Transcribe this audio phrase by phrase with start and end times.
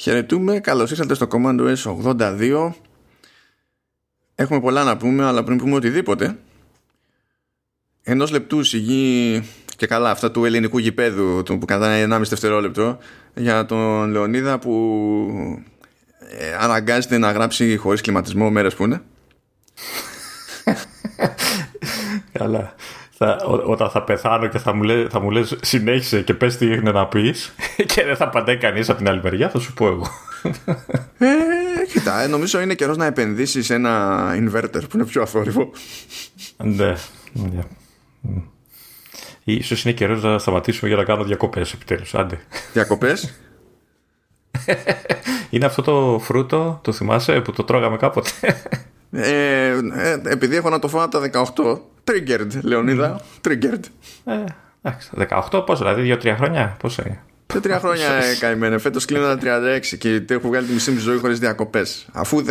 [0.00, 2.72] Χαιρετούμε, καλώς ήρθατε στο Command OS 82
[4.34, 6.38] Έχουμε πολλά να πούμε, αλλά πριν πούμε οτιδήποτε
[8.02, 9.42] Ενός λεπτού σιγή
[9.76, 12.98] και καλά αυτά του ελληνικού γηπέδου που κρατάει 1,5 δευτερόλεπτο
[13.34, 14.72] για τον Λεωνίδα που
[16.38, 19.02] ε, αναγκάζεται να γράψει χωρίς κλιματισμό μέρες που είναι.
[22.38, 22.74] Καλά
[23.18, 26.66] θα, όταν θα πεθάνω και θα μου, λέ, θα μου λες συνέχισε και πες τι
[26.66, 27.54] είναι να πεις.
[27.94, 30.06] Και δεν θα απαντάει κανείς από την άλλη μεριά θα σου πω εγώ.
[31.18, 31.26] Ε,
[31.92, 35.70] κοίτα, ε, νομίζω είναι καιρός να επενδύσεις σε ένα inverter που είναι πιο αθόρυβο.
[36.56, 36.94] Ναι,
[37.32, 37.62] ναι.
[39.44, 42.38] Ίσως είναι καιρός να σταματήσουμε για να κάνω διακοπές επιτέλους άντε.
[42.72, 43.40] Διακοπές;
[45.50, 48.30] Είναι αυτό το φρούτο, το θυμάσαι που το τρώγαμε κάποτε;
[49.10, 53.20] Ε, ε, επειδή έχω να το φάω τα 18 Triggered, Λεωνίδα.
[53.48, 53.82] Triggered.
[54.24, 54.44] Ε,
[55.50, 56.76] 18 πόσο, δηλαδή 2-3 χρόνια.
[56.78, 57.22] Πόσο είναι;
[57.52, 58.78] Σε τρία χρόνια ε, καημένε.
[58.78, 62.06] Φέτος κλείνω τα 36 και έχω βγάλει τη μισή μου ζωή χωρίς διακοπές.
[62.12, 62.44] Αφού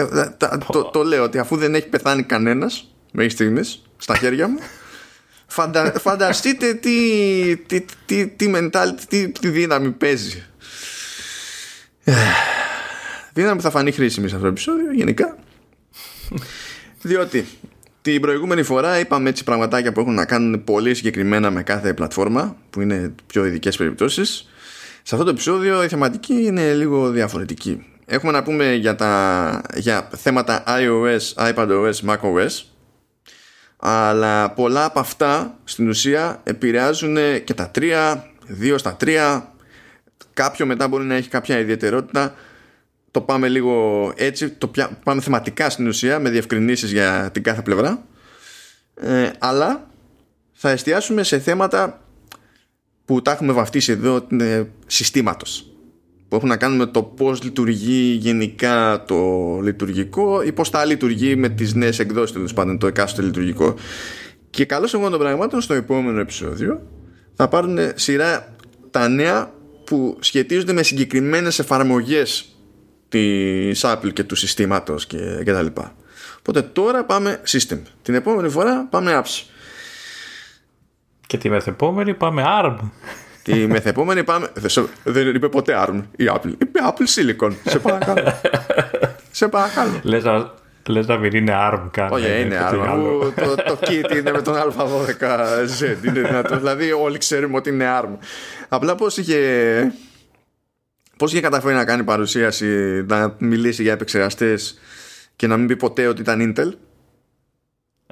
[0.72, 4.58] το, το, λέω ότι αφού δεν έχει πεθάνει κανένας μέχρι στιγμής στα χέρια μου,
[5.48, 10.44] φαντα, φανταστείτε τι, τι, τι, τι, mentality, τι, τι δύναμη παίζει.
[13.34, 15.38] Δύναμη που θα φανεί χρήσιμη σε αυτό το επεισόδιο γενικά.
[17.02, 17.46] Διότι
[18.02, 22.56] την προηγούμενη φορά είπαμε έτσι πραγματάκια που έχουν να κάνουν πολύ συγκεκριμένα με κάθε πλατφόρμα
[22.70, 24.50] που είναι πιο ειδικές περιπτώσεις.
[25.04, 27.86] Σε αυτό το επεισόδιο η θεματική είναι λίγο διαφορετική.
[28.06, 32.50] Έχουμε να πούμε για, τα, για θέματα iOS, iPadOS, macOS
[33.78, 39.52] αλλά πολλά από αυτά στην ουσία επηρεάζουν και τα τρία, δύο στα τρία
[40.34, 42.36] κάποιο μετά μπορεί να έχει κάποια ιδιαιτερότητα
[43.12, 44.72] το πάμε λίγο έτσι, το
[45.04, 48.06] πάμε θεματικά στην ουσία με διευκρινήσεις για την κάθε πλευρά.
[48.96, 49.88] Ε, αλλά
[50.54, 52.02] θα εστιάσουμε σε θέματα
[53.06, 55.72] που τα έχουμε βαφτίσει εδώ ε, συστήματος.
[56.28, 59.16] Που έχουν να κάνουν με το πώς λειτουργεί γενικά το
[59.64, 63.76] λειτουργικό ή πώς θα λειτουργεί με τις νέες εκδόσεις τέλος πάντων το εκάστοτε λειτουργικό.
[64.50, 66.82] Και καλώς εγώ των πραγμάτων στο επόμενο επεισόδιο
[67.34, 68.56] θα πάρουν σειρά
[68.92, 69.54] τα νέα
[69.84, 72.57] που σχετίζονται με συγκεκριμένες εφαρμογές
[73.10, 75.96] της Apple και του συστήματος και, και τα λοιπά.
[76.40, 77.80] Οπότε τώρα πάμε system.
[78.02, 79.44] Την επόμενη φορά πάμε apps.
[81.28, 82.78] Και τη μεθεπόμενη πάμε ARM.
[83.44, 84.48] Τη μεθεπόμενη πάμε.
[85.04, 86.54] Δεν είπε ποτέ ARM η Apple.
[86.58, 87.52] Είπε Apple Silicon.
[87.64, 88.34] Σε παρακαλώ.
[89.32, 90.00] Σε παρακαλώ.
[90.04, 90.52] Λες να,
[90.88, 92.12] λες να μην είναι ARM καν.
[92.12, 93.34] Όχι, ε, είναι ARM.
[93.36, 96.06] το, το kit είναι με τον Α12Z.
[96.06, 96.58] Είναι δυνατό.
[96.58, 98.18] δηλαδή όλοι ξέρουμε ότι είναι ARM.
[98.70, 99.38] Απλά πώς είχε
[101.18, 102.66] Πώς είχε καταφέρει να κάνει παρουσίαση,
[103.08, 104.80] να μιλήσει για επεξεργαστές
[105.36, 106.72] και να μην πει ποτέ ότι ήταν Intel;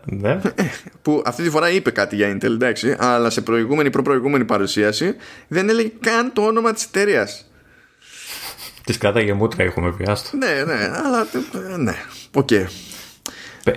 [0.03, 0.41] Ναι.
[1.01, 5.15] Που αυτή τη φορά είπε κάτι για Intel, εντάξει, αλλά σε προηγούμενη, προπροηγούμενη παρουσίαση
[5.47, 7.49] δεν έλεγε καν το όνομα της εταιρείας.
[8.83, 10.37] Της κράταγε μούτρα, έχουμε βιάστο.
[10.37, 11.27] Ναι, ναι, αλλά.
[11.77, 11.95] Ναι,
[12.33, 12.47] OK.
[12.51, 12.65] Okay.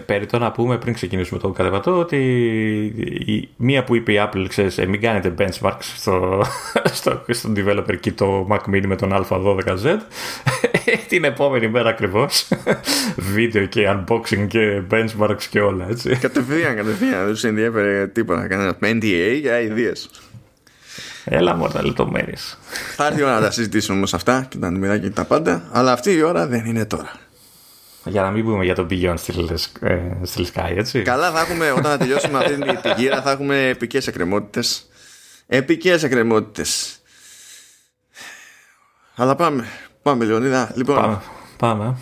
[0.06, 2.16] Περιττό να πούμε πριν ξεκινήσουμε το κατεβατό ότι
[3.26, 6.44] η μία που είπε η Apple, ξέρεις, ε, μην κάνετε benchmarks στο,
[6.98, 9.96] στο, στο developer kit το Mac Mini με τον A12Z.
[11.08, 12.48] Την επόμενη μέρα ακριβώς.
[13.34, 16.16] Βίντεο και unboxing και benchmarks και όλα, έτσι.
[16.16, 17.24] Κατευθείαν, κατευθείαν.
[17.24, 18.46] Δεν τους ενδιαφέρει τίποτα.
[18.46, 20.10] Κανένας με NDA για ιδέες.
[21.24, 22.58] Έλα μόνο τα λεπτομέρειες.
[22.96, 25.62] Θα έρθει η ώρα να τα συζητήσουμε όμως αυτά και τα νούμερα και τα πάντα.
[25.72, 27.12] Αλλά αυτή η ώρα δεν είναι τώρα.
[28.08, 29.14] Για να μην πούμε για τον Beyond
[30.22, 31.02] στη Sky, έτσι.
[31.02, 34.88] Καλά, θα έχουμε, όταν τελειώσουμε αυτή την γύρα, θα έχουμε επικές εκκρεμότητες.
[35.46, 36.98] Επικές εκκρεμότητες.
[39.16, 39.64] Αλλά πάμε.
[40.02, 40.72] Πάμε, Λεωνίδα.
[40.74, 40.96] Λοιπόν.
[40.96, 41.20] Πάμε.
[41.56, 41.96] πάμε.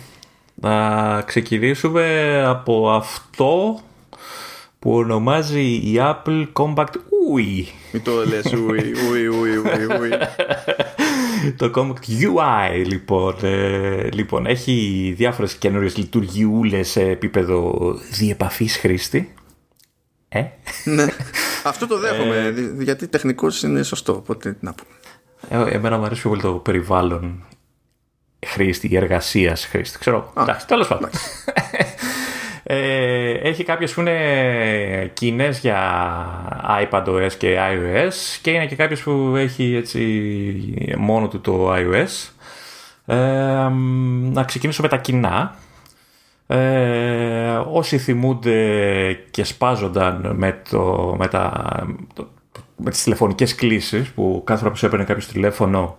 [0.55, 3.79] Να ξεκινήσουμε από αυτό
[4.79, 7.65] που ονομάζει η Apple Compact UI.
[7.91, 10.11] Μην το λες UI, UI, UI, UI, UI.
[11.55, 19.33] το Compact UI λοιπόν, ε, λοιπόν έχει διάφορες καινούριες λειτουργιούλες σε επίπεδο διεπαφής χρήστη.
[20.29, 20.43] Ε;
[20.83, 21.05] ναι,
[21.63, 25.65] αυτό το δέχομαι, ε, γιατί τεχνικός είναι σωστό, οπότε να πούμε.
[25.65, 27.45] Ε, εμένα μου αρέσει πολύ το περιβάλλον
[28.45, 29.99] χρήστη, εργασίας χρήστη.
[29.99, 30.33] Ξέρω.
[30.37, 31.09] Εντάξει, τέλος πάντων.
[32.69, 35.79] Ε, έχει κάποιες που είναι κοινέ για
[36.81, 42.29] iPadOS και iOS και είναι και κάποιες που έχει έτσι μόνο του το iOS.
[43.05, 43.15] Ε,
[44.31, 45.55] να ξεκινήσω με τα κοινά.
[46.47, 51.63] Ε, όσοι θυμούνται και σπάζονταν με, το, με, τα,
[52.75, 55.97] με τις τηλεφωνικές κλήσεις που κάθε φορά που σου έπαιρνε κάποιος τηλέφωνο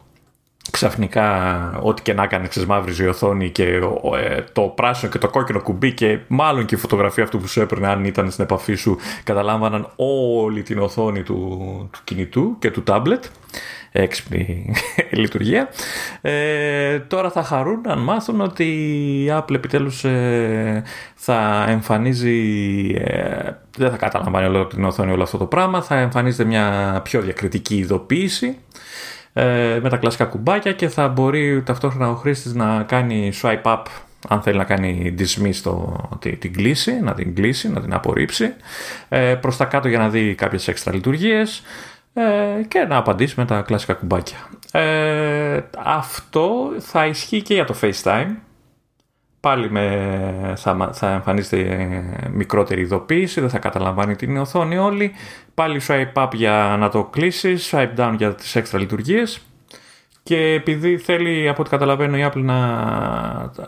[0.71, 5.61] ξαφνικά ό,τι και να έκανε ξεσμαύριζε η οθόνη και ε, το πράσινο και το κόκκινο
[5.61, 8.97] κουμπί και μάλλον και η φωτογραφία αυτού που σου έπαιρνε αν ήταν στην επαφή σου
[9.25, 11.59] καταλάμβαναν όλη την οθόνη του,
[11.93, 13.25] του κινητού και του τάμπλετ
[13.93, 14.75] έξυπνη
[15.11, 15.69] λειτουργία.
[16.21, 20.83] Ε, τώρα θα χαρούν αν μάθουν ότι η Apple επιτέλους ε,
[21.15, 22.41] θα εμφανίζει,
[23.05, 27.21] ε, δεν θα καταλαμβάνει όλο την οθόνη όλο αυτό το πράγμα, θα εμφανίζεται μια πιο
[27.21, 28.59] διακριτική ειδοποίηση
[29.39, 33.83] ε, με τα κλασικά κουμπάκια και θα μπορεί ταυτόχρονα ο χρήστης να κάνει swipe up
[34.29, 38.55] αν θέλει να κάνει dismiss το, την, κλίση, να την κλείσει, να την απορρίψει,
[39.09, 41.63] ε, προς τα κάτω για να δει κάποιες έξτρα λειτουργίες
[42.15, 42.23] ε,
[42.69, 44.39] και να απαντήσει με τα κλασικά κουμπάκια.
[44.73, 48.29] Ε, αυτό θα ισχύει και για το FaceTime.
[49.41, 55.13] Πάλι με, θα, θα εμφανίζεται μικρότερη ειδοποίηση, δεν θα καταλαμβάνει την οθόνη όλη.
[55.55, 59.41] Πάλι swipe up για να το κλείσεις, swipe down για τις έξτρα λειτουργίες.
[60.23, 62.57] Και επειδή θέλει, από ό,τι καταλαβαίνω, η Apple να,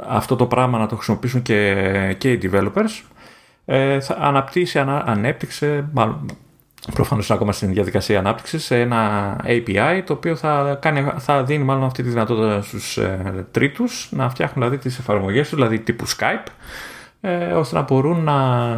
[0.06, 3.02] αυτό το πράγμα να το χρησιμοποιήσουν και, και οι developers,
[3.64, 6.26] ε, θα αναπτύσσει, ανα, ανέπτυξε, μάλλον
[6.94, 11.85] προφανώς είναι ακόμα στην διαδικασία ανάπτυξης, ένα API το οποίο θα, κάνει, θα δίνει μάλλον
[11.85, 16.47] αυτή τη δυνατότητα στους ε, τρίτους να φτιάχνουν δηλαδή τις εφαρμογές τους, δηλαδή τύπου Skype,
[17.21, 18.75] ε, ώστε να μπορούν να,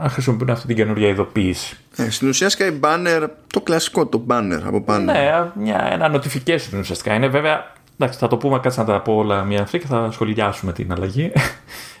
[0.00, 1.76] να χρησιμοποιούν αυτή την καινούργια ειδοποίηση.
[1.96, 5.12] Ε, στην ουσία Skype Banner, το κλασικό το banner από πάνω.
[5.12, 7.14] Ναι, μια, ένα notification ουσιαστικά.
[7.14, 10.08] Είναι βέβαια, εντάξει, θα το πούμε κάτι να τα πω όλα μια αυτή και θα
[10.12, 11.32] σχολιάσουμε την αλλαγή.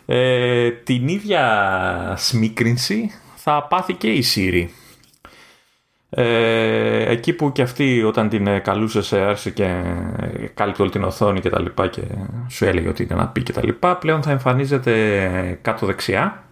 [0.06, 4.83] Ε, την ίδια σμίκρινση θα πάθει και η Siri.
[6.16, 11.04] Ε, εκεί που και αυτή όταν την ε, καλούσε άρχισε και ε, κάλυπτε όλη την
[11.04, 12.00] οθόνη και τα λοιπά και
[12.48, 16.44] σου έλεγε ότι είναι να πει και τα λοιπά πλέον θα εμφανίζεται κάτω δεξιά.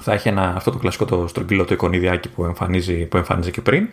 [0.00, 3.60] Θα έχει ένα, αυτό το κλασικό το στρογγυλό το εικονιδιάκι που, εμφανίζει, που εμφανίζει και
[3.60, 3.88] πριν.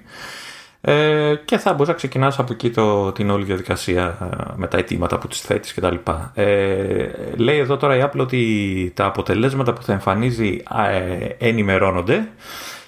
[0.81, 4.17] Ε, και θα μπορείς να ξεκινάς από εκεί το, την όλη διαδικασία
[4.55, 6.31] με τα αιτήματα που τις θέτεις και τα λοιπά.
[6.35, 12.27] Ε, λέει εδώ τώρα η Apple ότι τα αποτελέσματα που θα εμφανίζει ε, ενημερώνονται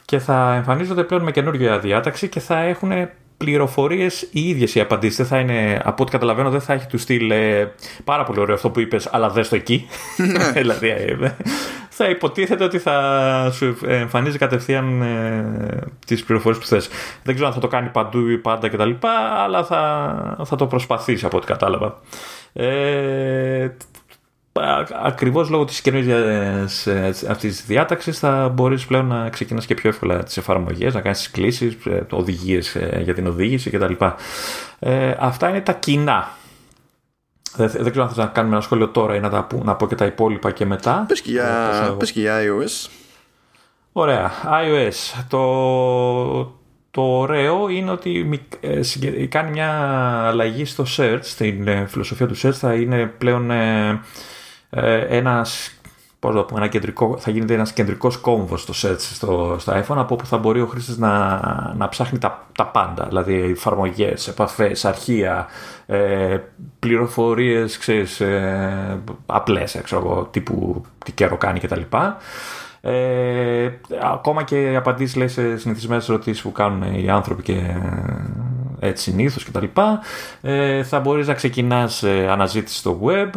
[0.08, 2.92] και θα εμφανίζονται πλέον με καινούργια διάταξη και θα έχουν
[3.38, 5.18] πληροφορίες οι ίδιες οι απαντήσεις.
[5.18, 7.74] Δεν θα είναι, από ό,τι καταλαβαίνω, δεν θα έχει του στυλ ε,
[8.04, 9.88] πάρα πολύ ωραίο αυτό που είπες, αλλά δες το εκεί.
[10.18, 10.52] Ναι.
[10.62, 11.36] δηλαδή, ε,
[11.90, 16.90] θα υποτίθεται ότι θα σου εμφανίζει κατευθείαν ε, τις πληροφορίες που θες.
[17.24, 18.92] Δεν ξέρω αν θα το κάνει παντού ή πάντα κτλ.
[19.44, 22.00] Αλλά θα, θα το προσπαθήσει από ό,τι κατάλαβα.
[22.54, 23.70] Ε,
[25.04, 29.90] ακριβώς λόγω της καινούργιας ε, αυτής της διάταξης θα μπορείς πλέον να ξεκινάς και πιο
[29.90, 33.94] εύκολα τις εφαρμογές, να κάνεις τις κλήσεις, ε, οδηγίες ε, για την οδήγηση κτλ.
[34.80, 36.30] Ε, αυτά είναι τα κοινά.
[37.56, 39.88] Δεν, δεν ξέρω αν θες να κάνουμε ένα σχόλιο τώρα ή να, τα, να πω
[39.88, 41.06] και τα υπόλοιπα και μετά.
[41.08, 42.90] Πες και για, πες και για iOS.
[43.92, 44.32] Ωραία.
[44.46, 45.24] iOS.
[45.28, 46.58] Το,
[46.92, 48.40] το ωραίο είναι ότι
[49.30, 49.70] κάνει μια
[50.28, 54.02] αλλαγή στο search, στην φιλοσοφία του search θα είναι πλέον ε,
[55.10, 55.78] ένας
[56.20, 59.98] πώς το πούμε, ένα κεντρικό, θα γίνεται ένας κεντρικός κόμβος στο search στο, στο iPhone
[59.98, 61.40] από όπου θα μπορεί ο χρήστης να,
[61.78, 65.48] να ψάχνει τα, τα πάντα δηλαδή εφαρμογές, επαφές, αρχεία
[65.86, 66.38] ε,
[66.80, 71.82] πληροφορίες ξέρεις, ε, απλές ξέρω, τύπου τι καιρό κάνει κτλ.
[72.82, 73.72] Ε,
[74.02, 77.54] ακόμα και απαντήσεις λέει, σε συνηθισμένες ερωτήσεις που κάνουν οι άνθρωποι και
[78.80, 79.66] ε, έτσι συνήθως κτλ.
[80.42, 83.30] Ε, θα μπορείς να ξεκινάς ε, αναζήτηση στο web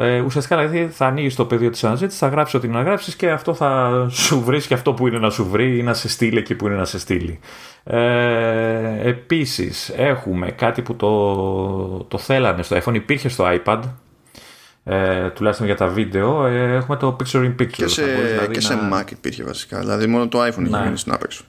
[0.00, 3.30] ε, ουσιαστικά δηλαδή θα ανοίγεις το πεδίο της αναζήτησης, θα γράψεις ό,τι να γράψεις και
[3.30, 6.38] αυτό θα σου βρει και αυτό που είναι να σου βρει ή να σε στείλει
[6.38, 7.40] εκεί που είναι να σε στείλει.
[7.84, 13.80] Ε, Επίσης, έχουμε κάτι που το, το θέλανε στο iPhone, υπήρχε στο iPad.
[14.84, 17.66] Ε, τουλάχιστον για τα βίντεο, ε, έχουμε το Picture in Picture.
[17.70, 19.78] Και σε, δηλαδή και σε Mac υπήρχε βασικά.
[19.78, 21.44] Δηλαδή μόνο το iPhone είχε γίνει στην άπεξο.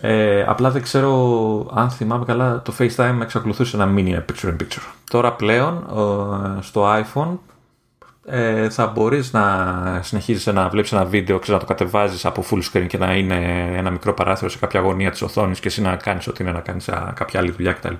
[0.00, 4.52] Ε, απλά δεν ξέρω αν θυμάμαι καλά το FaceTime εξακολουθούσε να μην είναι picture in
[4.52, 4.92] picture.
[5.10, 5.86] Τώρα πλέον
[6.60, 7.38] στο iPhone
[8.26, 12.62] ε, θα μπορείς να συνεχίζεις να βλέπεις ένα βίντεο και να το κατεβάζεις από full
[12.72, 15.96] screen και να είναι ένα μικρό παράθυρο σε κάποια γωνία της οθόνης και εσύ να
[15.96, 17.94] κάνεις ό,τι είναι να κάνεις κάποια άλλη δουλειά κτλ.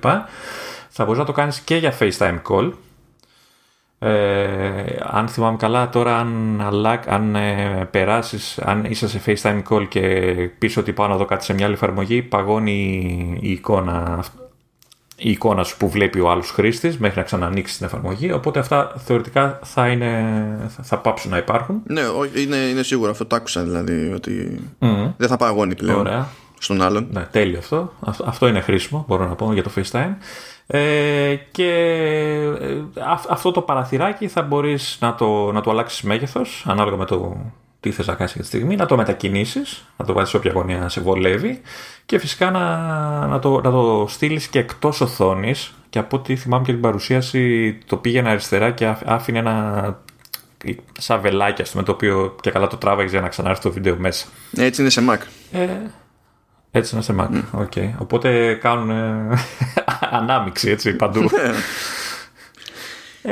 [0.88, 2.73] Θα μπορείς να το κάνεις και για FaceTime call
[3.99, 6.61] ε, αν θυμάμαι καλά τώρα αν,
[7.07, 10.00] αν ε, περάσεις αν είσαι σε FaceTime call και
[10.59, 14.25] πίσω ότι πάνω εδώ κάτι σε μια άλλη εφαρμογή παγώνει η εικόνα
[15.21, 18.33] η εικόνα σου που βλέπει ο άλλος χρήστης μέχρι να ξανανοίξεις την εφαρμογή.
[18.33, 20.25] Οπότε αυτά θεωρητικά θα, είναι,
[20.83, 21.83] θα, πάψουν να υπάρχουν.
[21.87, 22.02] Ναι,
[22.35, 23.11] είναι, είναι σίγουρο.
[23.11, 24.61] Αυτό το άκουσα δηλαδή ότι
[25.17, 26.28] δεν θα παγώνει πλέον Ωραία.
[26.59, 27.07] στον άλλον.
[27.11, 27.93] Ναι, τέλειο αυτό.
[28.25, 30.14] αυτό είναι χρήσιμο μπορώ να πω για το FaceTime
[30.70, 31.70] ε, και
[32.60, 32.82] ε,
[33.28, 37.37] αυτό το παραθυράκι θα μπορείς να το, να το αλλάξεις μέγεθος ανάλογα με το
[37.80, 40.52] τι θες να κάνεις για τη στιγμή, να το μετακινήσεις, να το βάλεις σε όποια
[40.52, 41.60] γωνία σε βολεύει
[42.06, 42.76] και φυσικά να,
[43.26, 47.72] να, το, να το στείλεις και εκτός οθόνης και από ό,τι θυμάμαι και την παρουσίαση
[47.87, 49.98] το πήγαινε αριστερά και άφηνε ένα
[50.98, 54.26] σαν βελάκι το οποίο και καλά το τράβαγες για να ξανάρθει το βίντεο μέσα.
[54.56, 55.18] Έτσι είναι σε Mac.
[55.52, 55.66] Ε,
[56.70, 57.60] Έτσι να σε Mac.
[57.62, 57.90] Okay.
[57.98, 58.90] Οπότε κάνουν
[60.10, 61.20] ανάμιξη έτσι παντού.
[61.20, 61.52] Ναι.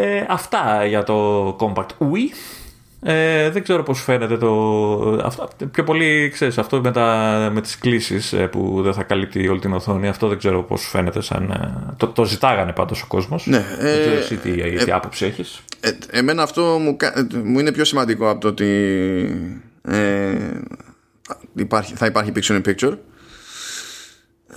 [0.01, 2.35] ε, αυτά για το Compact Wii.
[3.09, 4.53] Ε, δεν ξέρω πώς φαίνεται το...
[5.25, 9.49] Αυτό, πιο πολύ, ξέρεις, αυτό με, τα, με τις κλήσεις ε, που δεν θα καλύπτει
[9.49, 11.51] όλη την οθόνη, αυτό δεν ξέρω πώς φαίνεται σαν...
[11.51, 13.47] Ε, το, το ζητάγανε πάντως ο κόσμος.
[13.47, 15.63] Ναι, δεν ξέρω εσύ τι, ε, τι άποψη έχεις.
[15.81, 16.97] Ε, εμένα αυτό μου,
[17.45, 19.53] μου είναι πιο σημαντικό από το ότι
[21.55, 22.95] υπάρχει, θα υπάρχει picture in picture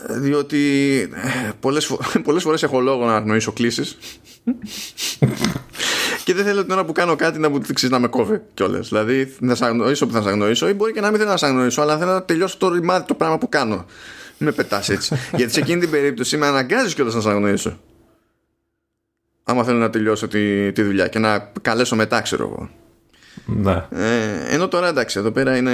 [0.07, 1.09] διότι
[1.59, 3.97] πολλές, φο- πολλές φορές έχω λόγο να αγνοήσω κλήσεις
[6.23, 8.87] και δεν θέλω την ώρα που κάνω κάτι να μου δείξεις να με κόβει κιόλας.
[8.87, 11.37] Δηλαδή να σα αγνοήσω που θα σα αγνοήσω ή μπορεί και να μην θέλω να
[11.37, 13.85] σα αγνοήσω, αλλά θέλω να τελειώσω το ρημάδι το πράγμα που κάνω.
[14.37, 15.15] Με πετάς έτσι.
[15.37, 17.79] Γιατί σε εκείνη την περίπτωση με αναγκάζεις κιόλας να σα αγνοήσω.
[19.43, 22.69] Άμα θέλω να τελειώσω τη, τη δουλειά και να καλέσω μετά, ξέρω εγώ.
[23.45, 23.85] Ναι.
[23.91, 25.71] Ε, ενώ τώρα εντάξει, εδώ πέρα είναι,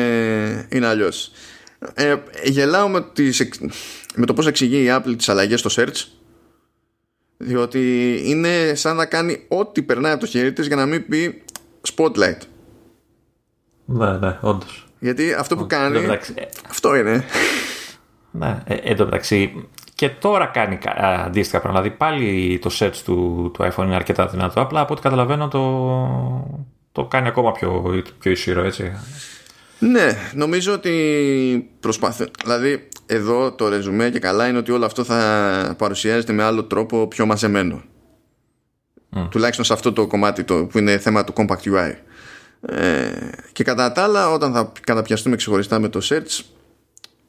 [0.72, 1.32] είναι αλλιώς.
[1.94, 3.48] Ε, γελάω με, τις,
[4.16, 6.08] με το πώς εξηγεί η Apple τις αλλαγές στο search
[7.38, 11.44] διότι είναι σαν να κάνει ό,τι περνάει από το χέρι της για να μην πει
[11.96, 12.40] spotlight.
[13.86, 14.88] Ναι, ναι, όντως.
[15.00, 16.08] Γιατί αυτό που κάνει.
[16.70, 17.24] αυτό είναι.
[18.32, 20.78] Ναι, ε, εν τω μεταξύ και τώρα κάνει
[21.26, 21.84] αντίστοιχα πράγματα.
[21.84, 24.62] Δηλαδή πάλι το search του, του iPhone είναι αρκετά δυνατό.
[24.62, 25.62] Απλά από ό,τι καταλαβαίνω το,
[26.92, 28.92] το κάνει ακόμα πιο, πιο ισχυρό έτσι.
[29.80, 32.26] Ναι, νομίζω ότι προσπαθεί.
[32.44, 37.08] Δηλαδή, εδώ το ρεζουμέ και καλά είναι ότι όλο αυτό θα παρουσιάζεται με άλλο τρόπο
[37.08, 37.84] πιο μαζεμένο.
[39.16, 39.28] Mm.
[39.32, 41.94] Τουλάχιστον σε αυτό το κομμάτι το, που είναι θέμα του Compact UI.
[42.62, 43.12] Ε,
[43.52, 46.46] και κατά τα άλλα, όταν θα καταπιαστούμε ξεχωριστά με το search,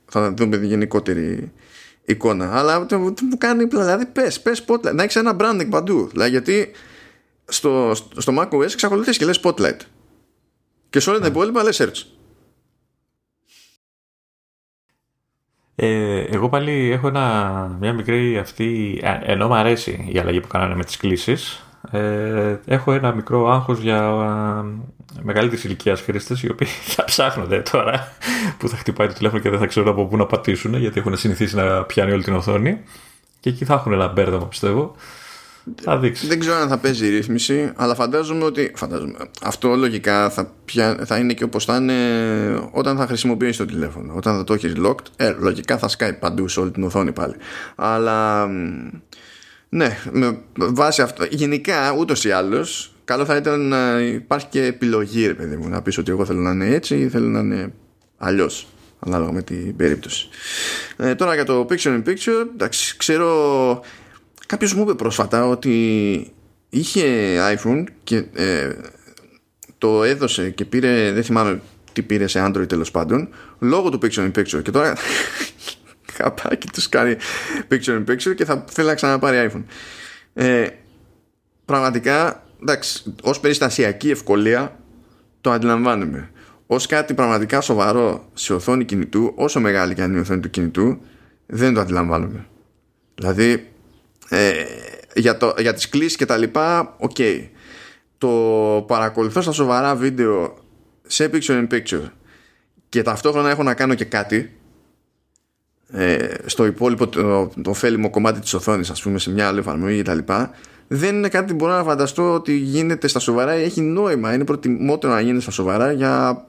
[0.07, 1.53] θα δούμε τη γενικότερη
[2.05, 2.59] εικόνα.
[2.59, 6.09] Αλλά το, μου κάνει, δηλαδή, πες, πες spotlight, να έχεις ένα branding παντού.
[6.13, 6.71] Δηλαδή, γιατί
[7.45, 9.79] στο, στο macOS εξακολουθείς και λες spotlight.
[10.91, 12.16] Και σε όλα τα υπόλοιπα λες search.
[15.79, 20.75] Ε, εγώ πάλι έχω ένα, μια μικρή αυτή, ενώ μου αρέσει η αλλαγή που κάνανε
[20.75, 26.69] με τις κλήσεις, ε, έχω ένα μικρό άγχος για ε, μεγαλύτερης ηλικίας χρήστες οι οποίοι
[26.95, 28.09] θα ψάχνονται τώρα
[28.59, 31.17] που θα χτυπάει το τηλέφωνο και δεν θα ξέρουν από πού να πατήσουν γιατί έχουν
[31.17, 32.81] συνηθίσει να πιάνει όλη την οθόνη.
[33.41, 34.95] Και εκεί θα έχουν ένα μπέρδεμα πιστεύω
[35.83, 36.29] θα δείξεις.
[36.29, 38.73] Δεν ξέρω αν θα παίζει η ρύθμιση, αλλά φαντάζομαι ότι.
[38.75, 41.95] Φαντάζομαι, αυτό λογικά θα, πια, θα είναι και όπως θα είναι
[42.71, 44.15] όταν θα χρησιμοποιήσει το τηλέφωνο.
[44.17, 47.35] Όταν θα το έχεις locked, ε, λογικά θα σκάει παντού σε όλη την οθόνη πάλι.
[47.75, 48.47] Αλλά.
[49.69, 51.25] Ναι, με βάση αυτό.
[51.31, 55.83] Γενικά, ούτως ή άλλως, καλό θα ήταν να υπάρχει και επιλογή, ρε παιδί μου, να
[55.83, 57.73] πεις ότι εγώ θέλω να είναι έτσι ή θέλω να είναι
[58.19, 58.67] αλλιώς.
[58.99, 60.29] Ανάλογα με την περίπτωση.
[60.97, 63.83] Ε, τώρα για το picture in picture, εντάξει, ξέρω
[64.47, 66.33] Κάποιος μου είπε πρόσφατα ότι
[66.69, 68.73] είχε iPhone και ε,
[69.79, 71.61] το έδωσε και πήρε, δεν θυμάμαι
[71.93, 74.63] τι πήρε σε Android τέλος πάντων, λόγω του Picture in Picture.
[74.63, 74.97] Και τώρα
[76.17, 77.17] καπάκι τους κάνει
[77.71, 79.65] Picture in Picture και θα θέλει να ξαναπάρει iPhone.
[80.35, 80.67] Ε,
[81.65, 84.79] πραγματικά, εντάξει, ως περιστασιακή ευκολία
[85.41, 86.31] το αντιλαμβάνομαι.
[86.67, 90.51] Ως κάτι πραγματικά σοβαρό σε οθόνη κινητού, όσο μεγάλη και αν είναι η οθόνη του
[90.51, 91.01] κινητού,
[91.47, 92.47] δεν το αντιλαμβάνομαι.
[93.15, 93.69] Δηλαδή,
[94.29, 94.65] ε,
[95.15, 97.11] για, το, για τις κλήσεις και τα λοιπά OK.
[97.19, 97.49] Okay.
[98.19, 98.29] το
[98.87, 100.59] παρακολουθώ στα σοβαρά βίντεο
[101.07, 102.11] σε picture in picture
[102.89, 104.57] και ταυτόχρονα έχω να κάνω και κάτι
[105.93, 109.97] ε, στο υπόλοιπο το, το ωφέλιμο κομμάτι της οθόνης ας πούμε σε μια άλλη εφαρμογή
[109.97, 110.51] και τα λοιπά.
[110.89, 114.35] Δεν είναι κάτι που μπορώ να φανταστώ ότι γίνεται στα σοβαρά ή έχει νόημα.
[114.35, 116.45] Είναι προτιμότερο να γίνει στα σοβαρά για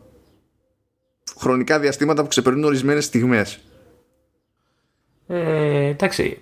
[1.39, 3.59] χρονικά διαστήματα που ξεπερνούν ορισμένες στιγμές.
[5.27, 6.41] Ε, εντάξει,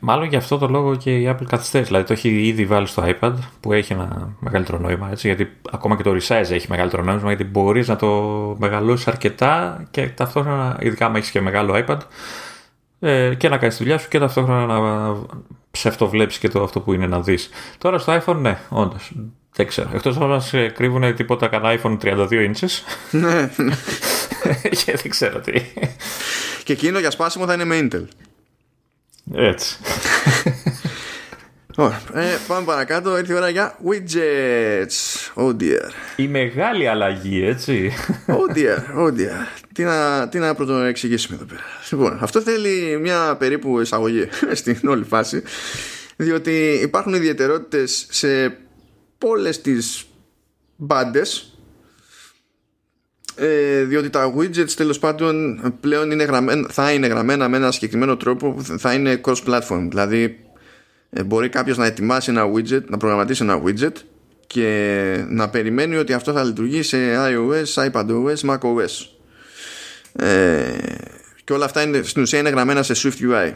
[0.00, 1.90] μάλλον για αυτό το λόγο και η Apple καθυστέρησε.
[1.90, 5.10] Δηλαδή το έχει ήδη βάλει στο iPad που έχει ένα μεγαλύτερο νόημα.
[5.10, 8.10] Έτσι, γιατί ακόμα και το resize έχει μεγαλύτερο νόημα γιατί μπορείς να το
[8.58, 11.98] μεγαλώσεις αρκετά και ταυτόχρονα, ειδικά αν έχεις και μεγάλο iPad,
[13.00, 15.16] ε, και να κάνεις τη δουλειά σου και ταυτόχρονα να
[15.70, 17.50] ψευτοβλέψεις και το αυτό που είναι να δεις.
[17.78, 19.12] Τώρα στο iPhone, ναι, όντως.
[19.56, 19.90] Δεν ξέρω.
[19.94, 20.42] Εκτός αν μα
[20.74, 22.82] κρύβουν τίποτα κανένα iPhone 32 inches.
[23.10, 23.50] Ναι.
[24.84, 25.52] και δεν ξέρω τι.
[26.64, 28.04] Και εκείνο για σπάσιμο θα είναι με Intel.
[29.32, 29.76] Έτσι.
[31.76, 32.00] Ωραία.
[32.14, 33.18] Ε, πάμε παρακάτω.
[33.18, 35.32] Ήρθε η ώρα για widgets.
[35.34, 35.90] Oh dear.
[36.16, 37.92] Η μεγάλη αλλαγή, έτσι.
[38.26, 39.46] Oh dear, oh dear.
[39.72, 41.62] Τι να, τι να πρωτοεξηγήσουμε εδώ πέρα.
[41.90, 45.42] Λοιπόν, αυτό θέλει μια περίπου εισαγωγή στην όλη φάση.
[46.16, 48.56] Διότι υπάρχουν ιδιαιτερότητες σε
[49.22, 50.04] όλες τις
[50.76, 51.53] μπάντες
[53.36, 58.16] ε, διότι τα widgets τέλος πάντων πλέον είναι γραμμένα, θα είναι γραμμένα με ένα συγκεκριμένο
[58.16, 59.86] τρόπο που θα είναι cross-platform.
[59.88, 60.38] Δηλαδή
[61.10, 63.92] ε, μπορεί κάποιος να ετοιμάσει ένα widget να προγραμματίσει ένα widget
[64.46, 69.06] και να περιμένει ότι αυτό θα λειτουργεί σε iOS, iPadOS, macOS
[70.12, 70.64] ε,
[71.44, 73.52] και όλα αυτά είναι, στην ουσία είναι γραμμένα σε Swift UI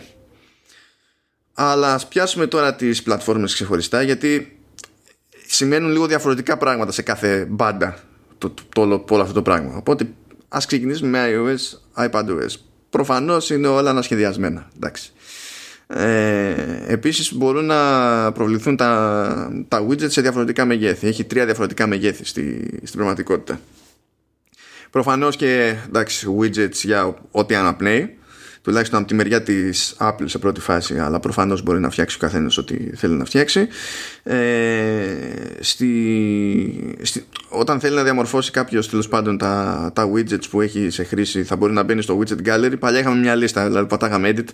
[1.55, 4.59] αλλά ας πιάσουμε τώρα τις πλατφόρμες ξεχωριστά γιατί
[5.47, 7.99] σημαίνουν λίγο διαφορετικά πράγματα σε κάθε μπάντα
[8.39, 8.63] το, το,
[8.99, 9.77] το, όλο αυτό το πράγμα.
[9.77, 10.09] Οπότε
[10.49, 12.55] ας ξεκινήσουμε με iOS, iPadOS
[12.91, 15.13] προφανώς είναι όλα ανασχεδιασμένα εντάξει.
[15.91, 16.55] Ε,
[16.87, 21.07] επίσης μπορούν να προβληθούν τα, τα widgets σε διαφορετικά μεγέθη.
[21.07, 23.61] Έχει τρία διαφορετικά μεγέθη στη, στην πραγματικότητα.
[24.91, 28.18] Προφανώς και εντάξει, widgets για ό,τι αναπνέει
[28.69, 32.19] τουλάχιστον από τη μεριά της Apple σε πρώτη φάση αλλά προφανώς μπορεί να φτιάξει ο
[32.19, 33.69] καθένας ό,τι θέλει να φτιάξει.
[34.23, 34.37] Ε,
[35.61, 41.05] στη, στη, όταν θέλει να διαμορφώσει κάποιος τέλος πάντων τα, τα widgets που έχει σε
[41.05, 42.79] χρήση θα μπορεί να μπαίνει στο widget gallery.
[42.79, 44.49] Παλιά είχαμε μια λίστα δηλαδή πατάγαμε edit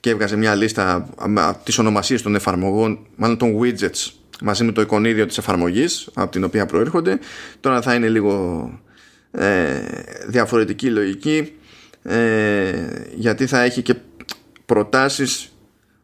[0.00, 1.08] και έβγαζε μια λίστα
[1.64, 4.10] τις ονομασίες των εφαρμογών μάλλον των widgets
[4.42, 7.18] μαζί με το εικονίδιο της εφαρμογής από την οποία προέρχονται.
[7.60, 8.70] Τώρα θα είναι λίγο
[9.30, 9.82] ε,
[10.26, 11.52] διαφορετική λογική
[12.06, 12.72] ε,
[13.14, 13.94] γιατί θα έχει και
[14.66, 15.52] προτάσεις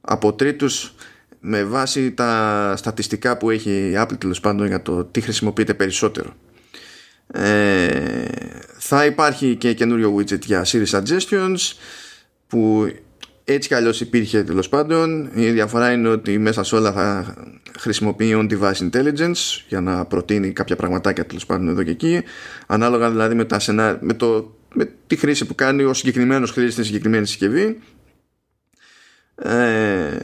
[0.00, 0.95] από τρίτους
[1.40, 6.35] με βάση τα στατιστικά που έχει η Apple τέλος πάντων για το τι χρησιμοποιείται περισσότερο.
[7.33, 8.25] Ε,
[8.78, 11.73] θα υπάρχει και καινούριο widget για Siri Suggestions
[12.47, 12.92] που
[13.45, 17.35] έτσι κι αλλιώς υπήρχε τέλος πάντων η διαφορά είναι ότι μέσα σε όλα θα
[17.78, 22.23] χρησιμοποιεί on device intelligence για να προτείνει κάποια πραγματάκια τέλος πάντων εδώ και εκεί
[22.66, 23.61] ανάλογα δηλαδή με, τα
[24.00, 27.79] με το με τη χρήση που κάνει ο συγκεκριμένος χρήστη στη συγκεκριμένη συσκευή.
[29.35, 30.19] Ε,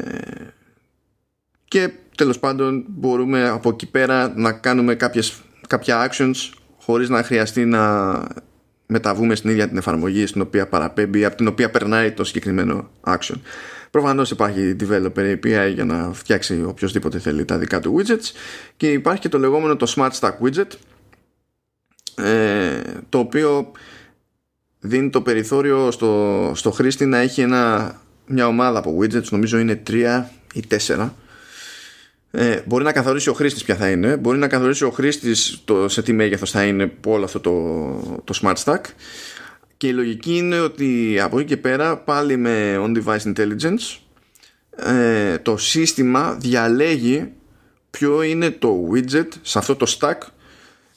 [1.64, 6.34] και τέλος πάντων μπορούμε από εκεί πέρα να κάνουμε κάποιες, κάποια actions
[6.80, 8.22] χωρίς να χρειαστεί να
[8.86, 13.34] μεταβούμε στην ίδια την εφαρμογή στην οποία παραπέμπει από την οποία περνάει το συγκεκριμένο action.
[13.90, 18.32] Προφανώς υπάρχει developer API για να φτιάξει οποιοδήποτε θέλει τα δικά του widgets
[18.76, 20.70] και υπάρχει και το λεγόμενο το Smart Stack widget
[22.24, 23.72] ε, το οποίο
[24.80, 27.94] δίνει το περιθώριο στο, στο χρήστη να έχει ένα,
[28.26, 31.14] μια ομάδα από widgets, νομίζω είναι τρία ή τέσσερα.
[32.30, 35.88] Ε, μπορεί να καθορίσει ο χρήστης ποια θα είναι, μπορεί να καθορίσει ο χρήστης το,
[35.88, 38.80] σε τι μέγεθος θα είναι όλο αυτό το, το smart stack
[39.76, 43.98] και η λογική είναι ότι από εκεί και πέρα πάλι με on-device intelligence
[44.76, 47.32] ε, το σύστημα διαλέγει
[47.90, 50.18] ποιο είναι το widget σε αυτό το stack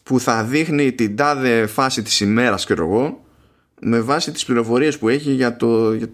[0.04, 3.25] που θα δείχνει την τάδε φάση της ημέρας και εγώ
[3.80, 6.08] με βάση τις πληροφορίες που έχει για το, για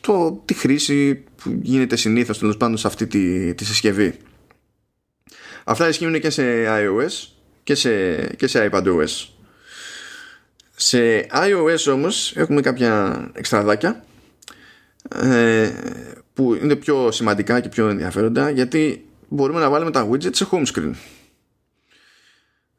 [0.00, 4.14] το τη χρήση που γίνεται συνήθως τέλος πάντων σε αυτή τη, τη συσκευή.
[5.64, 7.28] Αυτά ισχύουν και σε iOS
[7.62, 9.26] και σε, και σε iPadOS.
[10.76, 14.04] Σε iOS όμως έχουμε κάποια εξτραδάκια
[15.14, 15.70] ε,
[16.34, 20.66] που είναι πιο σημαντικά και πιο ενδιαφέροντα γιατί μπορούμε να βάλουμε τα widgets σε home
[20.66, 20.92] screen.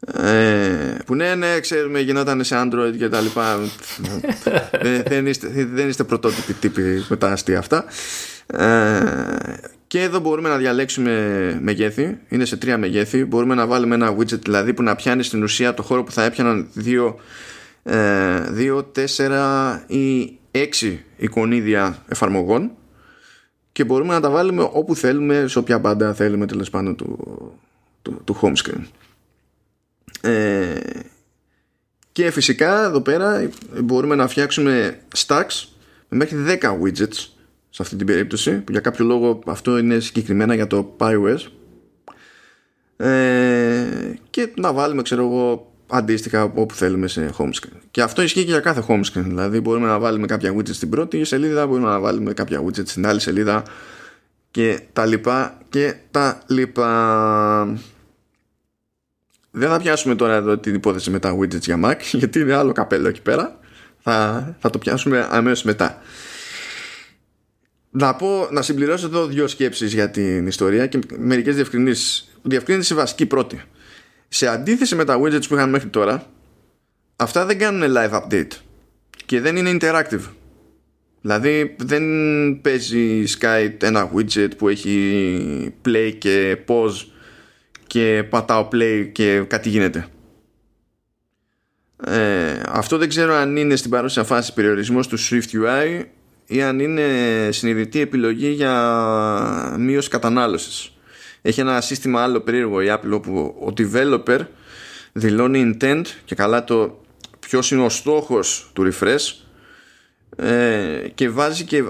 [0.08, 3.60] Ε, που ναι, ναι, ξέρουμε, γινόταν σε Android και τα λοιπά.
[4.82, 7.86] δεν, δεν, είστε, δεν είστε πρωτότυποι τύποι με τα αστεία αυτά.
[8.48, 9.04] Ε,
[9.88, 12.18] και εδώ μπορούμε να διαλέξουμε μεγέθη.
[12.30, 13.26] Είναι σε τρία μεγέθη.
[13.26, 16.24] Μπορούμε να βάλουμε ένα widget δηλαδή που να πιάνει στην ουσία το χώρο που θα
[16.24, 17.20] έπιαναν δύο,
[17.84, 22.72] ε, δύο τέσσερα ή έξι εικονίδια εφαρμογών
[23.72, 27.18] και μπορούμε να τα βάλουμε όπου θέλουμε, σε όποια μπάντα θέλουμε τέλος πάντων του,
[28.02, 28.84] του, του home screen.
[30.22, 30.80] Ε,
[32.12, 33.50] και φυσικά εδώ πέρα
[33.84, 35.68] μπορούμε να φτιάξουμε stacks
[36.10, 37.28] με μέχρι 10 widgets
[37.70, 41.40] σε αυτή την περίπτωση που για κάποιο λόγο αυτό είναι συγκεκριμένα για το iOS
[42.98, 47.80] ε, και να βάλουμε ξέρω εγώ αντίστοιχα όπου θέλουμε σε home screen.
[47.92, 49.24] Και αυτό ισχύει και για κάθε home screen.
[49.24, 53.08] Δηλαδή μπορούμε να βάλουμε κάποια widgets στην πρώτη σελίδα μπορούμε να βάλουμε κάποια widgets στην
[53.08, 53.64] άλλη σελίδα
[54.52, 57.80] και τα λοιπά και τα λοιπά
[59.52, 62.72] δεν θα πιάσουμε τώρα εδώ την υπόθεση με τα widgets για Mac γιατί είναι άλλο
[62.72, 63.60] καπέλο εκεί πέρα.
[64.04, 66.02] Θα, θα το πιάσουμε αμέσως μετά.
[67.90, 72.30] Να πω, να συμπληρώσω εδώ δύο σκέψεις για την ιστορία και μερικές διευκρινήσεις.
[72.42, 73.62] Διευκρίνηση βασική πρώτη.
[74.28, 76.26] Σε αντίθεση με τα widgets που είχαμε μέχρι τώρα
[77.16, 78.52] αυτά δεν κάνουν live update
[79.26, 80.22] και δεν είναι interactive.
[81.22, 82.04] Δηλαδή δεν
[82.62, 87.06] παίζει Skype ένα widget που έχει play και pause
[87.92, 90.08] και πατάω play και κάτι γίνεται.
[92.06, 96.04] Ε, αυτό δεν ξέρω αν είναι στην παρούσα φάση περιορισμός του Swift UI
[96.46, 97.06] ή αν είναι
[97.52, 100.92] συνειδητή επιλογή για μείωση κατανάλωσης.
[101.42, 104.40] Έχει ένα σύστημα άλλο περίεργο η Apple όπου ο developer
[105.12, 107.04] δηλώνει intent και καλά το
[107.40, 109.34] ποιος είναι ο στόχος του refresh
[110.36, 111.84] ε, και βάζει και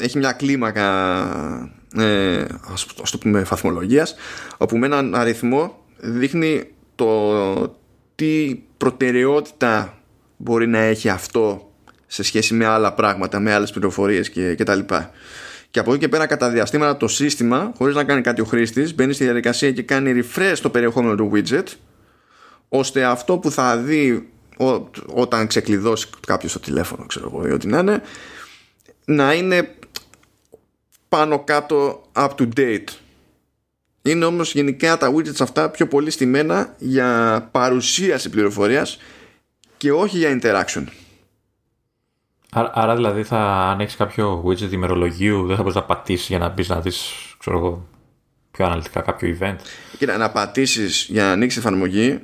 [0.00, 4.14] έχει μια κλίμακα ε, ας το πούμε βαθμολογίας
[4.56, 7.78] όπου με έναν αριθμό δείχνει το
[8.14, 9.98] τι προτεραιότητα
[10.36, 11.72] μπορεί να έχει αυτό
[12.06, 15.10] σε σχέση με άλλα πράγματα, με άλλες πληροφορίες και, και τα λοιπά.
[15.70, 18.94] Και από εκεί και πέρα κατά διαστήματα το σύστημα, χωρίς να κάνει κάτι ο χρήστης,
[18.94, 21.66] μπαίνει στη διαδικασία και κάνει refresh το περιεχόμενο του widget,
[22.68, 24.28] ώστε αυτό που θα δει
[25.06, 28.02] όταν ξεκλειδώσει κάποιος το τηλέφωνο, ξέρω εγώ, ή ό,τι να είναι,
[29.04, 29.74] να είναι
[31.10, 32.88] πάνω κάτω up to date.
[34.02, 38.98] Είναι όμως γενικά τα widgets αυτά πιο πολύ στημένα για παρουσίαση πληροφορίας
[39.76, 40.84] και όχι για interaction.
[42.50, 43.38] Άρα, άρα δηλαδή θα
[43.70, 47.12] αν έχεις κάποιο widget ημερολογίου δεν θα μπορείς να πατήσεις για να μπεις να δεις
[47.38, 47.86] ξέρω εγώ,
[48.50, 49.56] πιο αναλυτικά κάποιο event.
[49.98, 52.20] Κοίτα, να πατήσεις για να ανοίξεις εφαρμογή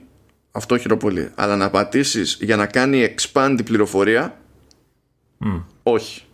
[0.53, 1.31] αυτό χειροπολί.
[1.35, 4.37] Αλλά να πατήσεις για να κάνει expand η πληροφορία
[5.83, 6.25] όχι.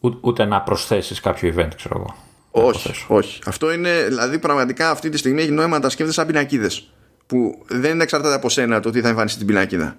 [0.00, 2.14] Ούτε να προσθέσεις κάποιο event, ξέρω εγώ.
[2.50, 3.40] Όχι, όχι.
[3.46, 6.90] Αυτό είναι, δηλαδή πραγματικά αυτή τη στιγμή έχει νόημα να τα σκέφτεσαι σαν πινακίδες.
[7.26, 9.96] Που δεν εξαρτάται από σένα το τι θα εμφανίσει την πινακίδα.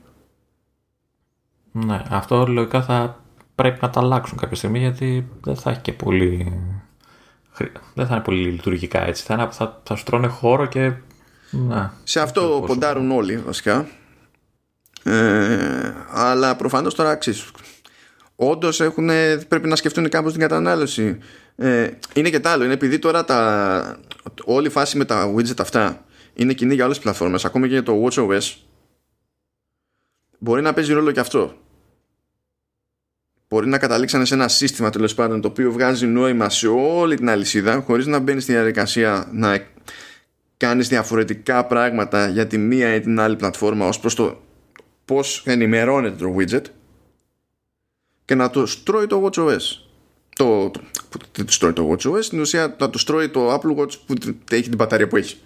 [1.72, 3.24] Ναι, αυτό λογικά θα
[3.56, 6.62] πρέπει να τα αλλάξουν κάποια στιγμή γιατί δεν θα έχει και πολύ.
[7.94, 9.24] Δεν θα είναι πολύ λειτουργικά έτσι.
[9.24, 10.94] Θα, είναι, θα, θα σου τρώνε χώρο και.
[11.50, 13.88] Να, Σε αυτό ποντάρουν όλοι βασικά.
[15.04, 17.44] Ε, αλλά προφανώς τώρα αξίζει.
[18.40, 18.82] Όντως
[19.48, 21.18] πρέπει να σκεφτούν κάπως την κατανάλωση.
[21.56, 22.64] Ε, είναι και τα άλλο.
[22.64, 24.00] Είναι επειδή τώρα τα,
[24.44, 27.46] όλη η φάση με τα widget αυτά είναι κοινή για όλε τι πλατφόρμες.
[27.46, 28.56] Ακόμα και για το WatchOS.
[30.40, 31.54] Μπορεί να παίζει ρόλο και αυτό.
[33.50, 37.30] Μπορεί να καταλήξανε σε ένα σύστημα τέλος πάντων το οποίο βγάζει νόημα σε όλη την
[37.30, 39.68] αλυσίδα χωρίς να μπαίνει στη διαδικασία να
[40.58, 44.42] κάνεις διαφορετικά πράγματα για τη μία ή την άλλη πλατφόρμα ως προς το
[45.06, 46.64] πώς ενημερώνεται το widget
[48.28, 49.62] και να το στρώει το WatchOS.
[50.36, 50.70] Το,
[51.10, 54.14] το, δεν το στρώει το WatchOS, στην ουσία να το στρώει το Apple Watch που
[54.52, 55.38] έχει την μπαταρία που έχει.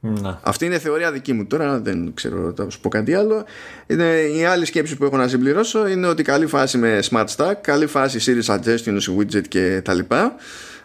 [0.00, 0.40] Να.
[0.42, 3.44] Αυτή είναι η θεωρία δική μου τώρα, δεν ξέρω να σου πω κάτι άλλο.
[3.86, 7.54] Είναι, η άλλη σκέψη που έχω να συμπληρώσω είναι ότι καλή φάση με Smart Stack,
[7.60, 10.34] καλή φάση Series Suggestions, Widget και τα λοιπά,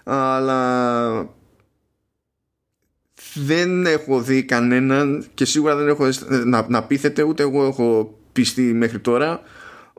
[0.03, 1.29] αλλά
[3.33, 6.09] δεν έχω δει κανέναν και σίγουρα δεν έχω
[6.45, 9.41] να, να πείθεται ούτε εγώ έχω πιστεί μέχρι τώρα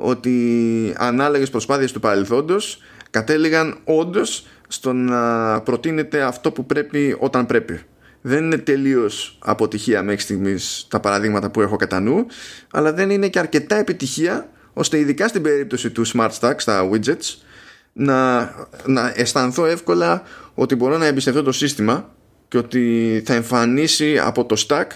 [0.01, 7.81] ότι ανάλογες προσπάθειες του παρελθόντος κατέληγαν όντως στο να προτείνεται αυτό που πρέπει όταν πρέπει.
[8.21, 12.27] Δεν είναι τελείως αποτυχία μέχρι στιγμής τα παραδείγματα που έχω κατά νου,
[12.71, 17.37] αλλά δεν είναι και αρκετά επιτυχία ώστε ειδικά στην περίπτωση του Smart Stack στα widgets
[17.93, 18.41] να,
[18.87, 20.23] να αισθανθώ εύκολα
[20.55, 22.15] ότι μπορώ να εμπιστευτώ το σύστημα
[22.49, 24.87] και ότι θα εμφανίσει από το stack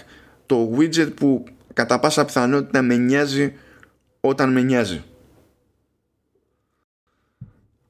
[0.45, 3.53] το widget που κατά πάσα πιθανότητα με νοιάζει
[4.27, 5.03] όταν με νοιάζει.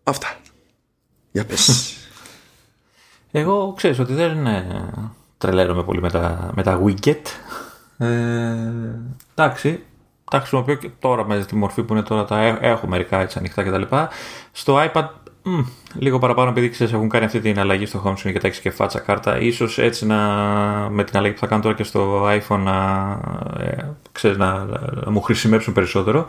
[0.04, 0.36] Αυτά.
[1.32, 1.94] Για πες.
[3.32, 4.48] Εγώ ξέρεις ότι δεν
[5.38, 7.22] τρελαίνομαι πολύ με τα, με τα widget.
[7.98, 8.56] Ε,
[9.36, 9.84] εντάξει,
[10.32, 13.64] τα χρησιμοποιώ και τώρα με τη μορφή που είναι τώρα, τα έχω μερικά έτσι ανοιχτά
[13.64, 13.96] κτλ.
[14.52, 15.10] Στο iPad
[15.46, 15.60] μ,
[16.00, 18.60] λίγο παραπάνω επειδή ξέρεις έχουν κάνει αυτή την αλλαγή στο home screen και τα έχεις
[18.60, 19.40] και φάτσα κάρτα.
[19.40, 20.18] Ίσως έτσι να,
[20.90, 23.10] με την αλλαγή που θα κάνω τώρα και στο iPhone να,
[23.60, 26.28] ε, ξέρεις, να, να, μου χρησιμεύσουν περισσότερο.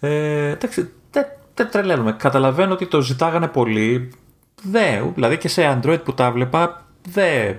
[0.00, 2.12] Ε, εντάξει, δεν, δεν τρελαίνομαι.
[2.12, 4.12] Καταλαβαίνω ότι το ζητάγανε πολύ.
[4.62, 7.58] Δεν, δηλαδή και σε Android που τα βλέπα, δεν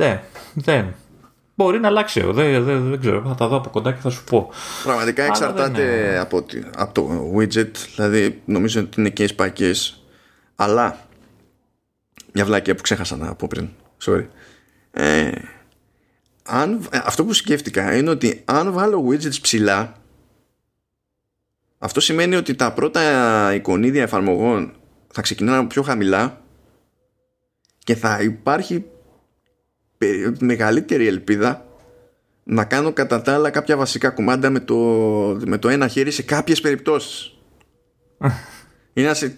[0.00, 0.22] ναι,
[0.54, 0.94] δεν.
[1.54, 2.20] Μπορεί να αλλάξει.
[2.20, 3.22] Δεν, δεν, δεν ξέρω.
[3.26, 4.50] Θα τα δω από κοντά και θα σου πω.
[4.84, 6.44] Πραγματικά εξαρτάται από,
[6.76, 7.70] από το widget.
[7.94, 9.99] Δηλαδή νομίζω ότι είναι case by case.
[10.60, 10.98] Αλλά
[12.32, 13.68] μια βλάκια που ξέχασα να πω πριν.
[14.04, 14.26] Sorry.
[14.90, 15.30] Ε,
[16.42, 19.96] αν, αυτό που σκέφτηκα είναι ότι αν βάλω widgets ψηλά
[21.78, 24.72] αυτό σημαίνει ότι τα πρώτα εικονίδια εφαρμογών
[25.12, 26.40] θα ξεκινάνε πιο χαμηλά
[27.78, 28.84] και θα υπάρχει
[30.38, 31.66] μεγαλύτερη ελπίδα
[32.44, 34.76] να κάνω κατά τα άλλα κάποια βασικά κουμάντα με το,
[35.44, 37.38] με το ένα χέρι σε κάποιες περιπτώσεις.
[38.92, 39.32] Είναι ένας ε,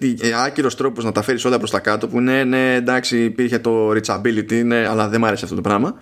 [0.44, 3.90] άκυρος τρόπος να τα φέρεις όλα προς τα κάτω που ναι, ναι, εντάξει, υπήρχε το
[3.90, 5.94] reachability, ναι, αλλά δεν μου άρεσε αυτό το πράγμα.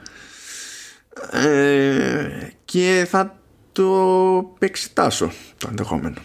[1.30, 2.28] Ε,
[2.64, 3.34] και θα
[3.72, 6.16] το εξετάσω το ενδεχόμενο.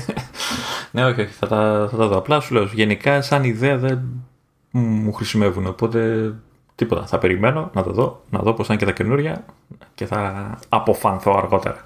[0.90, 2.16] ναι, όχι, θα τα, θα τα δω.
[2.16, 4.00] Απλά σου λέω, γενικά σαν ιδέα δεν
[4.70, 5.66] μου χρησιμεύουν.
[5.66, 6.32] Οπότε
[6.78, 7.06] Τίποτα.
[7.06, 9.44] Θα περιμένω να το δω, να δω πώς είναι και τα καινούρια
[9.94, 11.84] και θα αποφανθώ αργότερα.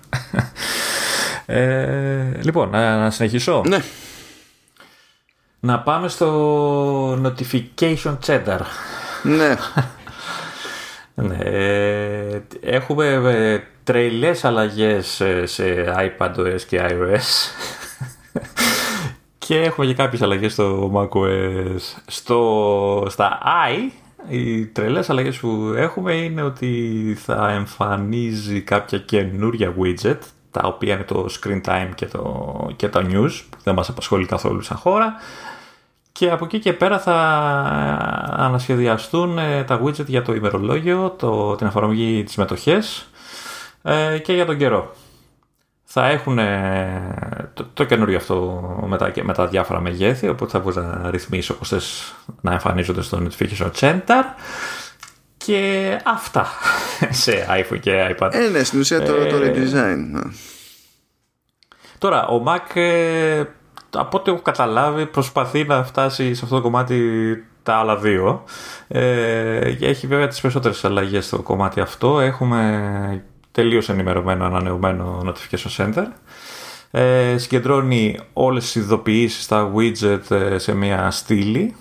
[1.46, 3.62] ε, λοιπόν, να, συνεχίσω.
[3.68, 3.78] Ναι.
[5.64, 8.61] Να πάμε στο notification cheddar.
[9.22, 9.57] Ναι.
[11.29, 11.38] ναι.
[12.61, 17.20] Έχουμε ε, τρελές αλλαγές ε, σε iPadOS και iOS.
[19.46, 22.01] και έχουμε και κάποιες αλλαγές στο macOS.
[22.07, 23.90] Στο, στα i
[24.29, 30.18] οι τρελές αλλαγές που έχουμε είναι ότι θα εμφανίζει κάποια καινούρια widget
[30.51, 34.27] τα οποία είναι το screen time και, το, και τα news, που δεν μας απασχολεί
[34.27, 35.14] καθόλου σαν χώρα.
[36.12, 37.14] Και από εκεί και πέρα θα
[38.37, 43.09] ανασχεδιαστούν ε, τα widget για το ημερολόγιο, το, την εφαρμογή της μετοχές
[43.83, 44.94] ε, και για τον καιρό.
[45.85, 46.38] Θα έχουν
[47.55, 51.51] το, το καινούριο αυτό με τα, με τα διάφορα μεγέθη, οπότε θα μπορείς να ρυθμίσεις
[51.51, 54.22] όπως θες να εμφανίζονται στο Notification Center.
[55.44, 56.46] Και αυτά
[57.22, 58.29] σε iPhone και iPad.
[58.33, 59.96] Ε, ναι, στην ουσία το, το ε, redesign.
[60.11, 60.20] Ναι.
[61.98, 63.44] Τώρα, ο Mac, ε,
[63.94, 66.98] από ό,τι έχω καταλάβει, προσπαθεί να φτάσει σε αυτό το κομμάτι
[67.62, 68.44] τα άλλα δύο.
[68.88, 72.20] Ε, έχει βέβαια τις περισσότερες αλλαγές στο κομμάτι αυτό.
[72.20, 76.07] Έχουμε τελείως ενημερωμένο, ανανεωμένο Notification Center.
[76.90, 81.74] Ε, συγκεντρώνει όλες τις ειδοποιήσεις στα widget ε, σε μια στήλη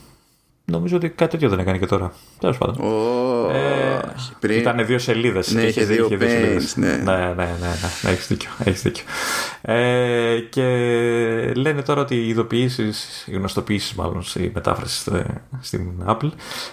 [0.65, 2.13] Νομίζω ότι κάτι τέτοιο δεν έκανε και τώρα.
[2.39, 2.75] Τέλος πάντων.
[2.79, 3.99] Oh, ε,
[4.39, 4.59] πριν...
[4.59, 5.51] Ήταν δύο σελίδες.
[5.51, 6.75] Ναι, είχε δύο, δύο σελίδες.
[6.75, 6.87] Ναι.
[6.87, 8.49] ναι, ναι, ναι, ναι, ναι, έχεις δίκιο.
[8.63, 9.03] Έχεις δίκιο.
[9.61, 10.63] Ε, και
[11.55, 15.11] λένε τώρα ότι οι ειδοποιήσεις, οι γνωστοποιήσεις μάλλον, η μετάφραση
[15.61, 16.29] στην Apple,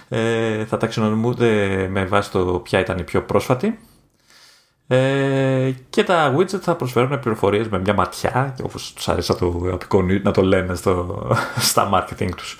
[0.09, 3.79] ε, θα ταξινομούνται με βάση το ποια ήταν η πιο πρόσφατη
[4.91, 9.75] ε, και τα widget θα προσφέρουν πληροφορίες με μια ματιά, όπως τους αρέσει να το,
[10.23, 12.57] να το λένε στο, στα marketing τους.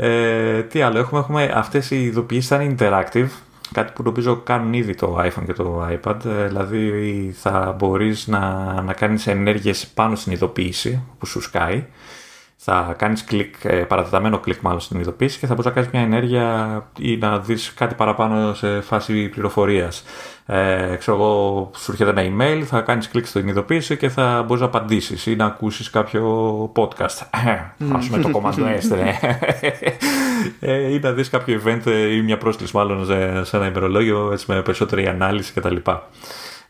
[0.00, 3.28] Ε, τι άλλο έχουμε, έχουμε αυτές οι ειδοποιήσεις θα είναι interactive,
[3.72, 6.90] κάτι που νομίζω κάνουν ήδη το iPhone και το iPad, ε, δηλαδή
[7.38, 11.84] θα μπορείς να, να κάνεις ενέργειες πάνω στην ειδοποίηση που σου σκάει
[12.60, 16.02] θα κάνεις κλικ, ε, παρατεταμένο κλικ μάλλον στην ειδοποίηση και θα μπορείς να κάνεις μια
[16.02, 20.04] ενέργεια ή να δεις κάτι παραπάνω σε φάση πληροφορίας.
[20.46, 24.60] Ε, ξέρω εγώ, σου έρχεται ένα email, θα κάνεις κλικ στην ειδοποίηση και θα μπορείς
[24.60, 27.26] να απαντήσεις ή να ακούσεις κάποιο podcast.
[27.92, 29.14] Ας με το κομμάτι έστρε.
[30.60, 33.06] ε, ή να δεις κάποιο event ή μια πρόσκληση μάλλον
[33.44, 35.76] σε, ένα ημερολόγιο έτσι, με περισσότερη ανάλυση κτλ.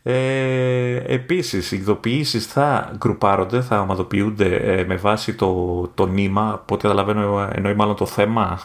[0.03, 6.73] Ε, επίσης, οι ειδοποιήσεις θα γκρουπάρονται, θα ομαδοποιούνται ε, με βάση το, το νήμα, από
[6.73, 8.61] ό,τι καταλαβαίνω εννοεί μάλλον το θέμα,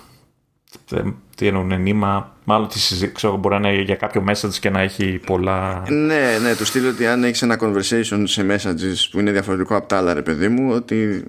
[1.37, 5.21] τι εννοούν νήμα, μάλλον τη συζήτηση, μπορεί να είναι για κάποιο message και να έχει
[5.27, 5.85] πολλά...
[5.89, 9.89] Ναι, ναι, του στείλω ότι αν έχεις ένα conversation σε messages που είναι διαφορετικό από
[9.89, 11.25] τα άλλα, ρε παιδί μου, ότι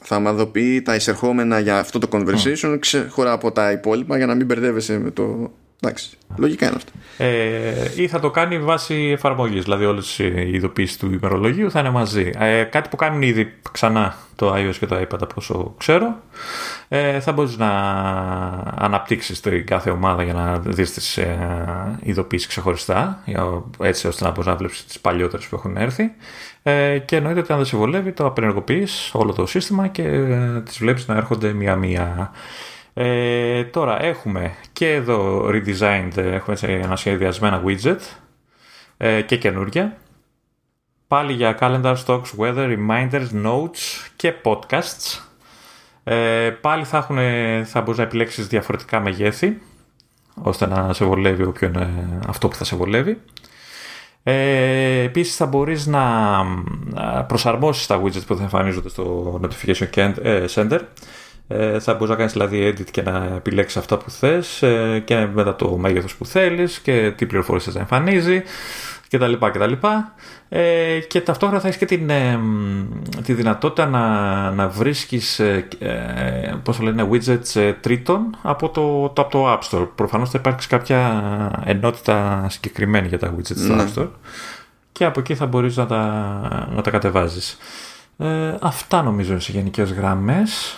[0.00, 2.76] θα ομαδοποιεί τα εισερχόμενα για αυτό το conversation mm.
[2.80, 5.52] ξεχωρά από τα υπόλοιπα για να μην μπερδεύεσαι με το
[5.84, 6.92] Εντάξει, λογικά είναι αυτό.
[7.16, 9.62] Ε, ή θα το κάνει βάσει εφαρμογής.
[9.62, 12.30] Δηλαδή, όλες οι ειδοποιήσεις του ημερολογίου θα είναι μαζί.
[12.38, 16.16] Ε, κάτι που κάνουν ήδη ξανά το iOS και το iPad, από όσο ξέρω.
[16.88, 17.70] Ε, θα μπορείς να
[18.78, 23.22] αναπτύξεις την κάθε ομάδα για να δεις τις ε, ειδοποιήσεις ξεχωριστά,
[23.80, 26.12] έτσι ώστε να μπορείς να βλέπεις τις παλιότερες που έχουν έρθει.
[26.62, 30.60] Ε, και εννοείται ότι αν δεν σε βολεύει, το απενεργοποιείς όλο το σύστημα και ε,
[30.60, 32.30] τις βλέπεις να έρχονται μία-μία.
[32.94, 38.00] Ε, τώρα έχουμε και εδώ redesigned, έχουμε ένα σχεδιασμένα widget
[38.96, 39.96] ε, και καινούργια.
[41.06, 45.20] Πάλι για calendar, stocks, weather, reminders, notes και podcasts.
[46.04, 47.16] Ε, πάλι θα, έχουν,
[47.64, 49.58] θα μπορείς να επιλέξεις διαφορετικά μεγέθη
[50.42, 53.20] ώστε να σε βολεύει όποιο είναι αυτό που θα σε βολεύει.
[54.22, 56.02] Ε, επίσης θα μπορείς να
[57.26, 60.80] προσαρμόσεις τα widgets που θα εμφανίζονται στο Notification ε, Center
[61.48, 65.28] ε, θα μπορείς να κάνεις δηλαδή edit και να επιλέξεις αυτά που θες ε, και
[65.32, 68.42] μετά το μέγεθος που θέλεις και τι πληροφορίες θες να εμφανίζει
[69.16, 69.32] κτλ.
[69.32, 69.72] κτλ.
[70.48, 72.38] Ε, και ταυτόχρονα θα έχεις και την, ε,
[73.22, 79.30] τη δυνατότητα να, να βρίσκεις ε, ε πώς λένε, widgets τρίτων από το, το, από
[79.30, 79.88] το App Store.
[79.94, 83.84] Προφανώς θα υπάρξει κάποια ενότητα συγκεκριμένη για τα widgets του ναι.
[83.84, 84.08] App Store
[84.92, 87.58] και από εκεί θα μπορείς να τα, να τα κατεβάζεις.
[88.60, 90.76] αυτά νομίζω σε γενικές γραμμές.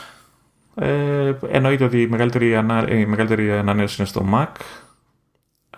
[0.79, 4.61] Ε, εννοείται ότι η μεγαλύτερη, ανά, η μεγαλύτερη ανανέωση είναι στο Mac.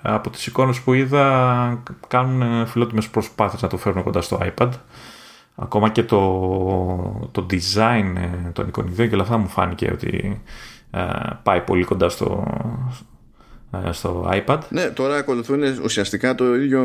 [0.02, 4.70] Από τις εικόνες που είδα κάνουν φιλότιμες προσπάθειες να το φέρουν κοντά στο iPad.
[5.54, 8.14] Ακόμα και το, το design
[8.52, 10.42] των εικονιδίων και όλα αυτά μου φάνηκε ότι
[10.90, 11.02] ε,
[11.42, 12.44] πάει πολύ κοντά στο,
[13.86, 14.58] ε, στο iPad.
[14.68, 16.82] Ναι, τώρα ακολουθούν ουσιαστικά το ίδιο,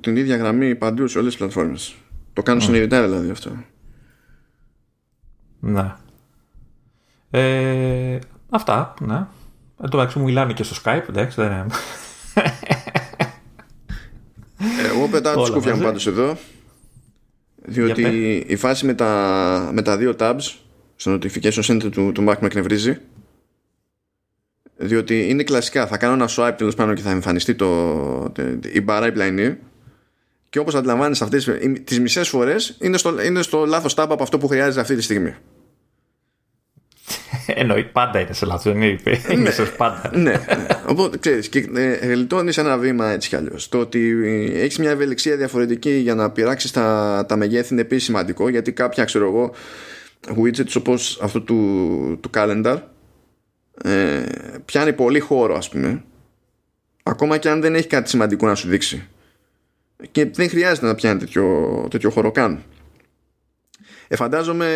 [0.00, 1.94] την ίδια γραμμή παντού σε όλες τις πλατφόρμες.
[2.32, 2.64] Το κάνουν mm.
[2.64, 3.50] συνειδητά δηλαδή αυτό.
[5.60, 5.94] Ναι.
[7.34, 8.18] Ε,
[8.50, 9.26] αυτά, ναι.
[9.82, 11.66] Εν τω μεταξύ μου μιλάνε και στο Skype, εντάξει, δεν είναι.
[14.94, 16.36] Εγώ πετάω τη σκούφια μου πάντως εδώ
[17.66, 20.54] διότι η φάση με τα, με τα δύο tabs
[20.96, 22.98] στο notification center του, του Mac με εκνευρίζει.
[24.76, 28.32] Διότι είναι κλασικά θα κάνω ένα swipe τέλος πάνω και θα εμφανιστεί το,
[28.72, 29.56] η μπάρα η πλαϊνή.
[30.48, 31.50] Και όπως αντιλαμβάνεις αυτές
[31.84, 35.02] τις μισές φορές είναι στο, είναι στο λάθος tab από αυτό που χρειάζεται αυτή τη
[35.02, 35.34] στιγμή
[37.46, 38.72] Εννοεί πάντα είναι σε λάθος.
[38.74, 38.98] Είναι,
[39.30, 40.10] είναι σε πάντα.
[40.14, 40.66] ναι, ναι.
[40.86, 43.68] Οπότε ξέρεις, και ε, γλιτώνεις ένα βήμα έτσι κι αλλιώς.
[43.68, 44.20] Το ότι
[44.54, 49.04] έχεις μια ευελιξία διαφορετική για να πειράξεις τα, τα μεγέθη είναι επίσης σημαντικό γιατί κάποια
[49.04, 49.52] ξέρω εγώ
[50.36, 52.78] widgets όπως αυτό του, του calendar
[53.82, 54.24] ε,
[54.64, 56.04] πιάνει πολύ χώρο, ας πούμε.
[57.02, 59.08] Ακόμα και αν δεν έχει κάτι σημαντικό να σου δείξει.
[60.10, 62.62] Και δεν χρειάζεται να πιάνει τέτοιο, τέτοιο χώρο καν.
[64.08, 64.68] Ε, φαντάζομαι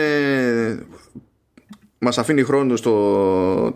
[1.99, 2.93] μας αφήνει χρόνο στο,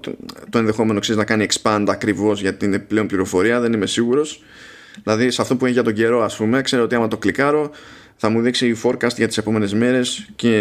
[0.00, 0.12] το,
[0.50, 4.42] το ενδεχόμενο ξέρεις, να κάνει expand ακριβώς για την πλέον πληροφορία δεν είμαι σίγουρος.
[5.02, 7.70] Δηλαδή σε αυτό που έχει για τον καιρό ας πούμε ξέρω ότι άμα το κλικάρω
[8.16, 10.54] θα μου δείξει forecast για τις επόμενες μέρες και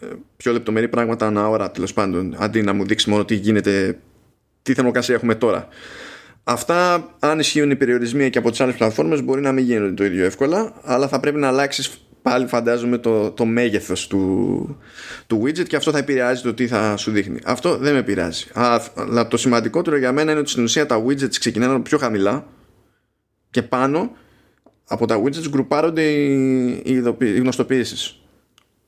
[0.00, 3.98] ε, πιο λεπτομερή πράγματα ανά ώρα τέλος πάντων αντί να μου δείξει μόνο τι γίνεται
[4.62, 5.68] τι θερμοκρασία έχουμε τώρα.
[6.44, 10.04] Αυτά, αν ισχύουν οι περιορισμοί και από τις άλλες πλατφόρμες μπορεί να μην γίνονται το
[10.04, 14.78] ίδιο εύκολα, αλλά θα πρέπει να αλλάξεις πάλι φαντάζομαι το, το μέγεθος του,
[15.26, 17.38] του widget και αυτό θα επηρεάζει το τι θα σου δείχνει.
[17.44, 18.46] Αυτό δεν με επηρεάζει.
[18.94, 22.46] Αλλά το σημαντικότερο για μένα είναι ότι στην ουσία τα widgets ξεκινάνε πιο χαμηλά
[23.50, 24.10] και πάνω
[24.84, 28.20] από τα widgets γκρουπάρονται οι, οι, οι γνωστοποιήσεις.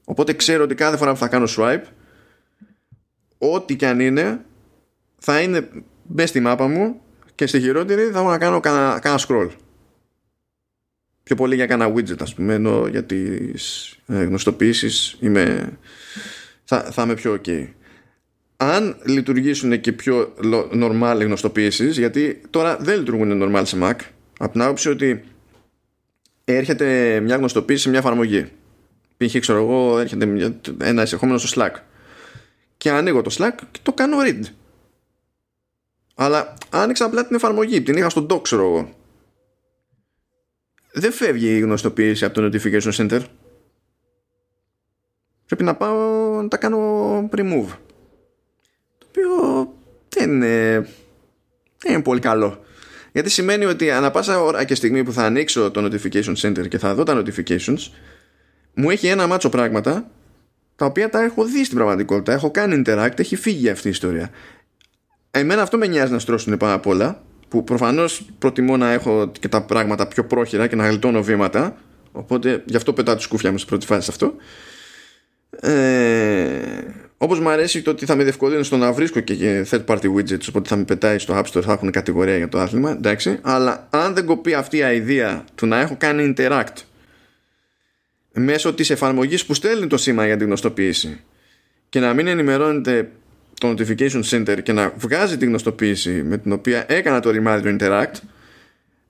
[0.05, 1.85] Οπότε ξέρω ότι κάθε φορά που θα κάνω swipe
[3.39, 4.45] ό,τι και αν είναι
[5.19, 5.69] θα είναι
[6.03, 7.01] μπες στη μάπα μου
[7.35, 9.49] και στη χειρότερη θα έχω να κάνω κανένα scroll
[11.23, 15.73] πιο πολύ για κάνα widget ας πούμε ενώ για τις ε, γνωστοποιήσεις είμαι,
[16.65, 17.67] θα, θα είμαι πιο ok.
[18.57, 20.35] Αν λειτουργήσουν και πιο
[20.73, 23.95] normal γνωστοποιήσεις γιατί τώρα δεν λειτουργούν normal σε Mac
[24.39, 25.25] από την άποψη ότι
[26.45, 28.47] έρχεται μια γνωστοποίηση σε μια εφαρμογή.
[29.17, 29.39] Π.χ.
[29.39, 31.75] ξέρω εγώ έρχεται ένα εισερχόμενο στο Slack.
[32.77, 34.41] Και ανοίγω το Slack και το κάνω read.
[36.15, 39.00] Αλλά άνοιξα απλά την εφαρμογή την είχα στο dock ξέρω εγώ
[40.93, 43.21] δεν φεύγει η γνωστοποίηση από το notification center.
[45.47, 47.69] Πρέπει να πάω να τα κάνω remove.
[48.99, 49.73] Το οποίο
[50.09, 50.75] δεν είναι,
[51.79, 52.65] δεν είναι πολύ καλό.
[53.13, 56.79] Γιατί σημαίνει ότι ανά πάσα ώρα και στιγμή που θα ανοίξω το notification center και
[56.79, 57.79] θα δω τα notifications
[58.75, 60.11] μου έχει ένα μάτσο πράγματα
[60.77, 62.33] τα οποία τα έχω δει στην πραγματικότητα.
[62.33, 64.31] Έχω κάνει interact, έχει φύγει αυτή η ιστορία.
[65.31, 69.49] Εμένα αυτό με νοιάζει να στρώσουν πάνω απ' όλα που προφανώς προτιμώ να έχω και
[69.49, 71.77] τα πράγματα πιο πρόχειρα και να γλιτώνω βήματα
[72.13, 74.35] οπότε γι' αυτό πετάω τη σκούφια μου σε πρώτη φάση αυτό.
[75.61, 76.61] Ε,
[77.17, 80.49] όπως μου αρέσει το ότι θα με διευκολύνει στο να βρίσκω και third party widgets
[80.49, 83.89] οπότε θα με πετάει στο App Store θα έχουν κατηγορία για το άθλημα εντάξει, αλλά
[83.91, 86.75] αν δεν κοπεί αυτή η ιδέα του να έχω κάνει interact
[88.33, 91.21] μέσω της εφαρμογής που στέλνει το σήμα για την γνωστοποίηση
[91.89, 93.11] και να μην ενημερώνεται
[93.61, 98.15] το notification center και να βγάζει τη γνωστοποίηση με την οποία έκανα το reminder interact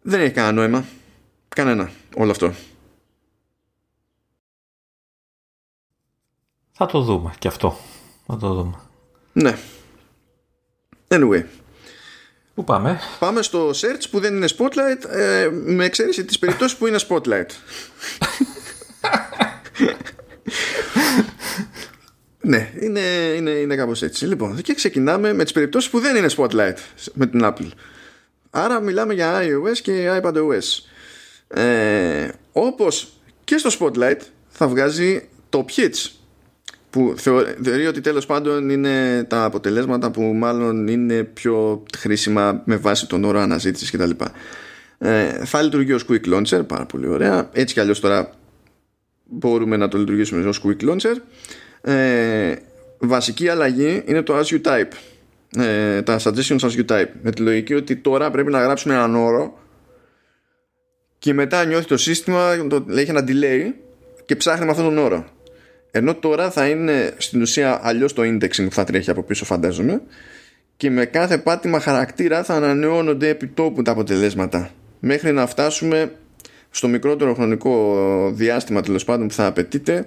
[0.02, 0.84] δεν έχει κανένα νόημα.
[1.48, 1.90] Κανένα.
[2.16, 2.54] Όλο αυτό.
[6.72, 7.78] Θα το δούμε και αυτό.
[8.26, 8.74] Θα το δούμε.
[9.32, 9.56] Ναι.
[11.08, 11.44] Anyway.
[12.54, 16.86] Πού πάμε; Πάμε στο search που δεν είναι spotlight ε, με εξαίρεση τις περιπτώσεις που
[16.86, 17.48] είναι spotlight
[22.40, 23.00] Ναι, είναι,
[23.36, 24.26] είναι, είναι κάπως έτσι.
[24.26, 26.76] Λοιπόν, και ξεκινάμε με τις περιπτώσεις που δεν είναι Spotlight
[27.14, 27.68] με την Apple.
[28.50, 30.84] Άρα μιλάμε για iOS και iPadOS.
[31.48, 33.12] Ε, όπως
[33.44, 36.10] και στο Spotlight θα βγάζει top hits
[36.90, 37.14] που
[37.62, 43.24] θεωρεί ότι τέλος πάντων είναι τα αποτελέσματα που μάλλον είναι πιο χρήσιμα με βάση τον
[43.24, 44.10] όρο αναζήτησης κτλ.
[44.98, 47.48] Ε, θα λειτουργεί ως Quick Launcher, πάρα πολύ ωραία.
[47.52, 48.30] Έτσι κι αλλιώς τώρα
[49.24, 51.14] μπορούμε να το λειτουργήσουμε ως Quick Launcher
[51.82, 52.54] ε,
[52.98, 54.92] βασική αλλαγή είναι το as you type.
[55.56, 57.08] Ε, τα suggestions as you type.
[57.22, 59.58] Με τη λογική ότι τώρα πρέπει να γράψουμε έναν όρο
[61.18, 63.72] και μετά νιώθει το σύστημα το, έχει ένα delay
[64.24, 65.24] και ψάχνει με αυτόν τον όρο.
[65.90, 70.02] Ενώ τώρα θα είναι στην ουσία αλλιώς το indexing που θα τρέχει από πίσω φαντάζομαι
[70.76, 74.70] και με κάθε πάτημα χαρακτήρα θα ανανεώνονται επί τόπου τα αποτελέσματα.
[75.00, 76.12] Μέχρι να φτάσουμε
[76.70, 80.06] στο μικρότερο χρονικό διάστημα τέλος πάντων που θα απαιτείται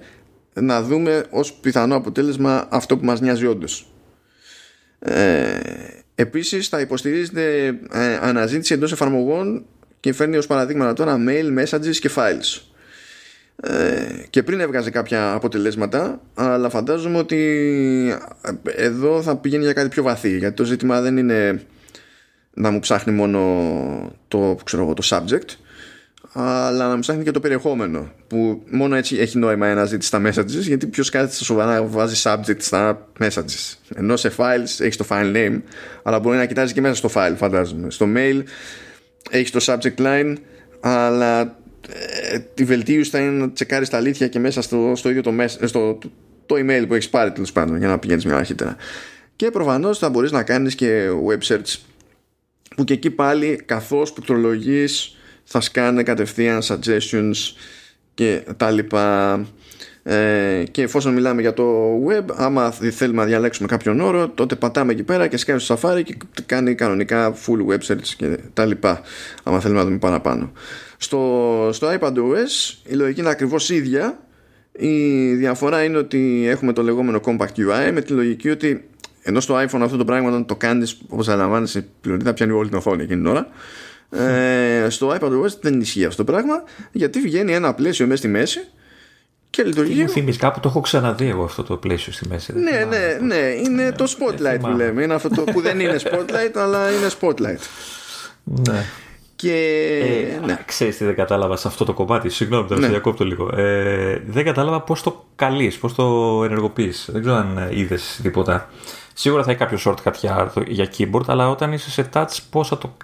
[0.54, 3.88] να δούμε ως πιθανό αποτέλεσμα αυτό που μας νοιάζει όντως.
[4.98, 5.58] Ε,
[6.14, 9.64] επίσης θα υποστηρίζεται ε, αναζήτηση εντός εφαρμογών
[10.00, 12.62] και φέρνει ως παραδείγματα τώρα mail, messages και files.
[13.56, 17.38] Ε, και πριν έβγαζε κάποια αποτελέσματα αλλά φαντάζομαι ότι
[18.42, 21.62] ε, εδώ θα πηγαίνει για κάτι πιο βαθύ γιατί το ζήτημα δεν είναι
[22.54, 23.40] να μου ψάχνει μόνο
[24.28, 25.48] το, ξέρω, το subject
[26.36, 30.22] αλλά να μου ψάχνει και το περιεχόμενο που μόνο έτσι έχει νόημα ένα ζήτηση στα
[30.26, 34.96] messages γιατί ποιος κάθεται στα σοβαρά να βάζει subject στα messages ενώ σε files έχει
[34.96, 35.60] το file name
[36.02, 38.42] αλλά μπορεί να κοιτάζει και μέσα στο file φαντάζομαι στο mail
[39.30, 40.34] έχεις το subject line
[40.80, 41.56] αλλά
[41.88, 45.34] ε, τη βελτίωση θα είναι να τσεκάρεις τα αλήθεια και μέσα στο, στο ίδιο το,
[45.64, 45.98] στο,
[46.46, 48.76] το email που έχεις πάρει τέλος πάντων για να πηγαίνεις μια αρχίτερα.
[49.36, 51.76] Και προφανώς θα μπορείς να κάνεις και web search
[52.76, 57.36] που και εκεί πάλι καθώς πληκτρολογείς θα σκάνε κατευθείαν suggestions
[58.14, 59.46] και τα λοιπά.
[60.06, 64.92] Ε, και εφόσον μιλάμε για το web άμα θέλουμε να διαλέξουμε κάποιον όρο τότε πατάμε
[64.92, 66.16] εκεί πέρα και σκάει στο Safari και
[66.46, 69.00] κάνει κανονικά full web search και τα λοιπά
[69.42, 70.52] άμα θέλουμε να δούμε παραπάνω.
[70.96, 74.18] Στο, στο iPadOS η λογική είναι ακριβώς ίδια.
[74.72, 78.88] Η διαφορά είναι ότι έχουμε το λεγόμενο compact UI με τη λογική ότι
[79.22, 82.68] ενώ στο iPhone αυτό το πράγμα όταν το κάνεις όπως αναλαμβάνεις η πλειονότητα πιάνει όλη
[82.68, 83.48] την οθόνη εκείνη την ώρα
[84.10, 88.60] ε, στο iPadOS δεν ισχύει αυτό το πράγμα γιατί βγαίνει ένα πλαίσιο μέσα στη μέση
[89.54, 90.02] και λειτουργεί.
[90.02, 92.52] Μου θυμίζει κάπου το έχω ξαναδεί εγώ αυτό το πλαίσιο στη μέση.
[92.52, 95.02] Ναι, ναι, ναι, είναι το spotlight που λέμε.
[95.02, 97.60] Είναι αυτό το που δεν είναι spotlight, αλλά είναι spotlight.
[98.44, 98.84] Ναι.
[99.36, 99.56] Και.
[100.42, 100.58] Ε, ναι.
[100.64, 102.28] Ξέρεις τι δεν κατάλαβα σε αυτό το κομμάτι.
[102.28, 102.88] Συγγνώμη, τώρα ναι.
[102.88, 103.56] διακόπτω λίγο.
[103.56, 106.04] Ε, δεν κατάλαβα πώς το καλείς, πώς το
[106.44, 107.08] ενεργοποιείς.
[107.12, 108.68] Δεν ξέρω αν είδες τίποτα.
[109.14, 112.78] Σίγουρα θα έχει κάποιο shortcut για, για keyboard, αλλά όταν είσαι σε touch, πώς θα
[112.78, 112.96] το,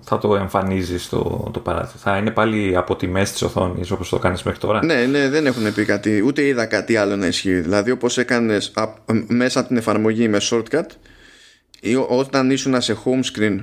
[0.00, 1.98] θα το εμφανίζεις το, το παράθυρο.
[1.98, 5.28] Θα είναι πάλι από τη μέση της οθόνης όπως το κάνεις μέχρι τώρα; Ναι, ναι,
[5.28, 7.60] δεν έχουν πει κάτι, ούτε είδα κάτι άλλο να ισχύει.
[7.60, 8.72] Δηλαδή, όπως έκανες
[9.26, 10.86] μέσα από την εφαρμογή με shortcut,
[11.80, 13.62] ή όταν ήσουν σε home screen,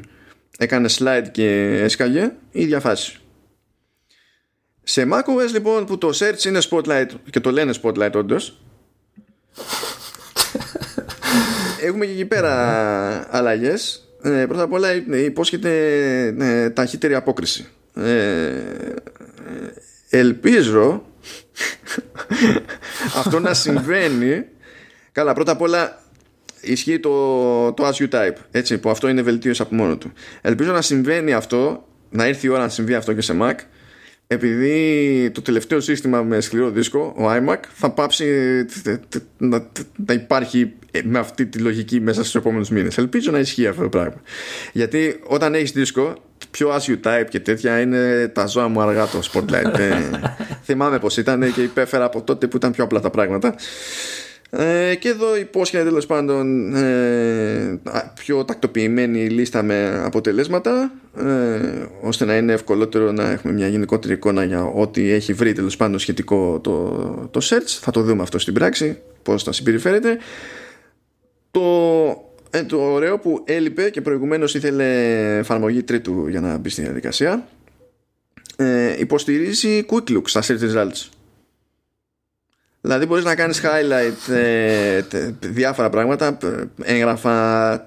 [0.58, 3.16] έκανες slide και έσκαγε, η ίδια φάση.
[4.84, 8.62] Σε macOS λοιπόν που το search είναι spotlight και το λένε spotlight όντως.
[11.82, 14.06] έχουμε και εκεί πέρα αλλαγές.
[14.24, 14.94] Ε, πρώτα απ' όλα
[15.24, 15.72] υπόσχεται
[16.40, 17.68] ε, ταχύτερη απόκριση.
[17.96, 18.60] Ε, ε
[20.10, 21.04] ελπίζω
[23.20, 24.46] αυτό να συμβαίνει.
[25.12, 26.02] Καλά, πρώτα απ' όλα
[26.62, 28.36] ισχύει το, το as you type.
[28.52, 30.14] Έτσι, που αυτό είναι βελτίωση από μόνο του.
[30.42, 33.56] Ελπίζω να συμβαίνει αυτό, να έρθει η ώρα να συμβεί αυτό και σε Mac
[34.32, 38.26] επειδή το τελευταίο σύστημα με σκληρό δίσκο, ο iMac, θα πάψει
[39.38, 39.68] να,
[40.06, 40.74] να υπάρχει
[41.04, 42.98] με αυτή τη λογική μέσα στους επόμενους μήνες.
[42.98, 44.22] Ελπίζω να ισχύει αυτό το πράγμα.
[44.74, 46.16] Γιατί όταν έχεις δίσκο,
[46.52, 49.80] πιο as you type και τέτοια είναι τα ζώα μου αργά το Spotlight.
[49.80, 49.94] ε,
[50.66, 53.56] θυμάμαι πως ήταν και υπέφερα από τότε που ήταν πιο απλά τα πράγματα.
[54.54, 57.80] Ε, και εδώ υπόσχεται τέλος πάντων ε,
[58.14, 64.43] πιο τακτοποιημένη λίστα με αποτελέσματα ε, ώστε να είναι ευκολότερο να έχουμε μια γενικότερη εικόνα
[64.43, 67.80] για ό,τι έχει βρει τέλος πάντων σχετικό το, το search.
[67.82, 70.18] Θα το δούμε αυτό στην πράξη πως θα συμπεριφέρεται.
[71.52, 71.62] Το,
[72.49, 74.86] ε, το ωραίο που έλειπε και προηγουμένως ήθελε
[75.38, 77.47] εφαρμογή τρίτου για να μπει στην διαδικασία
[78.56, 81.10] ε, υποστηρίζει quick look στα search results
[82.82, 85.02] Δηλαδή μπορείς να κάνεις highlight ε,
[85.40, 86.38] διάφορα πράγματα,
[86.84, 87.86] έγγραφα,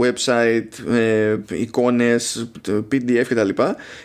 [0.00, 2.50] website, ε, εικόνες,
[2.92, 3.48] PDF κτλ.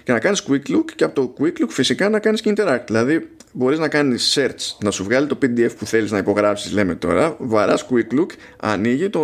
[0.03, 2.83] Και να κάνεις quick look και από το quick look φυσικά να κάνεις και interact.
[2.85, 6.95] Δηλαδή μπορείς να κάνεις search, να σου βγάλει το PDF που θέλεις να υπογράψεις λέμε
[6.95, 8.29] τώρα, βαράς quick look,
[8.59, 9.19] ανοίγει το,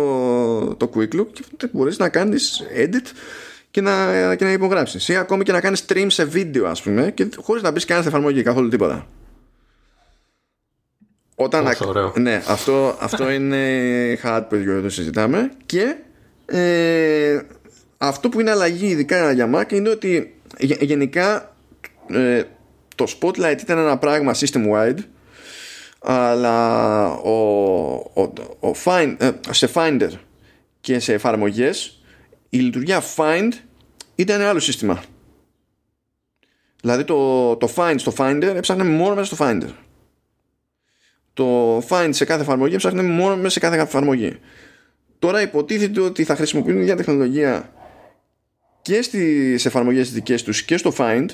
[0.76, 3.06] το quick look και μπορείς να κάνεις edit
[3.70, 5.08] και να, και να υπογράψεις.
[5.08, 7.96] Ή ακόμη και να κάνεις stream σε βίντεο ας πούμε και χωρίς να μπεις καν
[7.96, 9.06] στην εφαρμογή καθόλου τίποτα.
[11.38, 11.68] Όταν
[12.14, 13.58] Ναι, αυτό, αυτό είναι
[14.22, 15.50] hard που το συζητάμε.
[15.66, 15.96] Και
[16.46, 17.40] ε,
[17.98, 21.56] αυτό που είναι αλλαγή ειδικά για Mac είναι ότι γενικά
[22.06, 22.42] ε,
[22.94, 24.98] το Spotlight ήταν ένα πράγμα system wide
[25.98, 27.30] αλλά ο,
[28.14, 28.22] ο,
[28.60, 30.10] ο find, ε, σε Finder
[30.80, 32.02] και σε εφαρμογές
[32.48, 33.52] η λειτουργία Find
[34.14, 35.02] ήταν άλλο σύστημα.
[36.80, 39.70] Δηλαδή το, το Find στο Finder έψαχνε μόνο μέσα στο Finder
[41.36, 44.38] το find σε κάθε εφαρμογή ψάχνει μόνο μέσα σε κάθε εφαρμογή.
[45.18, 47.70] Τώρα υποτίθεται ότι θα χρησιμοποιούν μια τεχνολογία
[48.82, 51.26] και στις εφαρμογές δικές τους και στο find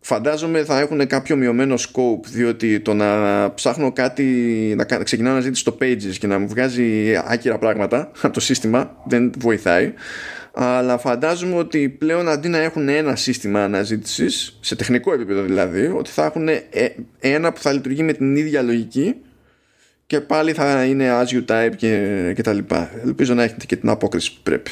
[0.00, 4.24] φαντάζομαι θα έχουν κάποιο μειωμένο scope διότι το να ψάχνω κάτι
[4.76, 8.96] να ξεκινάω να ζητήσω στο pages και να μου βγάζει άκυρα πράγματα από το σύστημα
[9.06, 9.92] δεν βοηθάει
[10.52, 16.10] αλλά φαντάζομαι ότι πλέον αντί να έχουν ένα σύστημα αναζήτησης, σε τεχνικό επίπεδο δηλαδή, ότι
[16.10, 16.62] θα έχουν ε,
[17.18, 19.14] ένα που θα λειτουργεί με την ίδια λογική
[20.06, 22.90] και πάλι θα είναι as you type και, και τα λοιπά.
[23.04, 24.70] Ελπίζω να έχετε και την απόκριση που πρέπει.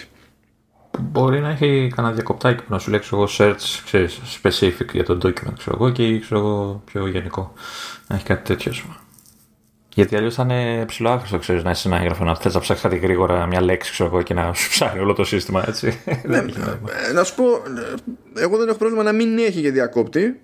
[0.98, 5.18] Μπορεί να έχει κανένα διακοπτάκι που να σου λέξει εγώ search ξέρεις, specific για το
[5.22, 7.52] document ξέρω εγώ και ξέρω εγώ πιο γενικό.
[8.06, 8.72] Να έχει κάτι τέτοιο.
[9.96, 12.84] Γιατί αλλιώς θα είναι ψηλό άχρηστο, ξέρεις, να είσαι ένα έγγραφο να θες να ψάξεις
[12.84, 16.00] κάτι γρήγορα μια λέξη, ξέρω εγώ, και να σου ψάχνει όλο το σύστημα, έτσι.
[16.24, 16.36] Ναι,
[17.08, 20.40] ε, να σου πω, ε, εγώ δεν έχω πρόβλημα να μην έχει για διακόπτη,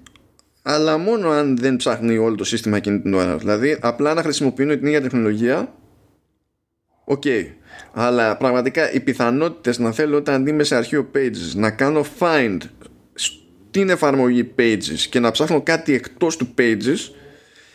[0.63, 3.37] αλλά μόνο αν δεν ψάχνει όλο το σύστημα εκείνη την ώρα.
[3.37, 5.73] Δηλαδή, απλά να χρησιμοποιούν την ίδια τεχνολογία,
[7.05, 7.23] OK.
[7.25, 7.47] Okay.
[7.93, 12.59] Αλλά πραγματικά οι πιθανότητες να θέλω όταν είμαι σε αρχείο pages να κάνω find
[13.15, 16.97] στην εφαρμογή pages και να ψάχνω κάτι εκτός του pages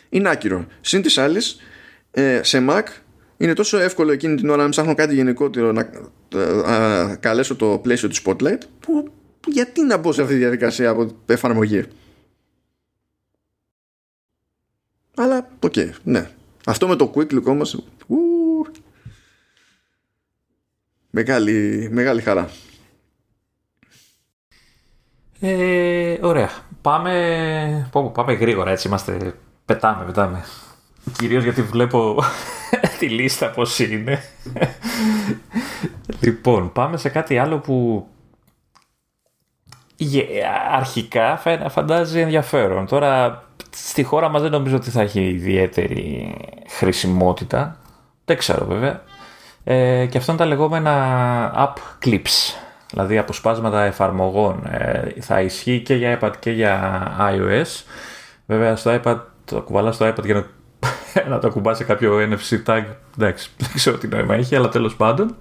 [0.08, 0.66] είναι άκυρο.
[0.80, 1.60] Συν της άλλης,
[2.10, 2.82] ε, σε Mac
[3.36, 5.90] είναι τόσο εύκολο εκείνη την ώρα να ψάχνω κάτι γενικότερο να
[6.34, 9.10] ε, καλέσω το πλαίσιο του Spotlight που
[9.46, 11.84] γιατί να μπω σε αυτή τη διαδικασία από εφαρμογή.
[15.16, 16.30] Αλλά, OK, okay, ναι.
[16.66, 17.84] Αυτό με το quick look όμως,
[21.10, 22.50] μεγάλη, μεγάλη χαρά.
[25.40, 26.50] Ε, ωραία.
[26.82, 29.34] Πάμε, πάμε γρήγορα έτσι είμαστε.
[29.68, 30.44] Πετάμε, πετάμε.
[31.18, 32.22] Κυρίως γιατί βλέπω
[32.98, 34.22] τη λίστα πώς είναι.
[36.20, 38.06] λοιπόν, πάμε σε κάτι άλλο που
[40.72, 42.86] αρχικά φαντάζει ενδιαφέρον.
[42.86, 46.34] Τώρα στη χώρα μας δεν νομίζω ότι θα έχει ιδιαίτερη
[46.68, 47.76] χρησιμότητα.
[48.24, 49.02] Δεν ξέρω βέβαια.
[49.64, 52.54] Ε, και αυτό είναι τα λεγόμενα app clips.
[52.90, 54.66] Δηλαδή αποσπάσματα εφαρμογών.
[54.66, 57.82] Ε, θα ισχύει και για iPad και για iOS.
[58.46, 59.18] Βέβαια στο iPad
[59.48, 60.46] το κουβαλάς στο iPad για να,
[61.30, 62.84] να το κουμπάσει κάποιο NFC tag.
[63.18, 65.36] Εντάξει, δεν ξέρω τι νόημα έχει, αλλά τέλος πάντων.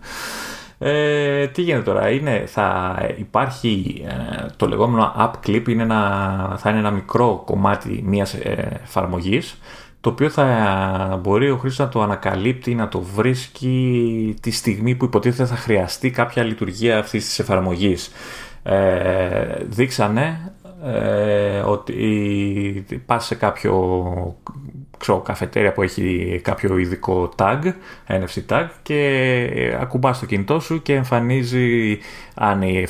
[0.80, 6.70] Ε, τι γίνεται τώρα, είναι, θα υπάρχει ε, το λεγόμενο app clip, είναι ένα, θα
[6.70, 9.60] είναι ένα μικρό κομμάτι μιας ε, εφαρμογής,
[10.02, 15.06] το οποίο θα μπορεί ο χρήστης να το ανακαλύπτει, να το βρίσκει τη στιγμή που
[15.06, 18.12] υποτίθεται θα χρειαστεί κάποια λειτουργία αυτής της εφαρμογής.
[18.64, 20.52] Ε, δείξανε
[20.84, 24.36] ε, ότι πας σε κάποιο
[24.98, 27.60] ξέρω, καφετέρια που έχει κάποιο ειδικό tag,
[28.08, 31.98] NFC tag και ακουμπάς το κινητό σου και εμφανίζει
[32.34, 32.88] αν η,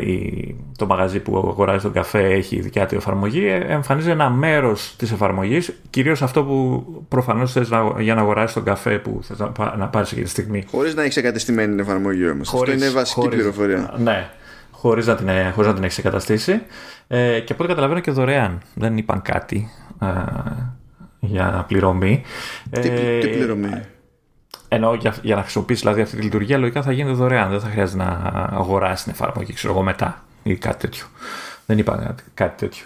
[0.00, 5.12] η, το μαγαζί που αγοράζει τον καφέ έχει δικιά του εφαρμογή, εμφανίζει ένα μέρος της
[5.12, 9.76] εφαρμογής, κυρίως αυτό που προφανώς θες να, για να αγοράσεις τον καφέ που θες να,
[9.76, 10.64] να πάρεις εκείνη τη στιγμή.
[10.70, 12.48] Χωρίς να έχεις εγκατεστημένη την εφαρμογή όμως.
[12.48, 13.94] Χωρίς, Αυτό είναι βασική χωρίς, πληροφορία.
[13.98, 14.30] Ναι,
[14.88, 16.62] χωρίς να την, χωρίς να την έχεις εγκαταστήσει.
[17.06, 18.60] Ε, και από ό,τι καταλαβαίνω και δωρεάν.
[18.74, 19.70] Δεν είπαν κάτι
[20.02, 20.06] ε,
[21.20, 22.22] για πληρωμή.
[22.70, 23.82] Τι, ε, τι πληρωμή;
[24.68, 27.50] Ενώ για, για να χρησιμοποιήσεις δηλαδή αυτή τη λειτουργία λογικά θα γίνεται δωρεάν.
[27.50, 28.10] Δεν θα χρειάζεται να
[28.50, 31.04] αγοράσει την εφαρμογή, ξέρω εγώ μετά ή κάτι τέτοιο.
[31.66, 32.84] Δεν είπα κάτι τέτοιο.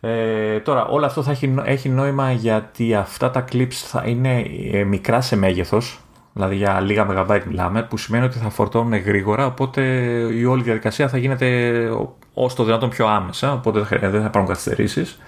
[0.00, 4.84] Ε, τώρα, όλο αυτό θα έχει, έχει νόημα γιατί αυτά τα clips θα είναι ε,
[4.84, 6.00] μικρά σε μέγεθος,
[6.38, 9.82] δηλαδή για λίγα μεγαμπάιτ μιλάμε, που σημαίνει ότι θα φορτώνουν γρήγορα, οπότε
[10.32, 11.72] η όλη διαδικασία θα γίνεται
[12.34, 15.18] όσο το δυνατόν πιο άμεσα, οπότε δεν θα υπάρχουν καθυστερήσεις.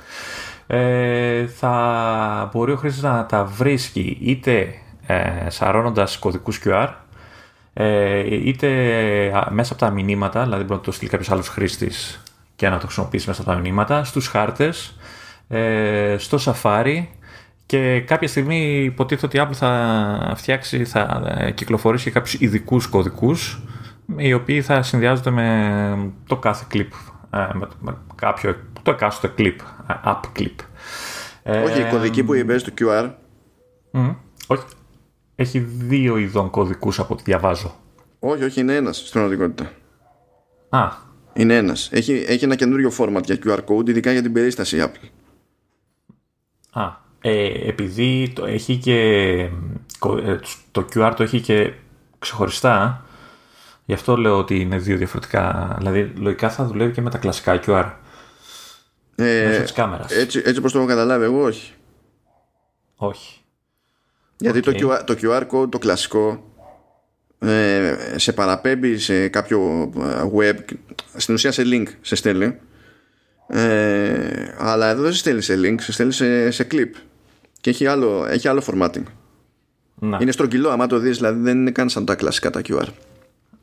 [0.67, 4.75] Ε, θα μπορεί ο χρήστης να τα βρίσκει είτε
[5.07, 6.89] ε, σαρώνοντας κωδικούς QR
[7.73, 8.69] ε, είτε
[9.51, 12.23] μέσα από τα μηνύματα, δηλαδή μπορεί να το στείλει κάποιος άλλος χρήστης
[12.57, 14.97] και να το χρησιμοποιήσει μέσα από τα μηνύματα, στους χάρτες,
[15.49, 17.05] ε, στο Safari
[17.71, 23.63] και κάποια στιγμή υποτίθεται ότι η Apple θα φτιάξει, θα ε, κυκλοφορήσει κάποιους ειδικούς κωδικούς
[24.17, 26.89] οι οποίοι θα συνδυάζονται με το κάθε clip,
[27.31, 27.49] ε,
[27.81, 29.57] με κάποιο, το εκάστοτε clip,
[30.05, 30.55] app clip.
[31.65, 33.11] Όχι, η κωδική που είπες, το QR.
[34.47, 34.65] όχι,
[35.35, 37.75] έχει δύο ειδών κωδικούς από ό,τι διαβάζω.
[38.19, 39.71] Όχι, όχι, είναι ένας στην πραγματικότητα.
[40.69, 40.89] Α.
[41.33, 41.89] Είναι ένας.
[41.93, 45.09] Έχει, έχει ένα καινούριο format για QR code, ειδικά για την περίσταση Apple.
[46.73, 48.99] Α, ε, επειδή το έχει και
[50.25, 50.39] ε,
[50.71, 51.73] το QR το έχει και
[52.19, 53.05] ξεχωριστά
[53.85, 57.61] γι' αυτό λέω ότι είναι δύο διαφορετικά δηλαδή λογικά θα δουλεύει και με τα κλασικά
[57.67, 57.91] QR
[59.15, 59.65] ε,
[60.09, 61.73] Έτσι, έτσι όπως το έχω καταλάβει εγώ όχι.
[62.97, 63.41] Όχι.
[64.37, 66.45] Γιατί το, QR, το QR code το κλασικό
[67.39, 70.59] ε, σε παραπέμπει σε κάποιο ε, web
[71.17, 72.57] στην ουσία σε link σε στέλνει.
[73.47, 76.91] Ε, αλλά εδώ δεν σε στέλνει σε link σε στέλνει σε, σε clip
[77.61, 79.03] και έχει άλλο, έχει άλλο formatting
[79.95, 80.19] να.
[80.21, 82.89] είναι στρογγυλό άμα το δεις δηλαδή δεν είναι καν σαν τα κλασικά τα QR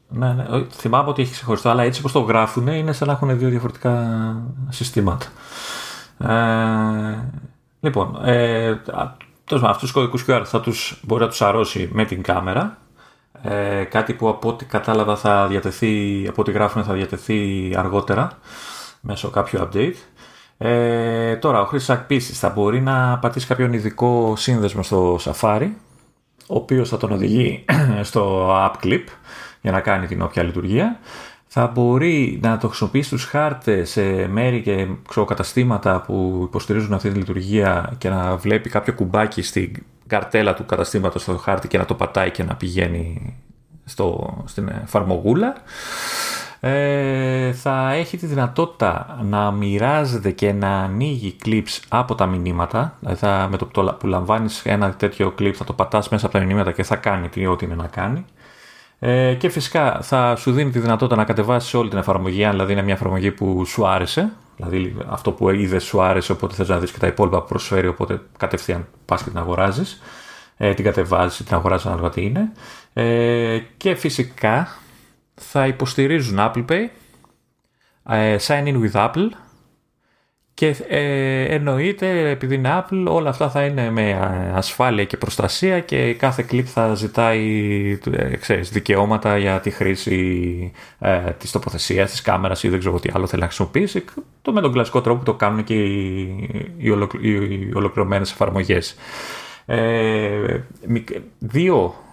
[0.10, 0.46] ναι, ναι.
[0.72, 4.36] Θυμάμαι ότι έχει ξεχωριστό, αλλά έτσι όπως το γράφουν είναι σαν να έχουν δύο διαφορετικά
[4.70, 5.26] συστήματα.
[6.18, 7.30] Ε,
[7.80, 8.82] λοιπόν, ε,
[9.52, 12.78] αυτούς τους κωδικούς QR θα τους, μπορεί να τους αρρώσει με την κάμερα.
[13.42, 18.30] Ε, κάτι που από ό,τι κατάλαβα θα διατεθεί, από ό,τι γράφουν θα διατεθεί αργότερα
[19.02, 19.96] μέσω κάποιου update.
[20.58, 25.70] Ε, τώρα, ο χρήστης επίσης θα μπορεί να πατήσει κάποιον ειδικό σύνδεσμο στο Safari,
[26.48, 27.66] ο οποίος θα τον οδηγεί
[28.02, 29.04] στο App Clip
[29.62, 31.00] για να κάνει την όποια λειτουργία.
[31.48, 34.88] Θα μπορεί να το χρησιμοποιήσει στους χάρτες σε μέρη και
[35.28, 41.22] καταστήματα που υποστηρίζουν αυτή τη λειτουργία και να βλέπει κάποιο κουμπάκι στην καρτέλα του καταστήματος
[41.22, 43.36] στο χάρτη και να το πατάει και να πηγαίνει
[43.86, 45.56] στο, στην εφαρμογούλα.
[46.60, 52.96] Ε, θα έχει τη δυνατότητα να μοιράζεται και να ανοίγει clips από τα μηνύματα.
[53.00, 53.66] Δηλαδή θα, με το
[54.00, 57.48] που λαμβάνεις ένα τέτοιο clip θα το πατάς μέσα από τα μηνύματα και θα κάνει
[57.48, 58.26] ό,τι είναι να κάνει.
[59.00, 62.72] Ε, και φυσικά θα σου δίνει τη δυνατότητα να κατεβάσεις όλη την εφαρμογή, αν δηλαδή
[62.72, 64.32] είναι μια εφαρμογή που σου άρεσε.
[64.56, 67.88] Δηλαδή αυτό που είδες σου άρεσε, οπότε θες να δεις και τα υπόλοιπα που προσφέρει,
[67.88, 70.02] οπότε κατευθείαν πας και την αγοράζεις.
[70.58, 72.52] ε, την κατεβάζεις, την αγοράζεις ανάλογα τι είναι.
[72.94, 74.68] Ε, και φυσικά
[75.42, 76.88] θα υποστηρίζουν Apple Pay,
[78.10, 79.30] ε, Sign in with Apple
[80.58, 84.20] και ε, εννοείται επειδή είναι Apple όλα αυτά θα είναι με
[84.54, 91.20] ασφάλεια και προστασία και κάθε κλικ θα ζητάει ε, ξέρεις, δικαιώματα για τη χρήση ε,
[91.38, 94.06] της τοποθεσίας, της κάμερας ή δεν ξέρω τι άλλο θέλει να χρησιμοποιήσει
[94.42, 98.96] το με τον κλασικό τρόπο που το κάνουν και οι, οι, ολοκλη, οι ολοκληρωμένες εφαρμογές.
[99.66, 100.62] Ε,
[101.40, 102.07] δύο ε,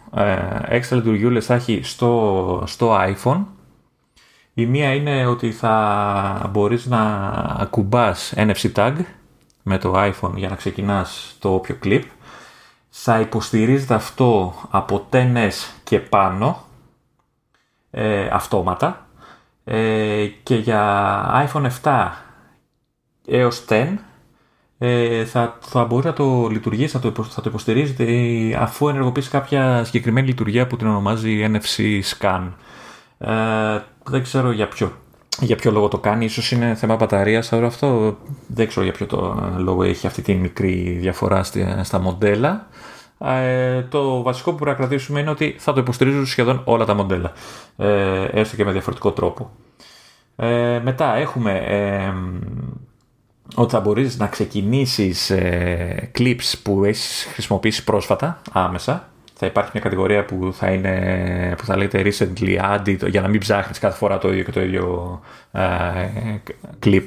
[0.66, 3.44] έξτρα λειτουργιούλες θα έχει στο, στο iPhone
[4.54, 8.94] η μία είναι ότι θα μπορείς να ακουμπάς NFC tag
[9.62, 12.02] με το iPhone για να ξεκινάς το όποιο clip.
[12.88, 15.50] Θα υποστηρίζεται αυτό από 10S
[15.84, 16.64] και πάνω
[17.90, 19.06] ε, αυτόματα
[19.64, 22.10] ε, και για iPhone 7
[23.26, 23.94] έως 10
[24.78, 28.06] ε, θα, θα μπορείς να το λειτουργήσει, θα το, θα το υποστηρίζεται
[28.58, 32.48] αφού ενεργοποιήσει κάποια συγκεκριμένη λειτουργία που την ονομάζει NFC scan.
[33.18, 34.92] Ε, δεν ξέρω για ποιο,
[35.40, 36.24] για ποιο λόγο το κάνει.
[36.24, 38.16] Ίσως είναι θέμα μπαταρίας τώρα αυτό.
[38.46, 41.42] Δεν ξέρω για ποιο το λόγο έχει αυτή τη μικρή διαφορά
[41.82, 42.66] στα μοντέλα.
[43.18, 46.94] Ε, το βασικό που πρέπει να κρατήσουμε είναι ότι θα το υποστηρίζουν σχεδόν όλα τα
[46.94, 47.32] μοντέλα.
[47.76, 49.50] Ε, έστω και με διαφορετικό τρόπο.
[50.36, 52.12] Ε, μετά έχουμε ε,
[53.54, 59.08] ότι θα μπορείς να ξεκινήσεις ε, clips που έχεις χρησιμοποιήσει πρόσφατα άμεσα.
[59.36, 63.40] Θα υπάρχει μια κατηγορία που θα, είναι, που θα λέγεται recently added για να μην
[63.40, 65.20] ψάχνεις κάθε φορά το ίδιο και το ίδιο
[65.52, 65.60] ε,
[66.84, 67.04] clip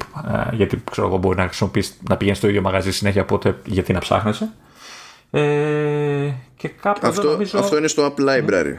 [0.52, 3.94] ε, γιατί ξέρω εγώ μπορεί να χρησιμοποιείς να πηγαίνεις στο ίδιο μαγαζί συνέχεια οπότε γιατί
[3.94, 4.50] να ψάχνεσαι.
[5.32, 7.60] Ε, και κάπου αυτό, νομίζω...
[7.60, 8.76] αυτό είναι στο App Library.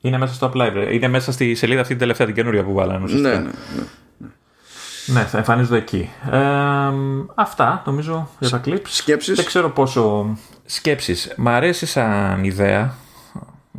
[0.00, 0.92] Είναι μέσα στο App Library.
[0.92, 3.50] Είναι μέσα στη σελίδα αυτή την τελευταία την καινούρια που βάλανε ναι, ναι, ναι.
[5.12, 6.10] Ναι, θα εμφανίζονται εκεί.
[6.30, 6.38] Ε,
[7.34, 8.86] αυτά νομίζω για τα clips.
[8.86, 10.36] Σκέψεις; Δεν ξέρω πόσο.
[10.64, 11.34] Σκέψεις.
[11.36, 12.94] Μ' αρέσει σαν ιδέα.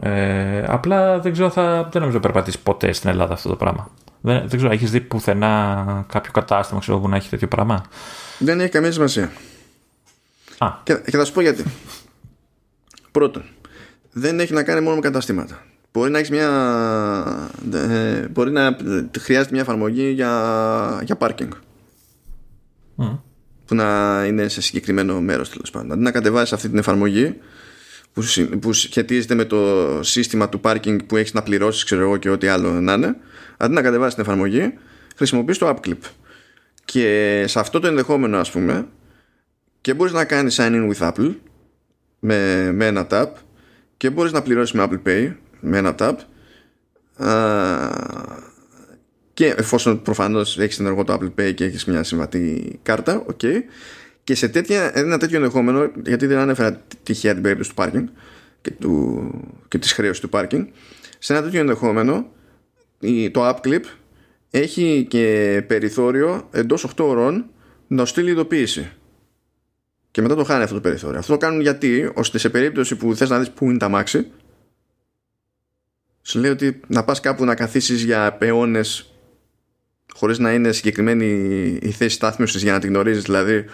[0.01, 3.89] Ε, απλά δεν ξέρω, θα, δεν νομίζω περπατήσεις ποτέ στην Ελλάδα αυτό το πράγμα.
[4.21, 7.83] Δεν, δεν ξέρω, έχεις δει πουθενά κάποιο κατάστημα ξέρω, που να έχει τέτοιο πράγμα;
[8.37, 9.31] Δεν έχει καμία σημασία.
[10.57, 10.71] Α.
[10.83, 11.63] Και, και θα σου πω γιατί.
[13.11, 13.43] Πρώτον,
[14.11, 15.61] δεν έχει να κάνει μόνο με καταστήματα.
[15.91, 16.49] Μπορεί να έχεις μια.
[17.73, 18.77] Ε, μπορεί να
[19.19, 21.49] χρειάζεται μια εφαρμογή για, για parking.
[23.65, 25.91] Που να είναι σε συγκεκριμένο μέρος τέλος πάντων.
[25.91, 27.35] Αντί να κατεβάσεις αυτή την εφαρμογή
[28.13, 28.23] που,
[28.59, 29.59] που σχετίζεται με το
[30.03, 33.15] σύστημα του parking που έχεις να πληρώσεις, ξέρω εγώ και ό,τι άλλο να είναι,
[33.57, 34.73] αντί να κατεβάσεις την εφαρμογή,
[35.15, 35.97] χρησιμοποιείς το app clip.
[36.85, 38.87] Και σε αυτό το ενδεχόμενο, ας πούμε,
[39.81, 41.35] και μπορείς να κάνεις sign in with Apple
[42.19, 43.27] με, με ένα tap
[43.97, 46.15] και μπορείς να πληρώσεις με Apple Pay με ένα tab.
[49.33, 53.55] Και εφόσον προφανώς έχεις ενεργό το Apple Pay και έχεις μια συμβατή κάρτα okay,
[54.23, 58.03] και σε τέτοια, ένα τέτοιο ενδεχόμενο γιατί δεν ανέφερα τυχαία την περίπτωση του parking
[58.61, 59.31] και, του,
[59.67, 60.67] και της χρέωσης του parking
[61.19, 62.31] σε ένα τέτοιο ενδεχόμενο
[63.31, 63.81] το App Clip
[64.49, 67.45] έχει και περιθώριο εντός 8 ώρων
[67.87, 68.91] να στείλει ειδοποίηση.
[70.11, 71.19] Και μετά το χάνει αυτό το περιθώριο.
[71.19, 74.31] Αυτό το κάνουν γιατί, ώστε σε περίπτωση που θες να δεις πού είναι τα μάξι,
[76.21, 79.13] σου λέει ότι να πας κάπου να καθίσεις για αιώνες
[80.13, 81.25] χωρίς να είναι συγκεκριμένη
[81.81, 83.65] η θέση στάθμευσης για να την γνωρίζεις δηλαδή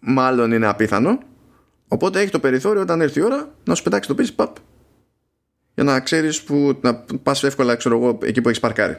[0.00, 1.18] μάλλον είναι απίθανο.
[1.88, 4.56] Οπότε έχει το περιθώριο όταν έρθει η ώρα να σου πετάξει το πίσω παπ
[5.74, 8.98] για να ξέρεις που να πας εύκολα ξέρω εγώ εκεί που έχεις παρκάρει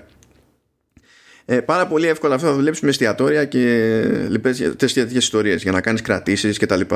[1.47, 5.81] ε, πάρα πολύ εύκολα αυτό θα δουλέψει με εστιατόρια και λοιπές τέτοιε ιστορίες για να
[5.81, 6.79] κάνεις κρατήσεις κτλ.
[6.79, 6.95] Και,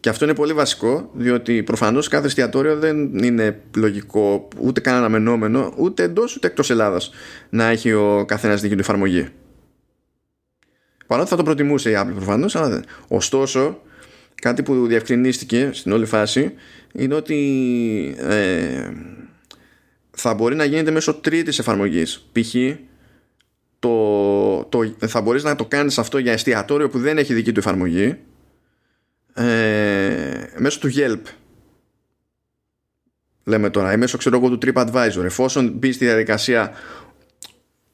[0.00, 5.72] και αυτό είναι πολύ βασικό, διότι προφανώς κάθε εστιατόριο δεν είναι λογικό ούτε καν αναμενόμενο
[5.76, 7.10] ούτε εντός ούτε εκτός Ελλάδας
[7.50, 9.28] να έχει ο καθένας δική του εφαρμογή.
[11.06, 12.84] Παρότι θα το προτιμούσε η Apple προφανώς, αλλά δεν.
[13.08, 13.80] Ωστόσο,
[14.34, 16.52] κάτι που διευκρινίστηκε στην όλη φάση
[16.92, 18.90] είναι ότι ε,
[20.10, 22.28] θα μπορεί να γίνεται μέσω τρίτης εφαρμογής.
[22.32, 22.54] Π.χ
[23.86, 27.58] το, το, θα μπορείς να το κάνεις αυτό για εστιατόριο που δεν έχει δική του
[27.58, 28.18] εφαρμογή
[29.34, 29.44] ε,
[30.56, 31.20] μέσω του Yelp.
[33.44, 35.24] Λέμε τώρα ή μέσω ξέρω εγώ του TripAdvisor.
[35.24, 36.72] Εφόσον μπει στη διαδικασία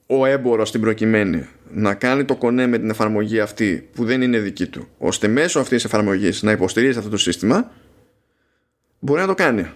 [0.07, 4.39] ο έμπορος στην προκειμένη να κάνει το κονέ με την εφαρμογή αυτή που δεν είναι
[4.39, 7.71] δική του ώστε μέσω αυτής της εφαρμογής να υποστηρίζει αυτό το σύστημα
[8.99, 9.67] μπορεί να το κάνει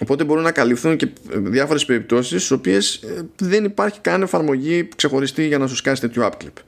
[0.00, 5.46] Οπότε μπορούν να καλυφθούν και διάφορες περιπτώσεις στις οποίες ε, δεν υπάρχει καν εφαρμογή ξεχωριστή
[5.46, 6.62] για να σου σκάσει τέτοιο app clip.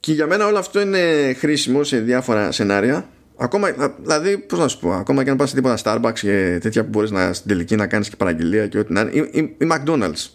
[0.00, 3.08] Και για μένα όλο αυτό είναι χρήσιμο σε διάφορα σενάρια.
[3.36, 6.82] Ακόμα, δηλαδή, πώς να σου πω, ακόμα και αν πας σε τίποτα Starbucks και τέτοια
[6.82, 9.56] που μπορείς να, στην τελική να κάνεις και παραγγελία και ό,τι να είναι, ή, ή,
[9.58, 10.26] ή McDonald's.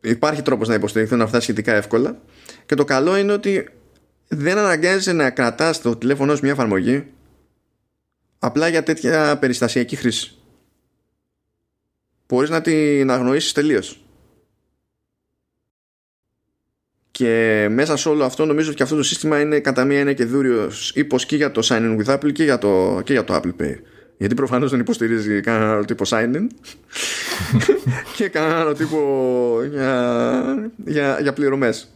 [0.00, 2.18] Υπάρχει τρόπος να υποστηριχθούν αυτά σχετικά εύκολα.
[2.66, 3.68] Και το καλό είναι ότι
[4.28, 7.04] δεν αναγκάζεσαι να κρατάς το τηλέφωνο σου μια εφαρμογή
[8.44, 10.34] απλά για τέτοια περιστασιακή χρήση.
[12.28, 14.04] Μπορείς να την αγνοήσεις τελείως.
[17.10, 20.24] Και μέσα σε όλο αυτό νομίζω ότι αυτό το σύστημα είναι κατά μία είναι και
[20.24, 23.34] δούριο ύπο και για το sign in with Apple και για το, και για το
[23.34, 23.74] Apple Pay.
[24.16, 26.46] Γιατί προφανώς δεν υποστηρίζει κανένα άλλο τύπο sign in
[28.16, 31.88] και κανένα άλλο τύπο για, για, για πληρωμές.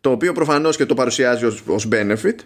[0.00, 2.36] Το οποίο προφανώς και το παρουσιάζει ως, ως benefit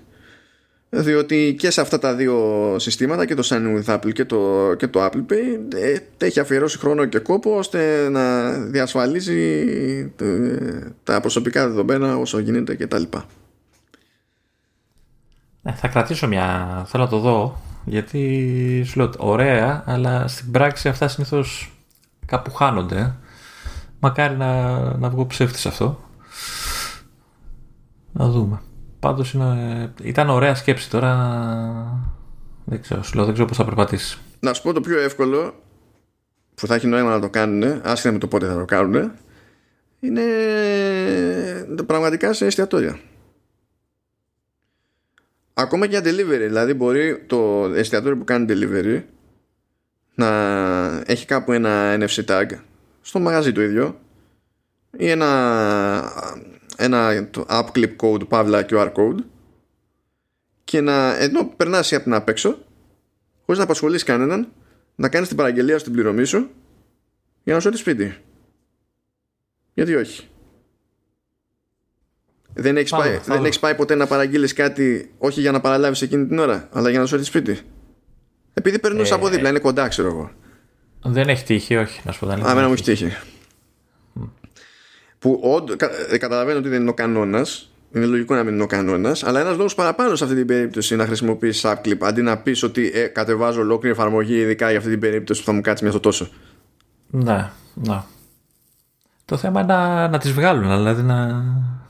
[1.02, 4.88] διότι και σε αυτά τα δύο συστήματα και το Sign with Apple και το, και
[4.88, 9.32] το Apple Pay ε, έχει αφιερώσει χρόνο και κόπο ώστε να διασφαλίζει
[10.20, 13.24] ε, τα προσωπικά δεδομένα όσο γίνεται και τα λοιπά.
[15.62, 16.84] Ε, θα κρατήσω μια...
[16.88, 21.72] θέλω να το δω γιατί σου λέω ωραία αλλά στην πράξη αυτά συνήθως
[22.26, 23.14] κάπου χάνονται.
[24.00, 25.98] Μακάρι να, να βγω ψεύτης αυτό.
[28.12, 28.60] Να δούμε
[29.04, 29.92] Πάντως είναι...
[30.02, 31.12] ήταν ωραία σκέψη τώρα.
[32.64, 34.18] Δεν ξέρω, σου λέω, δεν ξέρω πώς θα περπατήσεις.
[34.40, 35.54] Να σου πω το πιο εύκολο
[36.54, 39.12] που θα έχει νόημα να το κάνουν, άσχετα με το πότε θα το κάνουν,
[40.00, 40.22] είναι
[41.86, 42.98] πραγματικά σε εστιατόρια.
[45.54, 46.46] Ακόμα και για delivery.
[46.46, 49.02] Δηλαδή μπορεί το εστιατόριο που κάνει delivery
[50.14, 50.28] να
[51.06, 52.50] έχει κάπου ένα NFC tag
[53.00, 54.00] στο μαγαζί του ίδιο
[54.96, 55.28] ή ένα
[56.76, 59.18] ένα app clip code παύλα QR code
[60.64, 62.58] και να ενώ περνάς από την απ' έξω
[63.44, 64.52] χωρίς να απασχολείς κανέναν
[64.94, 66.50] να κάνεις την παραγγελία στην πληρωμή σου
[67.44, 68.16] για να σου έρθει σπίτι.
[69.74, 70.28] Γιατί όχι;
[72.52, 76.26] Δεν έχεις, πάει, δεν έχεις πάει ποτέ να παραγγείλεις κάτι όχι για να παραλάβεις εκείνη
[76.26, 77.60] την ώρα αλλά για να σου έρθει σπίτι;
[78.54, 80.30] Επειδή περνούσε ε, από δίπλα είναι κοντά ξέρω εγώ.
[81.02, 83.12] Δεν έχει τύχει όχι να σου πω δεν μου έχει τύχει
[85.24, 85.74] που όντω,
[86.10, 89.40] ε, καταλαβαίνω ότι δεν είναι ο κανόνας, είναι λογικό να μην είναι ο κανόνας, αλλά
[89.40, 93.06] ένας λόγος παραπάνω σε αυτή την περίπτωση να χρησιμοποιήσει AppClip αντί να πεις ότι ε,
[93.06, 96.28] κατεβάζω ολόκληρη εφαρμογή, ειδικά για αυτή την περίπτωση που θα μου κάτσει μια τόσο.
[97.06, 98.02] Ναι, ναι.
[99.24, 101.26] Το θέμα είναι να, να τις βγάλουν, δηλαδή να,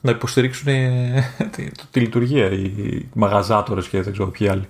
[0.01, 1.25] να υποστηρίξουν ε,
[1.57, 4.67] τη, τη, λειτουργία οι μαγαζάτορες και δεν ξέρω ποιοι άλλοι.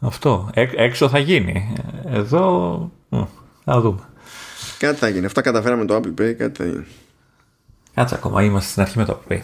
[0.00, 0.50] Αυτό.
[0.54, 1.74] Έ, έξω θα γίνει.
[2.06, 2.90] Εδώ
[3.64, 4.00] θα δούμε.
[4.78, 5.26] Κάτι θα γίνει.
[5.26, 6.86] Αυτά καταφέραμε το Apple Pay, κάτι θα γίνει.
[7.94, 9.40] Κάτσε ακόμα, είμαστε στην αρχή με το Pay.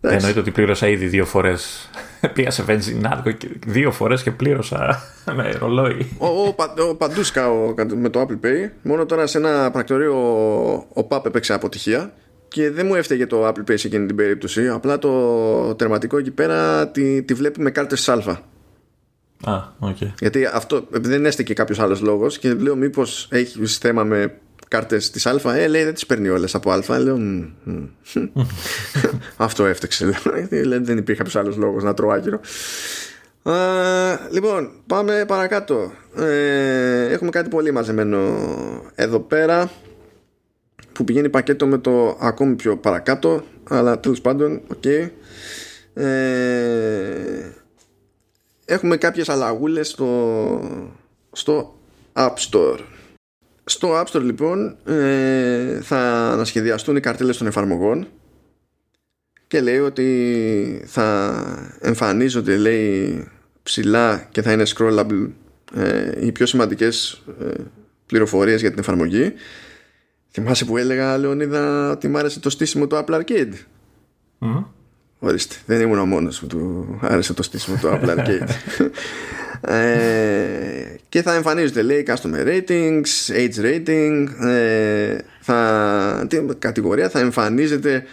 [0.00, 1.90] Εννοείται ότι πλήρωσα ήδη δύο φορές.
[2.34, 3.36] Πήγα σε βενζινάδικο
[3.66, 5.02] δύο φορές και πλήρωσα
[5.36, 6.16] με ρολόι.
[6.18, 6.54] Ο, ο,
[6.88, 8.70] ο Παντούσκα ο, με το Apple Pay.
[8.82, 10.14] Μόνο τώρα σε ένα πρακτορείο
[10.92, 12.12] ο ΠΑΠ έπαιξε αποτυχία
[12.48, 14.68] και δεν μου έφταιγε το Apple Pay σε εκείνη την περίπτωση.
[14.68, 18.12] Απλά το τερματικό εκεί πέρα τη, τη βλέπει με κάρτες Α.
[19.44, 20.12] Α, okay.
[20.20, 24.38] Γιατί αυτό δεν έστεκε κάποιος άλλος λόγος και λέω μήπως έχεις θέμα με
[24.68, 26.98] κάρτες της Α, ε, λέει δεν τις παίρνει όλες από Α.
[26.98, 27.18] Λέω,
[29.36, 30.18] αυτό έφταιξε.
[30.80, 32.40] δεν υπήρχε κάποιος άλλος λόγος να τρώω άκυρο.
[34.30, 35.92] λοιπόν, πάμε παρακάτω.
[36.16, 38.18] Ε, έχουμε κάτι πολύ μαζεμένο
[38.94, 39.70] εδώ πέρα
[40.92, 44.84] που πηγαίνει πακέτο με το ακόμη πιο παρακάτω αλλά τέλος πάντων, οκ.
[45.94, 47.52] Ε,
[48.64, 50.60] έχουμε κάποιες αλλαγούλες στο,
[51.32, 51.74] στο
[52.12, 52.78] App Store.
[53.68, 55.98] Στο App Store λοιπόν ε, θα
[56.32, 58.06] ανασχεδιαστούν οι καρτέλες των εφαρμογών
[59.46, 61.36] και λέει ότι θα
[61.80, 63.26] εμφανίζονται λέει
[63.62, 65.28] ψηλά και θα είναι scrollable
[65.74, 67.52] ε, οι πιο σημαντικές ε,
[68.06, 69.32] πληροφορίες για την εφαρμογή
[70.30, 73.54] θυμάσαι που έλεγα Λεωνίδα ότι μου άρεσε το στήσιμο του Apple Arcade;
[74.40, 74.64] Mm.
[75.18, 78.48] Ορίστε, δεν ήμουν ο μόνος που του άρεσε το στήσιμο του Apple Arcade
[79.60, 88.04] ε, και θα εμφανίζονται λέει customer ratings, age rating ε, θα, τι, κατηγορία θα εμφανίζεται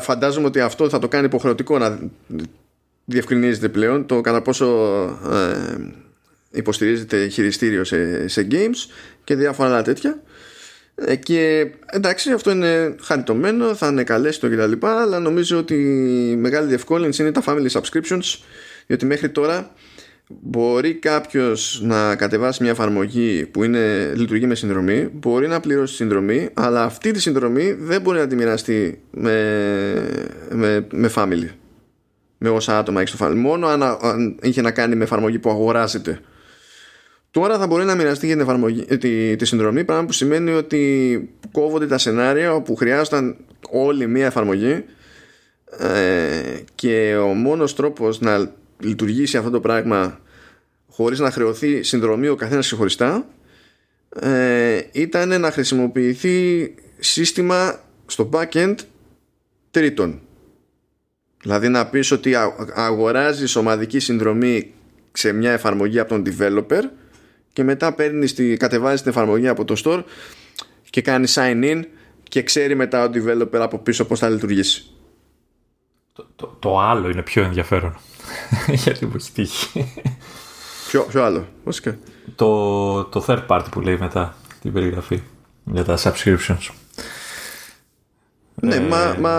[0.00, 1.98] φαντάζομαι ότι αυτό θα το κάνει υποχρεωτικό να
[3.04, 4.66] διευκρινίζεται πλέον το κατά πόσο
[5.32, 5.76] ε,
[6.50, 8.90] υποστηρίζεται χειριστήριο σε, σε games
[9.24, 10.22] και διάφορα άλλα τέτοια.
[10.94, 15.74] Ε, και εντάξει αυτό είναι χαριτωμένο θα είναι καλές το κτλ αλλά νομίζω ότι
[16.30, 18.38] η μεγάλη διευκόλυνση είναι τα family subscriptions
[18.86, 19.70] διότι μέχρι τώρα
[20.40, 26.48] μπορεί κάποιος να κατεβάσει μια εφαρμογή που είναι, λειτουργεί με συνδρομή, μπορεί να πληρώσει συνδρομή,
[26.54, 29.34] αλλά αυτή τη συνδρομή δεν μπορεί να τη μοιραστεί με,
[30.50, 31.48] με, με family.
[32.38, 33.34] Με όσα άτομα έχεις στο family.
[33.36, 36.20] Μόνο αν, αν είχε να κάνει με εφαρμογή που αγοράζεται.
[37.30, 40.50] Τώρα θα μπορεί να μοιραστεί για την εφαρμογή, ε, τη, τη συνδρομή, πράγμα που σημαίνει
[40.50, 43.36] ότι κόβονται τα σενάρια όπου χρειάζονταν
[43.70, 44.84] όλη μια εφαρμογή
[45.78, 50.20] ε, και ο μόνος τρόπος να λειτουργήσει αυτό το πράγμα
[50.90, 53.26] χωρίς να χρεωθεί συνδρομή ο καθένας ξεχωριστά
[54.20, 58.74] ε, ήταν να χρησιμοποιηθεί σύστημα στο backend
[59.70, 60.20] τρίτων
[61.42, 62.34] Δηλαδή να πεις ότι
[62.74, 64.72] αγοράζεις ομαδική συνδρομή
[65.12, 66.82] σε μια εφαρμογή από τον developer
[67.52, 70.02] και μετά παίρνεις τη, κατεβάζεις την εφαρμογή από το store
[70.90, 71.82] και κάνεις sign in
[72.22, 74.84] και ξέρει μετά ο developer από πίσω πώς θα λειτουργήσει.
[76.12, 77.98] Το, το, το άλλο είναι πιο ενδιαφέρον.
[78.66, 79.92] Γιατί μου έχει τύχει.
[80.88, 81.94] Ποιο, ποιο άλλο, πώς και.
[82.34, 85.22] Το, το third party που λέει μετά την περιγραφή
[85.64, 86.68] για τα subscriptions.
[88.54, 89.38] Ναι, ε, μα, μα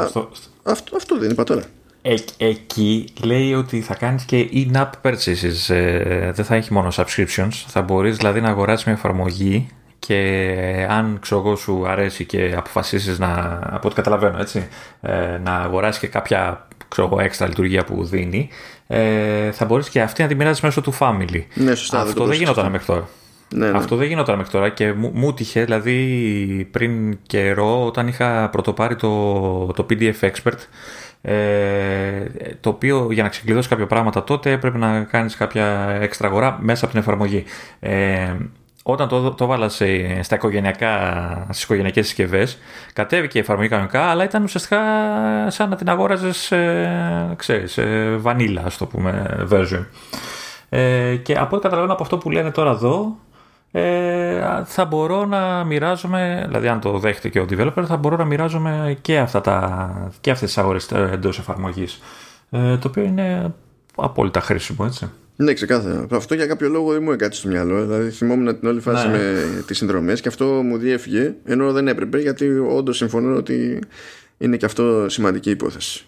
[0.63, 1.63] αυτό, αυτό δεν είπα τώρα.
[2.01, 5.73] Ε, εκεί λέει ότι θα κάνεις και in-app purchases.
[5.73, 7.63] Ε, δεν θα έχει μόνο subscriptions.
[7.67, 9.67] Θα μπορείς δηλαδή να αγοράσεις μια εφαρμογή
[9.99, 14.67] και αν ξέρω σου αρέσει και αποφασίσεις να, από ό,τι καταλαβαίνω έτσι,
[15.01, 18.49] ε, να αγοράσεις και κάποια ξέρω έξτρα λειτουργία που δίνει,
[18.93, 21.43] ε, θα μπορείς και αυτή να τη μοιράζεις μέσω του family.
[21.53, 23.09] Ναι, σωστά, Αυτό δεν γινόταν μέχρι τώρα.
[23.55, 23.77] Ναι, ναι.
[23.77, 28.95] Αυτό δεν γινόταν μέχρι τώρα και μου, μου τυχε δηλαδή πριν καιρό όταν είχα πρωτοπάρει
[28.95, 30.57] το, το PDF Expert
[31.21, 32.25] ε,
[32.59, 36.85] το οποίο για να ξεκλειδώσει κάποια πράγματα τότε έπρεπε να κάνεις κάποια έξτρα αγορά μέσα
[36.85, 37.43] από την εφαρμογή.
[37.79, 38.33] Ε,
[38.83, 42.57] όταν το, το βάλα σε, στα οικογενειακά, στις οικογενειακές συσκευές,
[42.93, 44.79] κατέβηκε η εφαρμογή κανονικά, αλλά ήταν ουσιαστικά
[45.47, 49.85] σαν να την αγόραζες, ε, ξέρεις, ε, βανίλα, ας το πούμε, version.
[50.69, 53.15] Ε, και από ό,τι καταλαβαίνω από αυτό που λένε τώρα εδώ,
[53.71, 58.25] ε, θα μπορώ να μοιράζομαι, δηλαδή αν το δέχεται και ο developer, θα μπορώ να
[58.25, 62.01] μοιράζομαι και, αυτά τα, και αυτές τις αγορές εντός εφαρμογής.
[62.49, 63.53] Ε, το οποίο είναι
[63.95, 65.09] απόλυτα χρήσιμο, έτσι.
[65.41, 66.05] Ναι, ξεκάθαρα.
[66.11, 67.85] Αυτό για κάποιο λόγο δεν μου έκανε στο μυαλό.
[67.85, 69.17] Δηλαδή θυμόμουν την όλη φάση ναι.
[69.17, 73.79] με τις συνδρομές και αυτό μου διέφυγε, ενώ δεν έπρεπε, γιατί όντως συμφωνώ ότι
[74.37, 76.05] είναι και αυτό σημαντική υπόθεση.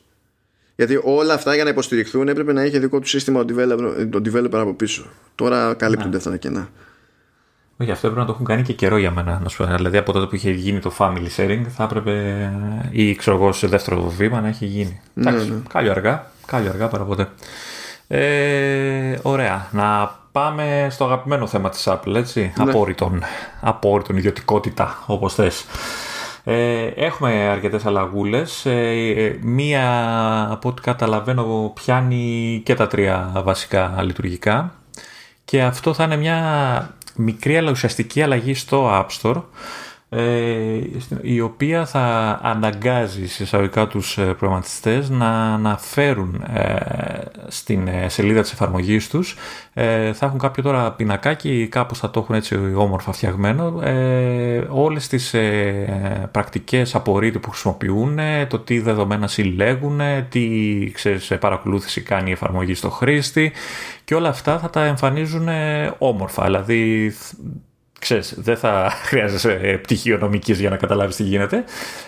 [0.75, 4.21] Γιατί όλα αυτά για να υποστηριχθούν έπρεπε να έχει δικό του σύστημα ο developer, το
[4.25, 5.05] developer από πίσω.
[5.35, 6.17] Τώρα καλύπτονται ναι.
[6.17, 6.69] αυτά τα κενά.
[7.77, 9.39] Όχι, αυτό έπρεπε να το έχουν κάνει και καιρό για μένα.
[9.43, 12.51] Να σου Δηλαδή από τότε που είχε γίνει το family sharing θα έπρεπε
[12.91, 15.01] ή ξέρω εγώ σε δεύτερο βήμα να έχει γίνει.
[15.13, 15.57] Ναι, Εντάξει, ναι.
[15.69, 17.27] κάλλιο αργά, κάλλιο αργά παρά ποτέ.
[18.07, 19.67] Ε, ωραία.
[19.71, 22.53] Να πάμε στο αγαπημένο θέμα της Apple, έτσι.
[22.57, 22.69] Ναι.
[22.69, 23.23] Απόρριτον.
[23.61, 25.65] Απόρριτον ιδιωτικότητα, όπως θες.
[26.43, 28.65] Ε, έχουμε αρκετές αλλαγούλες.
[28.65, 29.87] Ε, μία,
[30.51, 34.73] από ό,τι καταλαβαίνω, πιάνει και τα τρία βασικά λειτουργικά.
[35.45, 39.41] Και αυτό θα είναι μια μικρή αλλά ουσιαστική αλλαγή στο App Store ε,
[41.21, 46.75] η οποία θα αναγκάζει σε εισαγωγικά τους ε, προγραμματιστές να αναφέρουν ε,
[47.47, 49.35] στην σελίδα της εφαρμογής τους.
[50.13, 53.81] Θα έχουν κάποιο τώρα πινακάκι κάπως θα το έχουν έτσι όμορφα φτιαγμένο.
[54.69, 55.35] Όλες τις
[56.31, 60.49] πρακτικές απορρίτου που χρησιμοποιούν το τι δεδομένα συλλέγουν τι
[60.93, 63.51] ξέρεις, παρακολούθηση κάνει η εφαρμογή στο χρήστη.
[64.03, 65.47] Και όλα αυτά θα τα εμφανίζουν
[65.97, 66.43] όμορφα.
[66.43, 67.13] Δηλαδή
[68.03, 71.63] ξέρεις, δεν θα χρειάζεσαι πτυχίο νομικής για να καταλάβεις τι γίνεται.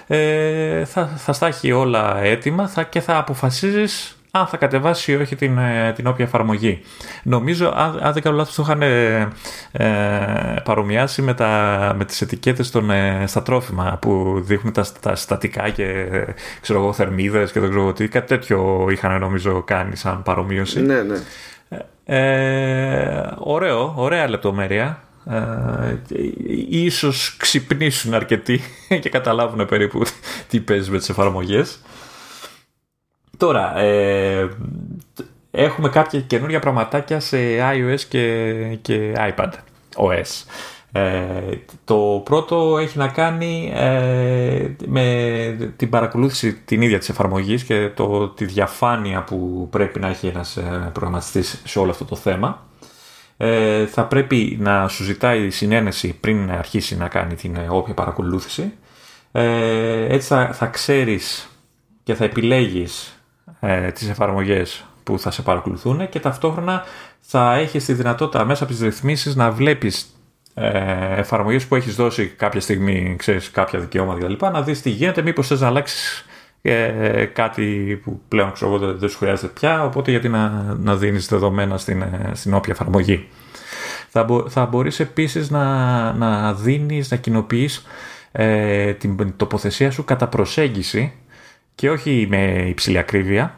[0.07, 5.15] Ε, θα, θα στα έχει όλα έτοιμα θα, και θα αποφασίζεις αν θα κατεβάσει ή
[5.15, 6.81] όχι την, ε, την όποια εφαρμογή.
[7.23, 12.71] Νομίζω, αν, αν δεν κάνω λάθος, το είχαν ε, παρομοιάσει με, τα, με τις ετικέτες
[12.71, 16.07] των, ε, στα τρόφιμα που δείχνουν τα, τα συστατικά και
[16.61, 18.07] ξέρω εγώ, θερμίδες και δεν ξέρω τι.
[18.07, 20.81] Κάτι τέτοιο είχαν νομίζω κάνει σαν παρομοίωση.
[20.81, 21.17] Ναι, ναι.
[22.07, 25.04] Ε, ωραίο, ωραία λεπτομέρεια ε,
[26.69, 28.61] ίσως ξυπνήσουν αρκετοί
[29.01, 30.03] και καταλάβουν περίπου
[30.49, 31.79] τι παίζεις με τις εφαρμογές.
[33.37, 34.49] Τώρα, ε,
[35.51, 37.37] έχουμε κάποια καινούργια πραγματάκια σε
[37.73, 39.51] iOS και, και iPad
[39.95, 40.43] OS.
[40.97, 47.89] Ε, το πρώτο έχει να κάνει ε, με την παρακολούθηση την ίδια της εφαρμογής και
[47.95, 52.65] το, τη διαφάνεια που πρέπει να έχει ένας ε, προγραμματιστής σε όλο αυτό το θέμα
[53.37, 58.73] ε, θα πρέπει να σου ζητάει συνένεση πριν αρχίσει να κάνει την ε, όποια παρακολούθηση.
[59.31, 61.49] Ε, έτσι θα, θα ξέρεις
[62.03, 63.19] και θα επιλέγεις
[63.59, 66.83] ε, τις εφαρμογές που θα σε παρακολουθούν και ταυτόχρονα
[67.19, 70.15] θα έχεις τη δυνατότητα μέσα από τις ρυθμίσεις να βλέπεις
[70.53, 74.41] ε, εφαρμογές που έχεις δώσει κάποια στιγμή, ξέρεις, κάποια δικαιώματα κλπ.
[74.41, 76.25] Να δεις τι γίνεται, μήπως θες να αλλάξεις
[76.71, 80.49] ε, κάτι που πλέον ξέρω δεν, δεν σου χρειάζεται πια, οπότε γιατί να,
[80.79, 83.27] να δίνεις δεδομένα στην, ε, στην όποια εφαρμογή.
[84.09, 87.85] Θα, μπο, θα μπορείς επίσης να, να δίνεις, να κοινοποιείς
[88.31, 91.13] ε, την τοποθεσία σου κατά προσέγγιση
[91.75, 93.55] και όχι με υψηλή ακρίβεια.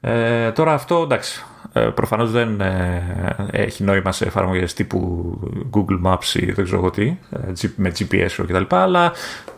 [0.00, 1.51] Ε, τώρα αυτό εντάξει, ε,
[1.94, 3.02] προφανώς δεν ε,
[3.50, 5.38] έχει νόημα σε εφαρμογές τύπου
[5.72, 8.62] Google Maps ή δεν ξέρω τι, ε, με GPS κτλ.
[8.68, 9.12] Αλλά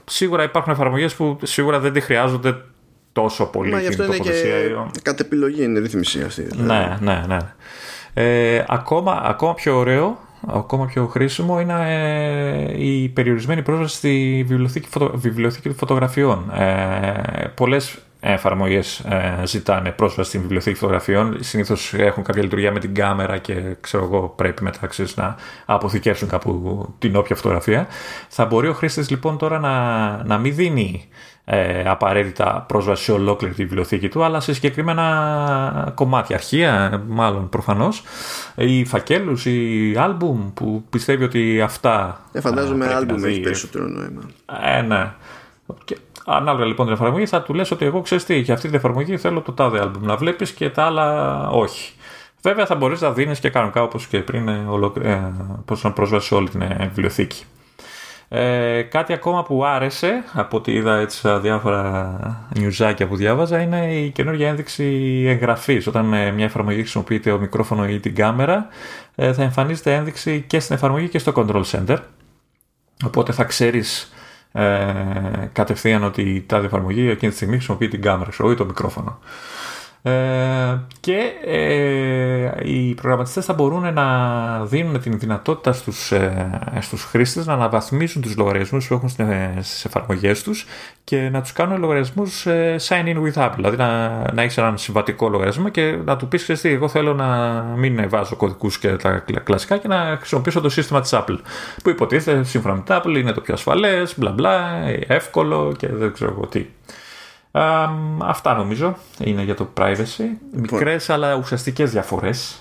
[0.04, 2.56] σίγουρα υπάρχουν εφαρμογές που σίγουρα δεν τη χρειάζονται
[3.12, 4.32] τόσο πολύ Μα γι' αυτό είναι και
[5.02, 6.42] κατ' επιλογή είναι η ρύθμιση αυτή.
[6.42, 6.64] Δηλαδή.
[6.64, 7.38] Ναι, ναι, ναι.
[8.14, 14.88] Ε, ακόμα, ακόμα πιο ωραίο, ακόμα πιο χρήσιμο είναι ε, η περιορισμένη πρόσβαση στη βιβλιοθήκη,
[14.88, 16.50] φωτο, βιβλιοθήκη φωτογραφιών.
[16.50, 17.98] Ε, πολλές
[18.32, 21.36] εφαρμογές ε, ζητάνε πρόσβαση στην βιβλιοθήκη φωτογραφιών.
[21.40, 26.28] Συνήθως έχουν κάποια λειτουργία με την κάμερα και ξέρω εγώ πρέπει μετά ξέρεις, να αποθηκεύσουν
[26.28, 27.86] κάπου την όποια φωτογραφία.
[28.28, 31.08] Θα μπορεί ο χρήστης λοιπόν τώρα να, να μην δίνει
[31.44, 38.02] ε, απαραίτητα πρόσβαση σε ολόκληρη τη βιβλιοθήκη του, αλλά σε συγκεκριμένα κομμάτια, αρχεία μάλλον προφανώς,
[38.54, 42.20] ή φακέλους ή άλμπουμ που πιστεύει ότι αυτά...
[42.32, 44.22] Ε, φαντάζομαι άλμπουμ έχει περισσότερο νόημα.
[44.76, 45.12] Ε, ναι.
[46.24, 48.76] Και ανάλογα λοιπόν την εφαρμογή θα του λες ότι εγώ ξέρεις τι, για αυτή την
[48.76, 51.92] εφαρμογή θέλω το τάδε άλμπουμ να βλέπεις και τα άλλα όχι.
[52.42, 54.66] Βέβαια θα μπορείς να δίνεις και κανονικά όπως και πριν ε,
[55.02, 55.32] ε,
[55.64, 57.44] πώς να πρόσβαση σε όλη την ε, βιβλιοθήκη.
[58.28, 63.94] Ε, κάτι ακόμα που άρεσε από ό,τι είδα έτσι στα διάφορα νιουζάκια που διάβαζα είναι
[63.94, 64.84] η καινούργια ένδειξη
[65.26, 65.86] εγγραφής.
[65.86, 68.68] Όταν μια εφαρμογή χρησιμοποιείται ο μικρόφωνο ή την κάμερα,
[69.14, 71.96] ε, θα εμφανίζεται ένδειξη και στην εφαρμογή και στο control center.
[73.04, 74.13] Οπότε θα ξέρεις
[74.56, 79.18] ε, κατευθείαν ότι η τάδε εφαρμογή εκείνη τη στιγμή χρησιμοποιεί την κάμερα ή το μικρόφωνο.
[80.06, 87.46] Ε, και ε, οι προγραμματιστές θα μπορούν να δίνουν την δυνατότητα στους, ε, στους χρήστες
[87.46, 90.66] να αναβαθμίσουν τους λογαριασμούς που έχουν στις εφαρμογές τους
[91.04, 93.54] και να τους κάνουν λογαριασμούς ε, sign in with Apple.
[93.56, 97.60] Δηλαδή να, να έχεις έναν συμβατικό λογαριασμό και να του πεις τι, εγώ θέλω να
[97.76, 101.38] μην βάζω κωδικούς και τα κλασικά και να χρησιμοποιήσω το σύστημα της Apple
[101.82, 106.12] που υποτίθεται σύμφωνα με την Apple είναι το πιο ασφαλές, μπλα μπλα, εύκολο και δεν
[106.12, 106.66] ξέρω εγώ τι
[108.20, 110.24] αυτά νομίζω είναι για το privacy.
[110.52, 112.58] Λοιπόν, Μικρές αλλά ουσιαστικές διαφορές.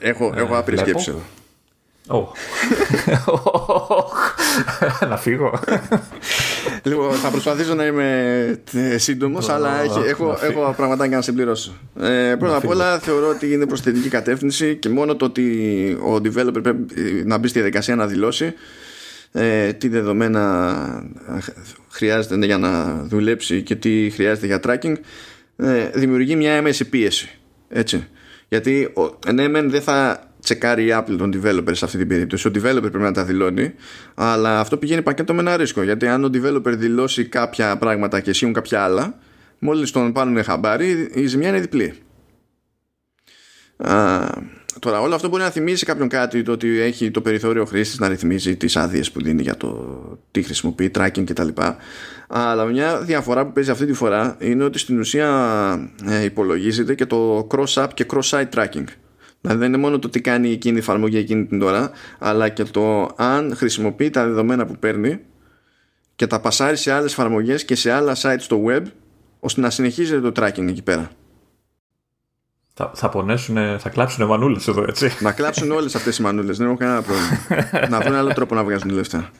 [0.00, 1.20] Έχω, έχω άπειρη σκέψη εδώ.
[5.08, 5.60] να φύγω.
[6.82, 8.62] Λοιπόν, θα προσπαθήσω να είμαι
[8.96, 11.72] σύντομος, αλλά έχω, έχω πραγματάκια να συμπληρώσω.
[12.00, 15.42] Ε, πρώτα απ' όλα, θεωρώ ότι είναι προς θετική κατεύθυνση και μόνο το ότι
[16.02, 16.86] ο developer πρέπει
[17.24, 18.54] να μπει στη διαδικασία να δηλώσει
[19.32, 21.04] ε, τι δεδομένα
[21.88, 24.94] χρειάζεται για να δουλέψει και τι χρειάζεται για tracking
[25.56, 28.06] ε, δημιουργεί μια έμεση πίεση έτσι.
[28.48, 28.92] Γιατί
[29.32, 32.48] ναι μεν δεν θα τσεκάρει η Apple τον developer σε αυτή την περίπτωση.
[32.48, 33.74] Ο developer πρέπει να τα δηλώνει
[34.14, 35.82] αλλά αυτό πηγαίνει πακέτο με ένα ρίσκο.
[35.82, 39.18] Γιατί αν ο developer δηλώσει κάποια πράγματα και ισχύουν κάποια άλλα
[39.58, 41.94] μόλις τον πάρουν χαμπάρι η ζημιά είναι διπλή
[44.80, 48.08] Τώρα, όλο αυτό μπορεί να θυμίσει κάποιον κάτι το ότι έχει το περιθώριο χρήσης να
[48.08, 49.98] ρυθμίζει τις άδειες που δίνει για το
[50.30, 51.48] τι χρησιμοποιεί, tracking κτλ.
[52.28, 57.06] Αλλά μια διαφορά που παίζει αυτή τη φορά είναι ότι στην ουσία ε, υπολογίζεται και
[57.06, 58.84] το cross-app και cross-site tracking.
[59.40, 62.64] Δηλαδή δεν είναι μόνο το τι κάνει εκείνη η εφαρμογή εκείνη την ώρα, αλλά και
[62.64, 65.18] το αν χρησιμοποιεί τα δεδομένα που παίρνει
[66.16, 68.82] και τα πασάρει σε άλλες εφαρμογές και σε άλλα sites στο web,
[69.40, 71.10] ώστε να συνεχίζεται το tracking εκεί πέρα.
[72.80, 75.12] Θα, θα πονέσουν, θα κλάψουν μανούλες εδώ, έτσι.
[75.20, 77.88] Να κλάψουν όλες αυτές οι μανούλες, δεν έχω κανένα πρόβλημα.
[77.88, 79.30] να βρουν άλλο τρόπο να βγάζουν λεφτά.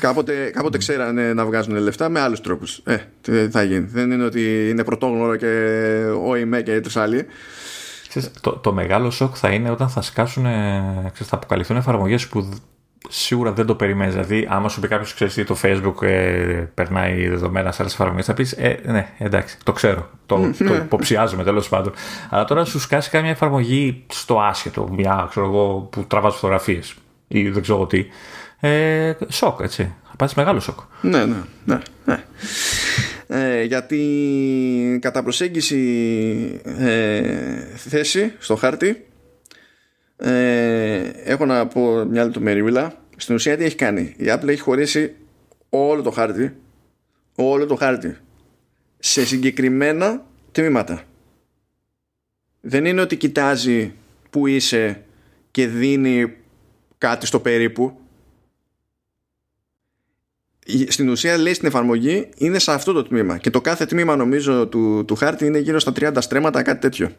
[0.00, 2.80] κάποτε, κάποτε ξέρανε να βγάζουν λεφτά με άλλους τρόπους.
[2.84, 3.86] Ε, τι θα γίνει.
[3.92, 5.46] Δεν είναι ότι είναι πρωτόγνωρο και
[6.26, 7.26] ο ΙΜΕ και του άλλοι.
[8.40, 10.42] Το, το μεγάλο σοκ θα είναι όταν θα σκάσουν,
[11.12, 12.48] ξέρεις, θα αποκαλυφθούν εφαρμογές που
[13.08, 14.12] σίγουρα δεν το περιμένεις.
[14.12, 18.34] Δηλαδή, άμα σου πει κάποιος, ξέρεις το Facebook ε, περνάει δεδομένα σε άλλες εφαρμογές, θα
[18.34, 20.10] πεις Ε, ναι, εντάξει, το ξέρω.
[20.26, 21.92] Το, το υποψιάζομαι τέλος πάντων.
[22.30, 26.94] Αλλά τώρα σου σκάσει κάμια εφαρμογή στο άσχετο, μια ξέρω εγώ, που τραβάζει φωτογραφίες
[27.28, 28.06] ή δεν ξέρω τι.
[28.60, 29.94] Ε, σοκ, έτσι.
[30.08, 30.78] Θα πάθει μεγάλο σοκ.
[31.00, 31.78] Ναι, ναι, ναι.
[32.04, 32.24] ναι.
[33.26, 35.80] Ε, γιατί κατά προσέγγιση
[36.78, 37.22] ε,
[37.76, 39.04] θέση στο χάρτη
[40.24, 45.14] ε, έχω να πω μια λεπτομερούλα στην ουσία τι έχει κάνει; Η Apple έχει χωρίσει
[45.68, 46.54] όλο το χάρτη
[47.34, 48.16] όλο το χάρτη
[48.98, 51.02] σε συγκεκριμένα τμήματα.
[52.60, 53.94] Δεν είναι ότι κοιτάζει
[54.30, 55.02] που είσαι
[55.50, 56.34] και δίνει
[56.98, 57.96] κάτι στο περίπου.
[60.88, 63.38] Στην ουσία λέει στην εφαρμογή είναι σε αυτό το τμήμα.
[63.38, 67.10] Και το κάθε τμήμα νομίζω του, του χάρτη είναι γύρω στα 30 στρέμματα κάτι τέτοιο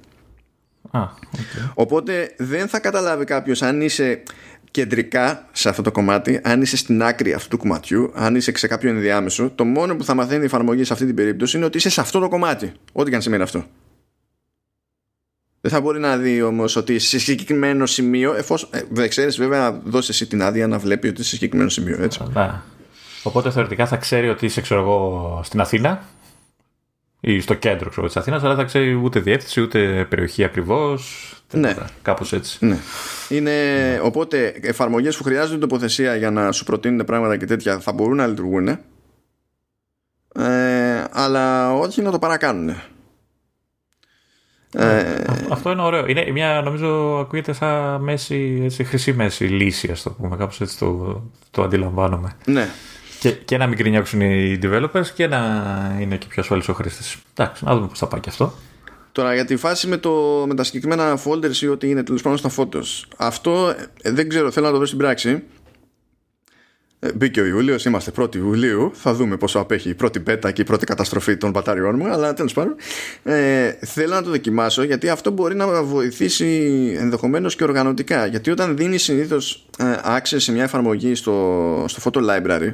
[1.73, 4.23] Οπότε δεν θα καταλάβει κάποιος αν είσαι
[4.71, 8.67] κεντρικά σε αυτό το κομμάτι, αν είσαι στην άκρη αυτού του κομματιού, αν είσαι σε
[8.67, 11.77] κάποιο ενδιάμεσο, το μόνο που θα μαθαίνει η εφαρμογή σε αυτή την περίπτωση είναι ότι
[11.77, 12.71] είσαι σε αυτό το κομμάτι.
[12.93, 13.63] Ό,τι και αν σημαίνει αυτό.
[15.61, 18.69] Δεν θα μπορεί να δει όμως ότι σε συγκεκριμένο σημείο, εφόσον.
[18.73, 21.69] Ε, δεν ξέρεις, βέβαια, να δώσει εσύ την άδεια να βλέπει ότι είσαι σε συγκεκριμένο
[21.69, 21.97] σημείο.
[22.01, 22.19] Έτσι.
[23.23, 26.03] Οπότε θεωρητικά θα ξέρει ότι είσαι, ξέρω εγώ, στην Αθήνα
[27.25, 31.75] ή στο κέντρο ξέρω, της Αθήνας αλλά δεν ξέρει ούτε διεύθυνση ούτε περιοχή ακριβώς ναι.
[32.01, 32.77] κάπως έτσι ναι.
[33.29, 33.99] Είναι, ναι.
[34.01, 38.27] οπότε εφαρμογές που χρειάζονται τοποθεσία για να σου προτείνουν πράγματα και τέτοια θα μπορούν να
[38.27, 38.79] λειτουργούν ε,
[41.11, 42.75] αλλά όχι να το παρακάνουν
[44.75, 46.07] ε, αυτό είναι ωραίο.
[46.07, 50.37] Είναι μια, νομίζω, ακούγεται σαν μέση, έτσι, χρυσή μέση λύση, ας το πούμε.
[50.37, 51.21] Κάπως έτσι το,
[51.51, 52.35] το αντιλαμβάνομαι.
[52.45, 52.67] Ναι.
[53.23, 55.39] Και, και να μην γκρινιάξουν οι developers και να
[55.99, 57.17] είναι και πιο ασφαλής ο χρήστης.
[57.35, 58.53] Εντάξει, να δούμε πώς θα πάει και αυτό.
[59.11, 62.37] Τώρα για τη φάση με, το, με τα συγκεκριμένα folders ή ό,τι είναι τέλος πάντων
[62.37, 63.07] στα photos.
[63.17, 65.43] Αυτό ε, δεν ξέρω, θέλω να το δω στην πράξη.
[67.03, 68.91] Ε, μπήκε ο Ιούλιος, είμαστε 1η Ιουλίου.
[68.93, 72.07] Θα δούμε πόσο απέχει η πρώτη πέτα και η πρώτη καταστροφή των μπατάριών μου.
[72.07, 72.75] Αλλά τέλος πάντων,
[73.23, 76.47] ε, θέλω να το δοκιμάσω γιατί αυτό μπορεί να βοηθήσει
[76.99, 78.25] ενδεχομένως και οργανωτικά.
[78.25, 82.73] Γιατί όταν δίνεις συνήθως ε, access σε μια εφαρμογή στο, στο photo library,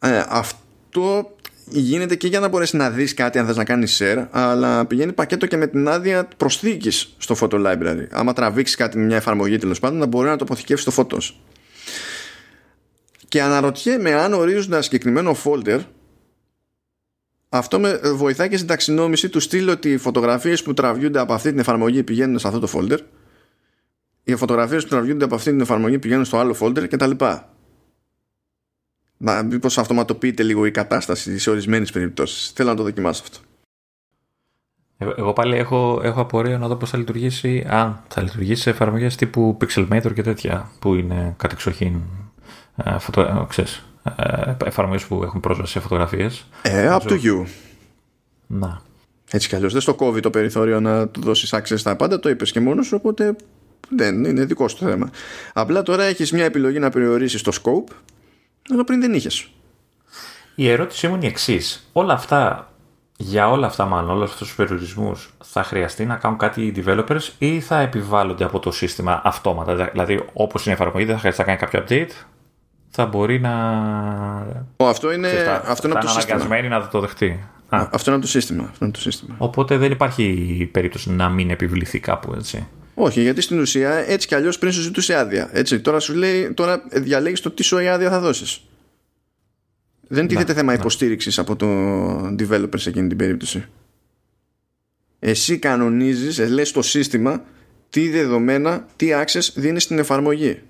[0.00, 1.32] ε, αυτό
[1.70, 5.12] γίνεται και για να μπορέσεις να δεις κάτι αν θες να κάνεις share αλλά πηγαίνει
[5.12, 9.58] πακέτο και με την άδεια προσθήκης στο photo library άμα τραβήξεις κάτι με μια εφαρμογή
[9.58, 11.30] τέλος πάντων να μπορεί να το αποθηκεύσει στο photos
[13.28, 15.80] και αναρωτιέμαι αν ορίζουν ένα συγκεκριμένο folder
[17.48, 21.50] αυτό με βοηθάει και στην ταξινόμηση του στυλ ότι οι φωτογραφίες που τραβιούνται από αυτή
[21.50, 22.98] την εφαρμογή πηγαίνουν σε αυτό το folder
[24.28, 27.10] οι φωτογραφίες που τραβιούνται από αυτή την εφαρμογή πηγαίνουν στο άλλο folder κτλ.
[29.16, 32.50] Να μήπως αυτοματοποιείται λίγο η κατάσταση σε ορισμένες περιπτώσεις.
[32.50, 33.38] Θέλω να το δοκιμάσω αυτό.
[35.16, 39.16] Εγώ πάλι έχω, έχω απορία να δω πώς θα λειτουργήσει, αν θα λειτουργήσει σε εφαρμογές
[39.16, 42.27] τύπου Pixelmator και τέτοια, που είναι κατεξοχήν ε,
[42.98, 43.84] φωτο, ε, ξέρεις,
[44.16, 46.46] ε, εφαρμογές που έχουν πρόσβαση σε φωτογραφίες.
[46.62, 47.46] Ε, up to you.
[48.46, 48.80] Να.
[49.30, 52.28] Έτσι κι αλλιώς δεν στο κόβει το περιθώριο να του δώσεις access στα πάντα, το
[52.28, 53.36] είπες και μόνος σου, οπότε
[53.88, 55.10] δεν είναι δικό σου το θέμα.
[55.52, 57.94] Απλά τώρα έχεις μια επιλογή να περιορίσεις το scope
[58.70, 59.48] αλλά πριν δεν είχες.
[60.54, 61.88] Η ερώτησή μου είναι η εξής.
[61.92, 62.72] Όλα αυτά,
[63.16, 67.28] για όλα αυτά μάλλον, όλους αυτούς τους περιορισμούς, θα χρειαστεί να κάνουν κάτι οι developers
[67.38, 71.40] ή θα επιβάλλονται από το σύστημα αυτόματα; Δηλαδή, όπως είναι η εφαρμογή, δεν θα χρειαστεί
[71.40, 72.10] να κάνει κάποιο update,
[72.90, 73.52] θα μπορεί να.
[74.76, 76.36] Ο, αυτό είναι, θα, αυτό είναι θα από το σύστημα.
[76.36, 77.44] αναγκασμένη να το δεχτεί.
[77.68, 77.88] Α.
[77.90, 78.68] Αυτό είναι από το σύστημα.
[78.70, 79.34] Αυτό είναι το σύστημα.
[79.38, 82.66] Οπότε δεν υπάρχει περίπτωση να μην επιβληθεί κάπου έτσι.
[82.94, 85.48] Όχι, γιατί στην ουσία έτσι κι αλλιώς πριν σου ζητούσε άδεια.
[85.52, 88.62] Έτσι, τώρα σου λέει, τώρα διαλέγεις το τι σου άδεια θα δώσεις.
[90.08, 90.78] Δεν τίθεται θέμα ναι.
[90.78, 91.66] υποστήριξης από το
[92.26, 93.64] developer σε εκείνη την περίπτωση.
[95.18, 97.42] Εσύ κανονίζεις, λες το σύστημα
[97.90, 100.62] τι δεδομένα, τι access δίνεις στην εφαρμογή.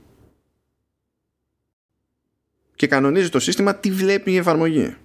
[2.79, 4.97] Και κανονίζει το σύστημα τι βλέπει η εφαρμογή.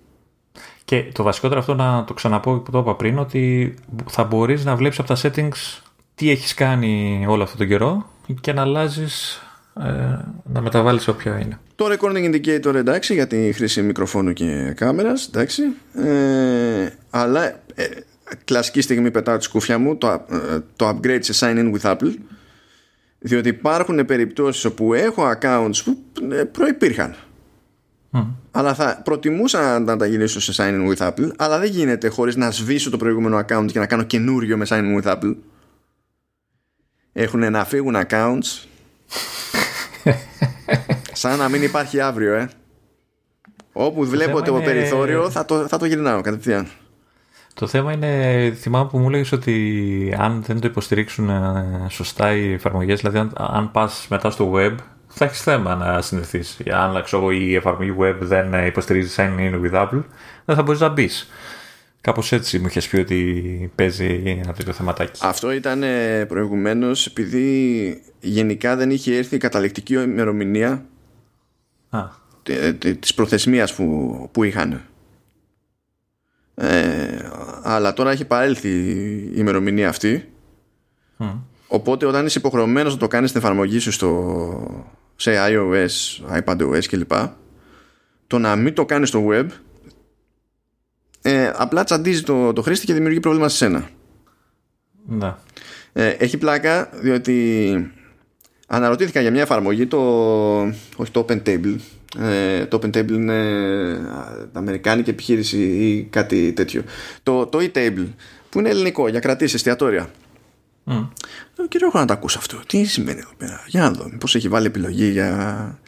[0.86, 3.74] Και το βασικότερο αυτό να το ξαναπώ που το είπα πριν, ότι
[4.10, 5.82] θα μπορείς να βλέπεις από τα settings
[6.16, 8.10] τι έχεις κάνει όλο αυτόν τον καιρό
[8.42, 9.42] και να αλλάζεις
[9.80, 9.90] ε,
[10.44, 11.60] να μεταβάλεις όποια είναι.
[11.76, 15.64] Το recording indicator εντάξει για τη χρήση μικροφόνου και κάμερας εντάξει
[15.94, 17.46] ε, αλλά
[17.76, 17.86] ε,
[18.46, 22.14] κλασική στιγμή πετάω τη σκούφια μου το, ε, το upgrade σε sign in with Apple
[23.20, 25.98] διότι υπάρχουν περιπτώσεις όπου έχω accounts που
[26.32, 27.16] ε, προϋπήρχαν
[28.14, 28.26] mm.
[28.52, 32.36] αλλά θα προτιμούσα να τα γυρίσω σε sign in with Apple αλλά δεν γίνεται χωρίς
[32.36, 35.36] να σβήσω το προηγούμενο account και να κάνω καινούριο με sign in with Apple
[37.14, 38.66] έχουν να φύγουν accounts
[41.14, 42.50] σαν να μην υπάρχει αύριο ε.
[43.74, 44.66] όπου βλέπω το, είναι...
[44.66, 46.68] περιθώριο θα το, θα το γυρνάω κατευθείαν
[47.54, 52.54] το θέμα είναι, θυμάμαι που μου έλεγες ότι αν δεν το υποστηρίξουν ε, σωστά οι
[52.54, 54.76] εφαρμογές, δηλαδή αν, αν πας μετά στο web,
[55.14, 56.58] θα έχεις θέμα να συνδεθείς.
[56.74, 60.04] Αν ξέρω, η εφαρμογή web δεν υποστηρίζεις sign in with Apple,
[60.46, 61.32] δεν θα μπορείς να μπεις.
[62.02, 65.20] Κάπως έτσι μου είχες πει ότι παίζει ένα τέτοιο θεματάκι.
[65.24, 65.84] Αυτό ήταν
[66.28, 70.86] προηγουμένως επειδή γενικά δεν είχε έρθει η καταληκτική ημερομηνία
[73.00, 74.82] της προθεσμίας που, που είχαν.
[76.56, 77.30] Ε,
[77.64, 80.30] αλλά τώρα έχει παρέλθει η ημερομηνία αυτή.
[81.68, 85.88] Οπότε όταν είσαι υποχρεωμένος να το κάνεις στην εφαρμογή σου στο, σε iOS,
[86.44, 87.12] iPadOS κλπ.
[88.28, 89.48] Το να μην το κάνεις στο web
[91.26, 93.90] ε, απλά τσαντίζει το, το χρήστη και δημιουργεί πρόβλημα σε σένα.
[95.06, 95.36] Ναι.
[95.94, 97.92] Ε, έχει πλάκα διότι
[98.68, 100.00] αναρωτήθηκα για μια εφαρμογή το,
[100.96, 101.76] όχι το OpenTable
[102.20, 103.44] ε, το OpenTable είναι
[104.54, 106.84] αμερικάνικη επιχείρηση ή κάτι τέτοιο
[107.24, 108.08] το, το eTable
[108.50, 110.10] που είναι ελληνικό για κρατήσεις εστιατόρια
[110.86, 111.08] mm.
[111.68, 114.48] και έχω να τα ακούσω αυτό τι σημαίνει εδώ πέρα; Για να δω πως έχει
[114.48, 115.80] βάλει επιλογή για,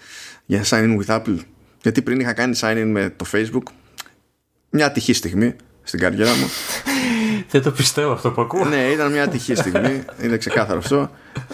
[0.46, 1.38] για sign in with Apple
[1.86, 3.64] γιατί πριν είχα κάνει sign in με το Facebook
[4.70, 6.50] μια ατυχή στιγμή στην καριέρα μου.
[7.52, 8.66] Δεν το πιστεύω αυτό που ακούω.
[8.66, 10.04] ναι, ήταν μια ατυχή στιγμή.
[10.22, 11.12] Είναι ξεκάθαρο αυτό.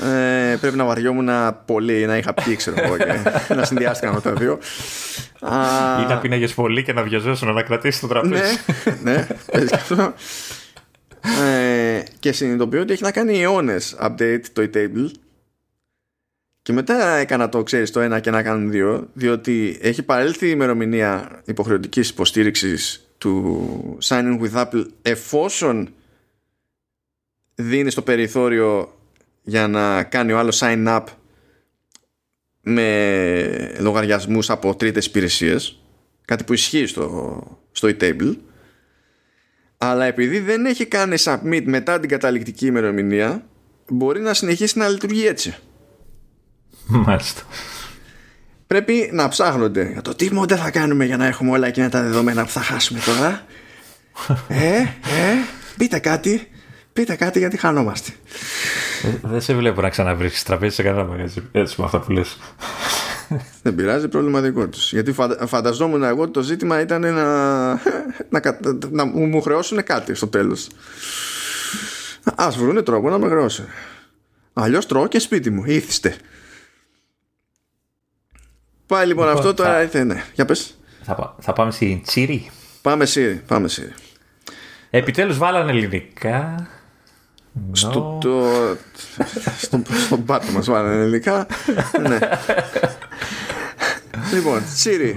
[0.08, 1.30] Ε, πρέπει να βαριόμουν
[1.66, 3.20] πολύ, να είχα πιει, ξέρω εγώ, και
[3.56, 4.60] να συνδυάστηκα με τα δύο.
[6.02, 8.58] Ή να πίναγες πολύ και να βιαζόσουν να κρατήσεις το τραπέζι.
[9.04, 10.14] ναι, ναι, αυτό.
[11.22, 15.10] Ε, και συνειδητοποιώ ότι έχει να κάνει αιώνες update το e-table.
[16.62, 20.52] Και μετά έκανα το, ξέρεις το ένα και να κάνουν δύο, διότι έχει παρέλθει η
[20.54, 25.94] ημερομηνία υποχρεωτικής υποστήριξης του sign in with Apple εφόσον
[27.56, 28.98] δίνει το περιθώριο
[29.42, 31.04] για να κάνει ο άλλος sign up
[32.62, 35.82] με λογαριασμούς από τρίτες υπηρεσίες
[36.26, 38.36] κάτι που ισχύει στο, στο e-table
[39.84, 43.46] αλλά επειδή δεν έχει κάνει submit μετά την καταληκτική ημερομηνία
[43.90, 45.56] μπορεί να συνεχίσει να λειτουργεί έτσι.
[46.86, 47.42] Μάλιστα.
[48.68, 49.90] πρέπει να ψάχνονται.
[49.92, 52.62] Για το τι μόντε θα κάνουμε για να έχουμε όλα εκείνα τα δεδομένα που θα
[52.62, 53.46] χάσουμε τώρα.
[54.48, 54.88] Ε, ε,
[55.78, 56.48] πείτε κάτι.
[56.94, 58.12] Πείτε κάτι γιατί χανόμαστε.
[59.04, 62.38] Ε, Δεν σε βλέπω να ξαναβρίσκεις τραπέζι σε κανένα μαγαζί έτσι με αυτά που λες.
[63.62, 64.92] Δεν πειράζει, πρόβλημα δικό τους.
[64.94, 67.70] Γιατί φαντα- φανταζόμουν εγώ ότι το ζήτημα ήταν να,
[68.30, 68.60] να, κα-
[68.92, 70.68] να μου μου χρεώσουν κάτι στο τέλος.
[72.36, 73.66] Α βρούνε τρόπο να με χρεώσουν.
[74.54, 75.64] Αλλιώς τρώω και σπίτι μου.
[75.66, 76.16] Ήθιστε.
[78.86, 80.04] Πάει λοιπόν, Λοιπόν, αυτό τώρα θα- ήρθε.
[80.04, 80.76] Ναι, για πες.
[81.02, 82.50] Θα, πά- θα πάμε στην Τσίρι.
[82.82, 83.42] Πάμε Σύρι.
[83.48, 83.94] Πάμε Σύρι.
[84.90, 86.68] Επιτέλους βάλανε ελληνικά.
[87.72, 88.44] Στο, το,
[89.58, 91.48] στο, στον πάτο μας βάλανε ελληνικά.
[92.10, 92.20] ναι.
[94.34, 95.16] λοιπόν, Siri.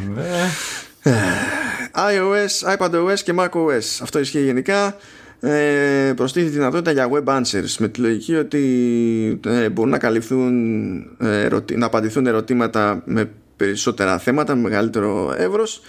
[1.94, 3.98] iOS, iPadOS και macOS.
[4.02, 4.97] Αυτό ισχύει γενικά.
[5.40, 10.97] Ε, προστίθεται τη δυνατότητα για web answers με τη λογική ότι ε, μπορούν να καλυφθούν
[11.20, 15.81] ε, ερωτη- να απαντηθούν ερωτήματα με περισσότερα θέματα, με μεγαλύτερο εύρος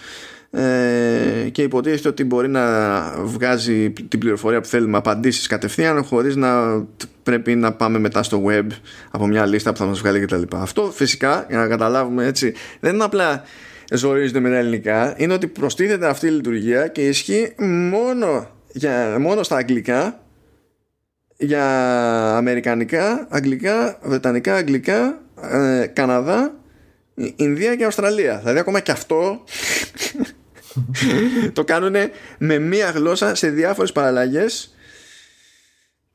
[0.50, 6.82] ε, και υποτίθεται ότι μπορεί να βγάζει την πληροφορία που θέλουμε απαντήσεις κατευθείαν χωρίς να
[7.22, 8.66] πρέπει να πάμε μετά στο web
[9.10, 10.42] από μια λίστα που θα μας βγάλει κτλ.
[10.54, 13.42] Αυτό φυσικά για να καταλάβουμε έτσι δεν είναι απλά
[13.92, 17.54] ζορίζονται με τα ελληνικά είναι ότι προστίθεται αυτή η λειτουργία και ισχύει
[17.90, 20.20] μόνο, για, μόνο στα αγγλικά
[21.38, 21.66] για
[22.36, 26.54] αμερικανικά, αγγλικά, βρετανικά, αγγλικά, ε, Καναδά,
[27.14, 28.38] Ι- Ινδία και Αυστραλία.
[28.38, 29.44] Δηλαδή ακόμα και αυτό
[31.52, 31.94] το κάνουν
[32.38, 34.76] με μία γλώσσα σε διάφορες παραλλαγές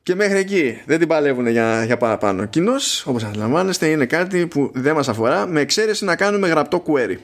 [0.02, 2.44] και μέχρι εκεί δεν την παλεύουν για, για παραπάνω.
[2.44, 7.16] Κοινώς, όπως αντιλαμβάνεστε, είναι κάτι που δεν μας αφορά με εξαίρεση να κάνουμε γραπτό query.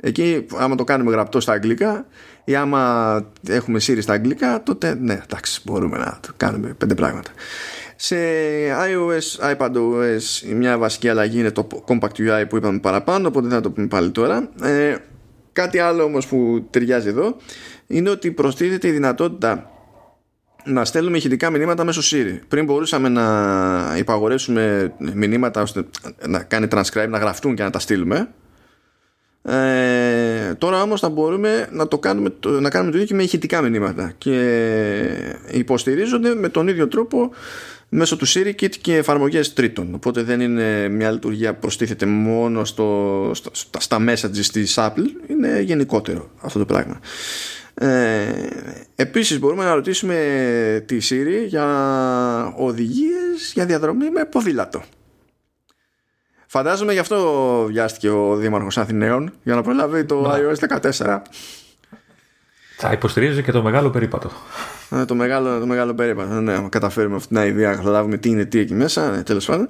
[0.00, 2.06] Εκεί, άμα το κάνουμε γραπτό στα αγγλικά
[2.44, 7.30] ή άμα έχουμε Siri στα αγγλικά, τότε ναι, εντάξει, μπορούμε να το κάνουμε πέντε πράγματα.
[7.96, 8.16] Σε
[8.68, 13.62] iOS, iPadOS, μια βασική αλλαγή είναι το Compact UI που είπαμε παραπάνω, οπότε δεν θα
[13.62, 14.48] το πούμε πάλι τώρα.
[14.62, 14.96] Ε,
[15.56, 17.36] κάτι άλλο όμως που ταιριάζει εδώ
[17.86, 19.70] είναι ότι προστίθεται η δυνατότητα
[20.64, 22.38] να στέλνουμε ηχητικά μηνύματα μέσω Siri.
[22.48, 25.84] Πριν μπορούσαμε να υπαγορέσουμε μηνύματα ώστε
[26.26, 28.28] να κάνει transcribe, να γραφτούν και να τα στείλουμε.
[29.42, 33.22] Ε, τώρα όμως θα μπορούμε να το κάνουμε, το- να κάνουμε το ίδιο και με
[33.22, 34.36] ηχητικά μηνύματα και
[35.50, 37.30] υποστηρίζονται με τον ίδιο τρόπο
[37.88, 39.94] μέσω του SiriKit και εφαρμογές τρίτων.
[39.94, 45.06] Οπότε δεν είναι μια λειτουργία που προστίθεται μόνο στο, στο- στα, στα messages της Apple.
[45.28, 47.00] Είναι γενικότερο αυτό το πράγμα.
[47.74, 48.48] Ε,
[48.94, 51.66] επίσης μπορούμε να ρωτήσουμε τη Siri για
[52.56, 54.82] οδηγίες για διαδρομή με ποδήλατο.
[56.46, 61.20] Φαντάζομαι γι' αυτό βιάστηκε ο Δήμαρχος Αθηναίων για να προλάβει το iOS 14.
[62.76, 64.30] Θα υποστηρίζει και το μεγάλο περίπατο.
[64.90, 66.40] Ε, το μεγάλο, το μεγάλο περίπατο.
[66.40, 69.10] Ναι, άμα καταφέρουμε αυτή την ιδέα, να καταλάβουμε τι είναι τι εκεί μέσα.
[69.10, 69.68] Ναι, Τέλος πάντων.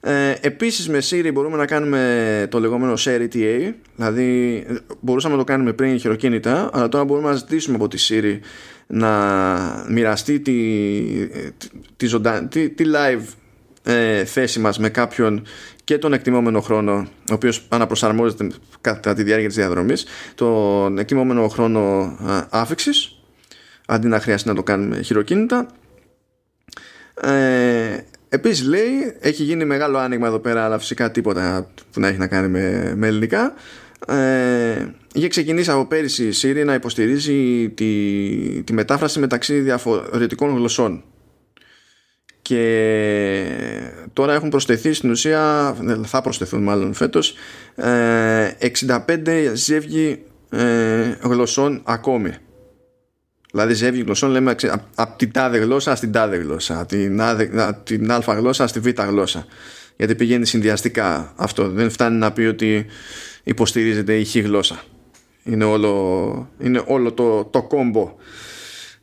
[0.00, 3.72] Ε, Επίσης με Siri μπορούμε να κάνουμε το λεγόμενο Share ETA.
[3.96, 8.06] Δηλαδή, ε, μπορούσαμε να το κάνουμε πριν χειροκίνητα, αλλά τώρα μπορούμε να ζητήσουμε από τη
[8.08, 8.38] Siri
[8.86, 10.52] να μοιραστεί τη,
[11.58, 13.22] τη, τη, ζωντά- τη, τη live
[13.82, 15.42] ε, θέση μας με κάποιον
[15.84, 16.92] και τον εκτιμόμενο χρόνο
[17.30, 21.80] ο οποίος αναπροσαρμόζεται κατά τη διάρκεια της διαδρομής τον εκτιμόμενο χρόνο
[22.26, 23.15] α, άφηξης
[23.86, 25.66] αντί να χρειαστεί να το κάνουμε χειροκίνητα.
[27.20, 27.98] Ε,
[28.28, 32.26] επίσης λέει έχει γίνει μεγάλο άνοιγμα εδώ πέρα αλλά φυσικά τίποτα που να έχει να
[32.26, 33.54] κάνει με, με ελληνικά.
[34.06, 41.04] Ε, είχε ξεκινήσει από πέρυσι η Siri να υποστηρίζει τη, τη μετάφραση μεταξύ διαφορετικών γλωσσών.
[42.42, 43.46] Και
[44.12, 47.34] τώρα έχουν προσθεθεί στην ουσία θα προσθεθούν μάλλον φέτος
[47.74, 48.50] ε,
[48.80, 52.32] 65 ζεύγη ε, γλωσσών ακόμη
[53.56, 56.80] δηλαδή ζεύγη γλωσσών λέμε ξε- απ- από την τάδε γλώσσα στην τάδε γλώσσα.
[56.80, 59.46] Από την, άδε- από την α γλώσσα στη β γλώσσα.
[59.96, 61.68] Γιατί πηγαίνει συνδυαστικά αυτό.
[61.68, 62.86] Δεν φτάνει να πει ότι
[63.44, 64.82] υποστηρίζεται η χ γλώσσα.
[65.44, 68.14] Είναι όλο, είναι όλο το, το κόμπο.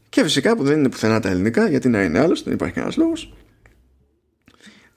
[0.10, 2.98] Και φυσικά που δεν είναι πουθενά τα ελληνικά, γιατί να είναι άλλος, δεν υπάρχει κανένας
[2.98, 3.34] λόγος.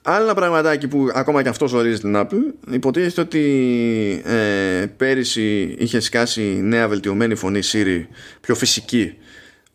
[0.09, 3.43] Άλλο ένα πραγματάκι που ακόμα και αυτός ζορίζει την Apple υποτίθεται ότι
[4.25, 8.05] ε, πέρυσι είχε σκάσει νέα βελτιωμένη φωνή Siri
[8.41, 9.15] πιο φυσική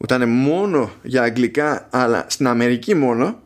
[0.02, 3.40] που ήταν μόνο για αγγλικά αλλά στην Αμερική μόνο.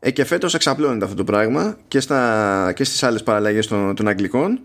[0.00, 4.08] Ε, και φέτος εξαπλώνεται αυτό το πράγμα και, στα, και στις άλλες παραλλαγές των, των
[4.08, 4.60] αγγλικών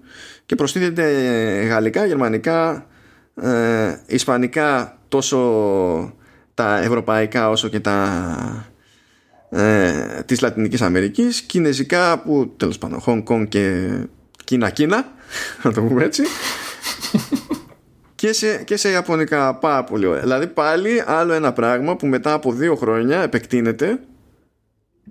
[0.46, 1.04] και προστίθεται
[1.68, 2.86] γαλλικά, γερμανικά
[3.36, 5.40] ε, ισπανικά τόσο
[6.54, 8.70] τα ευρωπαϊκά όσο και τα
[9.50, 13.90] ε, της Λατινικής Αμερικής κινέζικα που τέλος πάντων Hong Kong και
[14.44, 15.06] Κίνα Κίνα
[15.64, 16.24] να το πούμε έτσι
[18.16, 20.22] και σε, και σε Ιαπωνικά πάρα πολύ ωραία.
[20.22, 24.00] Δηλαδή πάλι άλλο ένα πράγμα που μετά από δύο χρόνια επεκτείνεται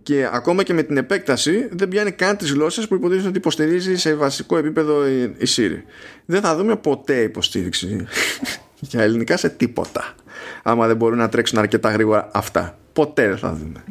[0.03, 3.97] και ακόμα και με την επέκταση δεν πιάνει καν τις γλώσσες που υποτίθεται ότι υποστηρίζει
[3.97, 5.83] σε βασικό επίπεδο η, η Siri.
[6.25, 8.07] Δεν θα δούμε ποτέ υποστήριξη
[8.91, 10.15] για ελληνικά σε τίποτα
[10.63, 12.79] άμα δεν μπορούν να τρέξουν αρκετά γρήγορα αυτά.
[12.93, 13.85] Ποτέ δεν θα δούμε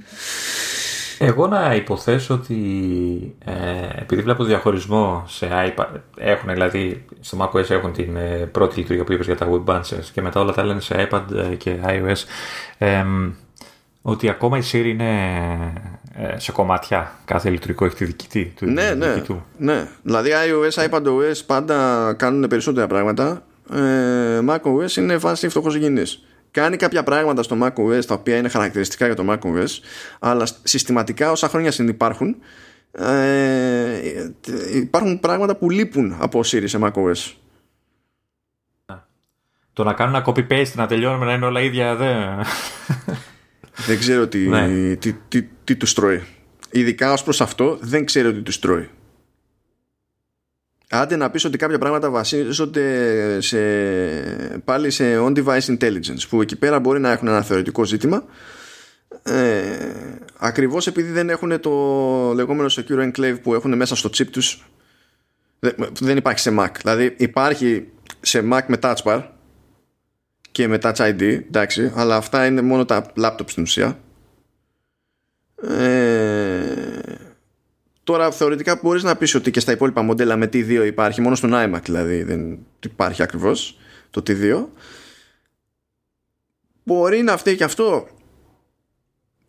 [1.25, 5.85] εγώ να υποθέσω ότι ε, επειδή βλέπω διαχωρισμό σε iPad,
[6.17, 10.05] έχουν δηλαδή στο macOS έχουν την ε, πρώτη λειτουργία που είπες για τα web bouncers
[10.13, 12.23] και μετά όλα τα λένε σε iPad ε, και iOS
[14.05, 15.29] ότι ακόμα η Siri είναι
[16.13, 18.65] ε, σε κομμάτια κάθε λειτουργικό έχει τη δική του.
[18.65, 19.45] Ναι, ναι, του.
[19.57, 19.87] ναι.
[20.01, 23.43] Δηλαδή iOS, iPadOS πάντα κάνουν περισσότερα πράγματα
[23.73, 25.75] ε, macOS είναι βάση φτωχός
[26.53, 29.67] κάνει κάποια πράγματα στο macOS τα οποία είναι χαρακτηριστικά για το macOS
[30.19, 32.35] αλλά συστηματικά όσα χρόνια συνυπάρχουν
[32.91, 34.31] ε,
[34.73, 37.33] υπάρχουν πράγματα που λείπουν από Siri σε macOS.
[39.73, 42.17] Το να κάνουν ένα copy-paste να τελειώνουμε να είναι όλα ίδια δεν...
[43.87, 44.95] δεν ξέρω τι, ναι.
[44.95, 46.23] τι, τι, τι, τους τρώει.
[46.71, 48.89] Ειδικά ως προς αυτό δεν ξέρω τι τους τρώει
[50.95, 53.57] Άντε να πεις ότι κάποια πράγματα βασίζονται σε,
[54.65, 58.23] πάλι σε on-device intelligence που εκεί πέρα μπορεί να έχουν ένα θεωρητικό ζήτημα.
[59.23, 59.63] Ε,
[60.37, 61.71] ακριβώς επειδή δεν έχουν το
[62.33, 64.65] λεγόμενο secure enclave που έχουν μέσα στο chip τους
[65.99, 66.69] δεν υπάρχει σε Mac.
[66.81, 67.87] Δηλαδή υπάρχει
[68.21, 69.23] σε Mac με touch bar
[70.51, 73.99] και με touch ID εντάξει, αλλά αυτά είναι μόνο τα laptop στην ουσία.
[75.69, 76.93] Ε,
[78.03, 81.51] Τώρα θεωρητικά μπορείς να πεις ότι και στα υπόλοιπα μοντέλα με T2 υπάρχει, μόνο στον
[81.53, 83.77] iMac δηλαδή δεν υπάρχει ακριβώς
[84.09, 84.65] το T2.
[86.83, 88.07] Μπορεί να φταίει και αυτό;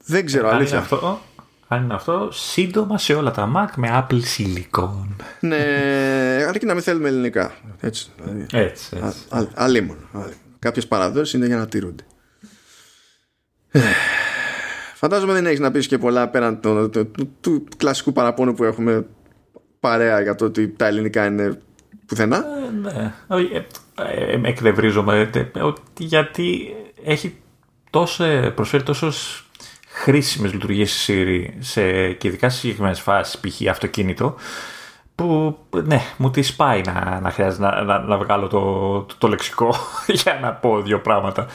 [0.05, 0.76] Δεν ξέρω, αν αλήθεια.
[0.76, 1.20] Είναι αυτό,
[1.68, 5.06] αν είναι αυτό, σύντομα σε όλα τα Mac με Apple Silicon.
[5.40, 5.56] ναι,
[6.48, 7.55] αρκεί να μην θέλουμε ελληνικά.
[7.81, 8.10] Έτσι.
[8.16, 8.47] Δηλαδή.
[8.52, 9.26] έτσι, έτσι.
[9.28, 9.97] Α, αλίμον.
[10.59, 12.05] Κάποιες παραδόσεις είναι για να τηρούνται.
[15.05, 16.90] Φαντάζομαι δεν έχεις να πεις και πολλά πέραν του,
[17.40, 19.06] του, κλασικού παραπώνου που έχουμε
[19.81, 21.59] παρέα για το ότι τα ελληνικά είναι
[22.06, 22.36] πουθενά.
[22.36, 23.14] Ε, ναι.
[23.28, 25.31] Ε, ε, εκνευρίζομαι
[25.98, 26.74] γιατί
[27.05, 27.36] έχει
[27.90, 28.24] τόσο,
[28.55, 29.12] προσφέρει τόσο
[29.89, 33.68] χρήσιμες λειτουργίες η Siri σε, και ειδικά σε συγκεκριμένες φάσεις π.χ.
[33.70, 34.35] αυτοκίνητο
[35.14, 38.60] που ναι, μου τη σπάει να, να χρειάζεται να, να, να βγάλω το,
[39.01, 39.74] το, το, λεξικό
[40.22, 41.47] για να πω δύο πράγματα.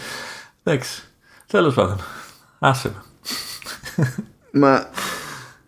[0.64, 1.04] Εντάξει,
[1.48, 1.98] τέλος πάντων.
[2.60, 3.04] Άσε με.
[4.52, 4.90] Μα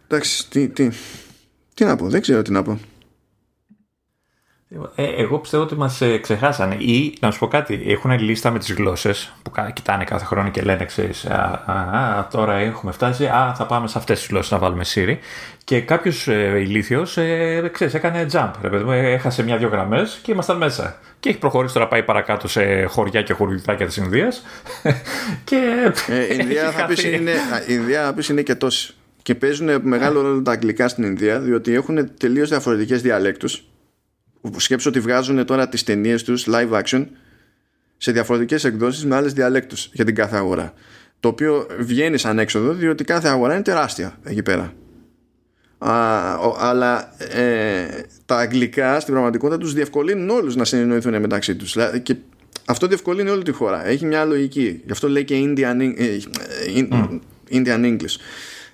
[0.08, 0.90] εντάξει, τι, τι,
[1.74, 2.80] τι να πω, δεν ξέρω τι να πω.
[4.96, 6.76] Ε, εγώ πιστεύω ότι μας ε, ξεχάσανε.
[6.76, 10.62] Ή να σου πω κάτι, έχουν λίστα με τις γλώσσες που κοιτάνε κάθε χρόνο και
[10.62, 14.52] λένε ξέρεις, α, α, α, τώρα έχουμε φτάσει, α, θα πάμε σε αυτές τις γλώσσες
[14.52, 15.18] να βάλουμε Siri
[15.64, 21.00] και κάποιος ε, ηλίθιος ε, ξέρεις, έκανε jump, ρε, έχασε μια-δυο γραμμές και ήμασταν μέσα.
[21.20, 24.46] Και έχει προχωρήσει τώρα πάει παρακάτω σε χωριά και χωριουδάκια της Ινδίας.
[25.44, 27.32] Και ε, η Ινδία θα πεις είναι,
[27.68, 32.18] Ινδία θα είναι και τόση και παίζουν μεγάλο ρόλο τα αγγλικά στην Ινδία διότι έχουν
[32.18, 33.64] τελείως διαφορετικές διαλέκτους
[34.58, 37.06] σκέψω ότι βγάζουν τώρα τις ταινίες τους live action
[37.98, 40.74] σε διαφορετικές εκδόσεις με άλλες διαλέκτους για την κάθε αγορά.
[41.20, 44.74] Το οποίο βγαίνει σαν έξοδο διότι κάθε αγορά είναι τεράστια εκεί πέρα.
[45.78, 45.94] Α,
[46.58, 47.86] αλλά ε,
[48.26, 51.78] τα αγγλικά στην πραγματικότητα τους διευκολύνουν όλους να συνεννοηθούν μεταξύ τους.
[52.04, 52.16] Και
[52.66, 53.88] αυτό διευκολύνει όλη τη χώρα.
[53.88, 54.82] Έχει μια λογική.
[54.86, 56.20] Γι' αυτό λέει και Indian, ε, ε,
[56.92, 57.20] mm.
[57.52, 58.16] Indian English.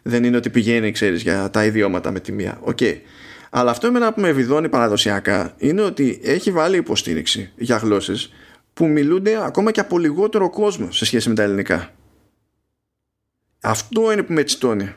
[0.01, 2.59] Δεν είναι ότι πηγαίνει ξέρεις για τα ιδιώματα με τη μία.
[2.65, 2.95] Okay.
[3.49, 8.33] Αλλά αυτό εμένα που με βιδώνει παραδοσιακά είναι ότι έχει βάλει υποστήριξη για γλώσσες
[8.73, 11.91] που μιλούνται ακόμα και από λιγότερο κόσμο σε σχέση με τα ελληνικά.
[13.61, 14.93] Αυτό είναι που με τσιτώνει.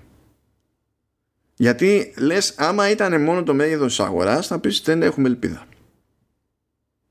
[1.55, 5.67] Γιατί λες άμα ήταν μόνο το μέγεθος της αγοράς θα πεις δεν έχουμε ελπίδα.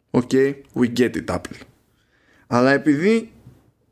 [0.09, 1.59] OK, okay, we get it Apple.
[2.47, 3.31] Αλλά επειδή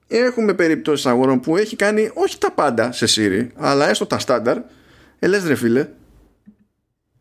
[0.08, 4.58] έχουμε περιπτώσεις αγορών που έχει κάνει όχι τα πάντα σε Siri αλλά έστω τα στάνταρ
[5.20, 5.88] ε, λες ρε φίλε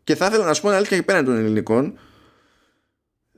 [0.06, 1.98] και θα ήθελα να σου πω αλήθεια και πέραν των ελληνικών.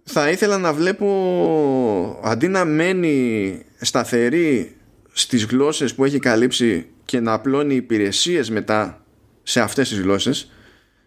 [0.05, 4.77] Θα ήθελα να βλέπω αντί να μένει σταθερή
[5.13, 9.05] στις γλώσσες που έχει καλύψει και να απλώνει υπηρεσίες μετά
[9.43, 10.51] σε αυτές τις γλώσσες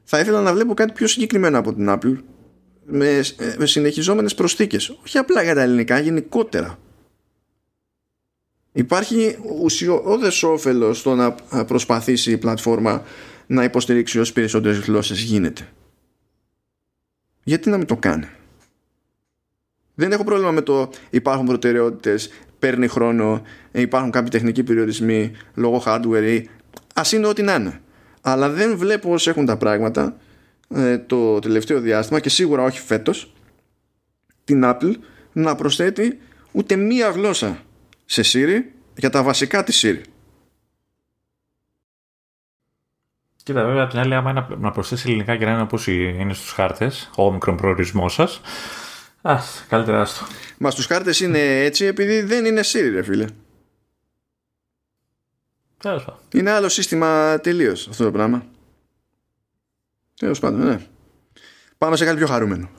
[0.04, 2.18] θα ήθελα να βλέπω κάτι πιο συγκεκριμένο από την Apple
[2.86, 3.22] με,
[3.58, 4.98] με συνεχιζόμενες προσθήκες.
[5.06, 6.78] Όχι απλά για τα ελληνικά γενικότερα.
[8.72, 11.36] Υπάρχει ουσιώδες όφελος στο να
[11.66, 13.04] προσπαθήσει η πλατφόρμα
[13.52, 15.68] να υποστηρίξει όσο περισσότερες γλώσσες γίνεται.
[17.44, 18.28] Γιατί να μην το κάνει;
[19.96, 22.30] Δεν έχω πρόβλημα με το υπάρχουν προτεραιότητες,
[22.60, 23.42] παίρνει χρόνο,
[23.72, 26.50] υπάρχουν κάποιοι τεχνικοί περιορισμοί λόγω hardware ή
[26.94, 27.82] ας είναι ό,τι να είναι.
[28.22, 30.18] Αλλά δεν βλέπω όσο έχουν τα πράγματα
[30.70, 33.34] ε, το τελευταίο διάστημα και σίγουρα όχι φέτος
[34.44, 34.94] την Apple
[35.34, 36.20] να προσθέτει
[36.52, 37.64] ούτε μία γλώσσα
[38.06, 38.60] σε Siri
[38.96, 40.11] για τα βασικά της Siri.
[43.44, 46.52] Κοίτα, βέβαια, την άλλη, άμα είναι να προσθέσει ελληνικά και να είναι όπως είναι στους
[46.52, 48.42] χάρτες, ο μικρό προορισμός σας.
[49.22, 49.38] Α,
[49.70, 50.26] καλύτερα άστο.
[50.58, 53.26] Μα στους χάρτες είναι έτσι επειδή δεν είναι Siri, ρε φίλε.
[55.78, 58.46] Τέλος Είναι άλλο σύστημα τελείως αυτό το πράγμα.
[60.20, 60.80] Τέλος πάντων, ναι.
[61.78, 62.70] Πάμε σε κάτι πιο χαρούμενο.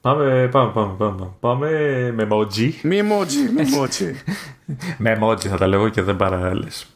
[0.00, 1.30] Πάμε, πάμε, πάμε, πάμε.
[1.40, 1.68] Πάμε
[2.12, 2.72] με emoji.
[2.82, 4.14] Μη emoji, μη emoji.
[4.98, 6.86] με emoji θα τα λέγω και δεν παραλες.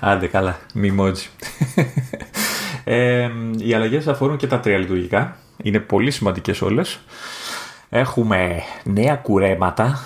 [0.00, 1.26] Άντε καλά, μη emoji.
[2.84, 5.36] ε, οι αλλαγές αφορούν και τα τρία λειτουργικά.
[5.62, 7.00] Είναι πολύ σημαντικές όλες.
[7.88, 9.98] Έχουμε νέα κουρέματα.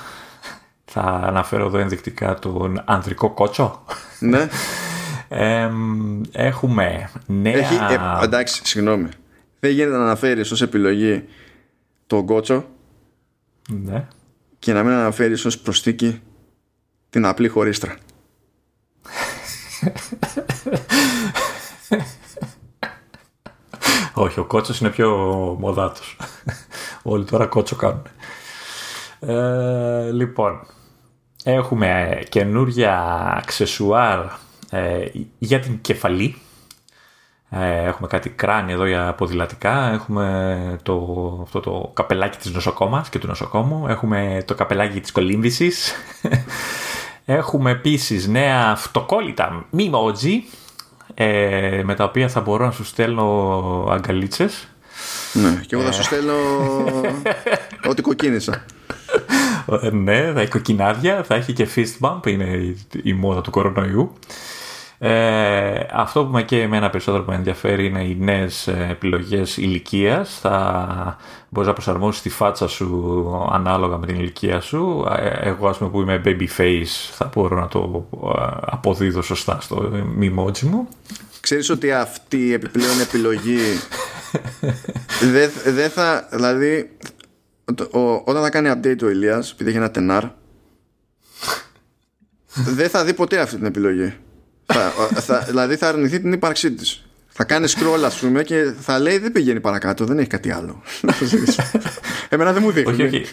[0.85, 3.85] Θα αναφέρω εδώ ενδεικτικά τον ανδρικό κότσο.
[4.19, 4.49] Ναι.
[5.29, 5.71] Ε,
[6.33, 7.57] έχουμε νέα...
[7.57, 9.09] Έχει, ε, εντάξει, συγγνώμη.
[9.61, 11.25] Δεν γίνεται να αναφέρεις ως επιλογή
[12.07, 12.65] τον κότσο
[13.69, 14.07] ναι.
[14.59, 16.21] και να μην αναφέρεις ως προστίκη
[17.11, 17.97] την απλή χωρίστρα.
[24.15, 25.11] Όχι, ο κότσος είναι πιο
[25.61, 26.17] μοδάτος.
[27.03, 28.03] Όλοι τώρα κότσο κάνουν.
[29.21, 30.67] Ε, λοιπόν,
[31.45, 33.01] έχουμε καινούρια
[33.37, 34.19] αξεσουάρ
[34.71, 35.05] ε,
[35.39, 36.37] για την κεφαλή.
[37.51, 39.91] Ε, έχουμε κάτι κράνη εδώ για ποδηλατικά.
[39.93, 43.89] Έχουμε το, αυτό το καπελάκι της νοσοκόμας και του νοσοκόμου.
[43.89, 45.93] Έχουμε το καπελάκι της κολύμβησης.
[47.25, 50.45] Έχουμε επίσης νέα αυτοκόλλητα μιμότζι
[51.15, 54.69] ε, με τα οποία θα μπορώ να σου στέλνω αγκαλίτσες.
[55.33, 56.35] Ναι, και εγώ θα σου στέλνω
[57.91, 58.65] ό,τι κοκκίνησα.
[59.83, 64.13] Ε, ναι, θα έχει κοκκινάδια, θα έχει και fist bump, είναι η μόδα του κορονοϊού.
[65.05, 70.39] Ε, αυτό που με και εμένα περισσότερο που με ενδιαφέρει είναι οι νέες επιλογές ηλικίας.
[70.41, 71.17] Θα
[71.49, 75.07] μπορείς να προσαρμόσεις τη φάτσα σου ανάλογα με την ηλικία σου.
[75.19, 78.29] Ε, εγώ, ας πούμε, που είμαι baby face, θα μπορώ να το ε,
[78.61, 80.89] αποδίδω σωστά στο μιμότζι μου.
[81.41, 83.59] Ξέρεις ότι αυτή η επιπλέον επιλογή
[85.33, 86.91] δεν δε θα, δηλαδή
[87.91, 90.25] ο, όταν θα κάνει update ο Ηλίας επειδή έχει ένα τενάρ
[92.77, 94.15] δεν θα δει ποτέ αυτή την επιλογή
[94.73, 97.03] θα, θα, δηλαδή θα αρνηθεί την ύπαρξή της.
[97.35, 100.83] Θα κάνει scroll, ας πούμε, και θα λέει δεν πηγαίνει παρακάτω, δεν έχει κάτι άλλο.
[102.29, 102.93] Εμένα δεν μου δείχνει.
[102.93, 103.25] Όχι, όχι.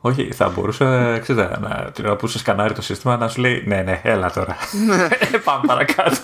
[0.00, 3.62] όχι θα μπορούσε ξέρετε, να, την ώρα που σε σκανάρει το σύστημα να σου λέει
[3.66, 4.56] Ναι, ναι, έλα τώρα.
[4.86, 5.08] Ναι.
[5.44, 6.16] Πάμε παρακάτω.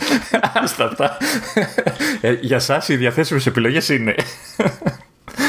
[0.55, 1.17] Άστα αυτά.
[2.21, 4.15] Ε, για εσά οι διαθέσιμες επιλογές είναι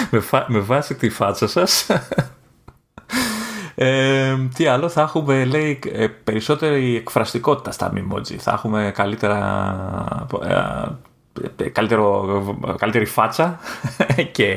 [0.10, 1.88] με, με βάση τη φάτσα σας
[3.82, 8.36] ε, τι άλλο, θα έχουμε λέει ε, περισσότερη εκφραστικότητα στα Mimoji.
[8.38, 10.28] Θα έχουμε καλύτερα,
[11.58, 13.60] ε, καλύτερο, καλύτερη φάτσα
[14.32, 14.56] και,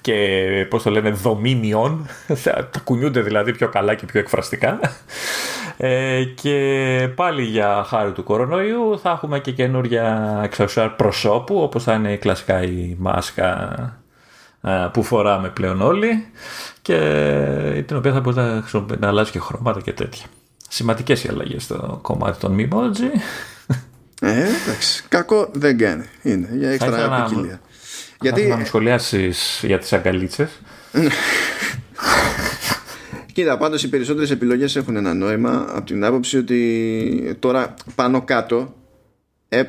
[0.00, 0.16] και
[0.70, 2.06] πώς το λένε δομήνιον.
[2.26, 4.80] Θα κουνιούνται δηλαδή πιο καλά και πιο εκφραστικά.
[5.76, 11.94] Ε, και πάλι για χάρη του κορονοϊού θα έχουμε και καινούρια εξαουσιάρ προσώπου όπως θα
[11.94, 14.01] είναι κλασικά η μάσκα
[14.92, 16.26] που φοράμε πλέον όλοι
[16.82, 18.64] και την οποία θα μπορείς να,
[18.98, 20.26] να αλλάζει και χρώματα και τέτοια.
[20.68, 23.18] Σημαντικές οι αλλαγές στο κομμάτι των Mimoji.
[24.20, 25.04] Ε, εντάξει.
[25.08, 26.04] Κακό δεν κάνει.
[26.22, 27.60] Είναι για έξτρα ποικιλία.
[28.20, 28.46] Γιατί...
[28.46, 30.60] Να μου σχολιάσεις για τις αγκαλίτσες.
[33.32, 38.74] Κοίτα, πάντως οι περισσότερες επιλογές έχουν ένα νόημα από την άποψη ότι τώρα πάνω κάτω
[39.48, 39.62] ε,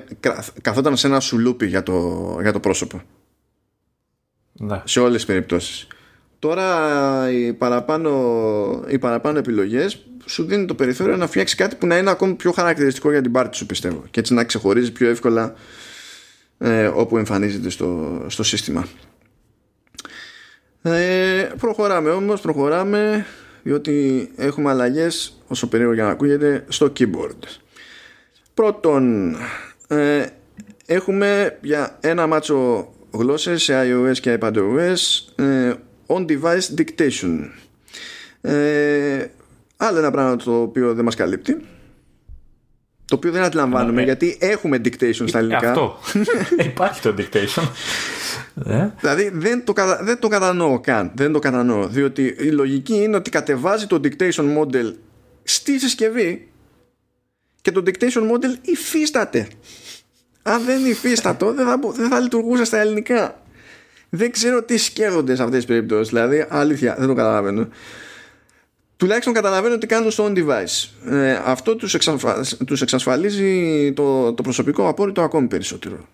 [0.61, 3.01] καθόταν σε ένα σουλούπι για το, για το πρόσωπο.
[4.53, 4.81] Ναι.
[4.83, 5.87] Σε όλες τις περιπτώσεις.
[6.39, 11.97] Τώρα οι παραπάνω, οι παραπάνω επιλογές σου δίνουν το περιθώριο να φτιάξει κάτι που να
[11.97, 15.53] είναι ακόμη πιο χαρακτηριστικό για την πάρτι σου πιστεύω και έτσι να ξεχωρίζει πιο εύκολα
[16.57, 18.87] ε, όπου εμφανίζεται στο, στο σύστημα.
[20.81, 23.25] Ε, προχωράμε όμως, προχωράμε
[23.63, 27.39] διότι έχουμε αλλαγές όσο περίεργο για να ακούγεται στο keyboard.
[28.53, 29.35] Πρώτον,
[29.87, 30.25] ε,
[30.85, 34.97] έχουμε για ένα μάτσο γλώσσες σε iOS και iPadOS
[35.35, 35.73] ε,
[36.07, 37.49] on-device dictation.
[38.41, 39.25] Ε,
[39.77, 41.61] άλλο ένα πράγμα το οποίο δεν μας καλύπτει
[43.05, 44.03] το οποίο δεν αντιλαμβάνουμε ναι.
[44.03, 45.69] γιατί έχουμε dictation στα ελληνικά.
[45.69, 45.99] Αυτό.
[46.71, 47.67] Υπάρχει το dictation.
[48.65, 48.89] Ε.
[48.99, 51.11] δηλαδή δεν το, δεν το κατανοώ καν.
[51.15, 51.87] Δεν το κατανοώ.
[51.87, 54.93] Διότι η λογική είναι ότι κατεβάζει το dictation model
[55.43, 56.47] στη συσκευή
[57.61, 59.47] και το dictation model υφίσταται
[60.43, 63.41] αν δεν υφίστατο δεν θα, δεν θα λειτουργούσε στα ελληνικά.
[64.09, 66.07] Δεν ξέρω τι σκέφτονται σε αυτές τις περιπτώσεις.
[66.07, 67.67] Δηλαδή αλήθεια δεν το καταλαβαίνω.
[68.97, 71.11] Τουλάχιστον καταλαβαίνω τι κάνουν στο on device.
[71.11, 71.97] Ε, αυτό τους,
[72.65, 76.07] τους εξασφαλίζει το, το προσωπικό απόρριτο ακόμη περισσότερο.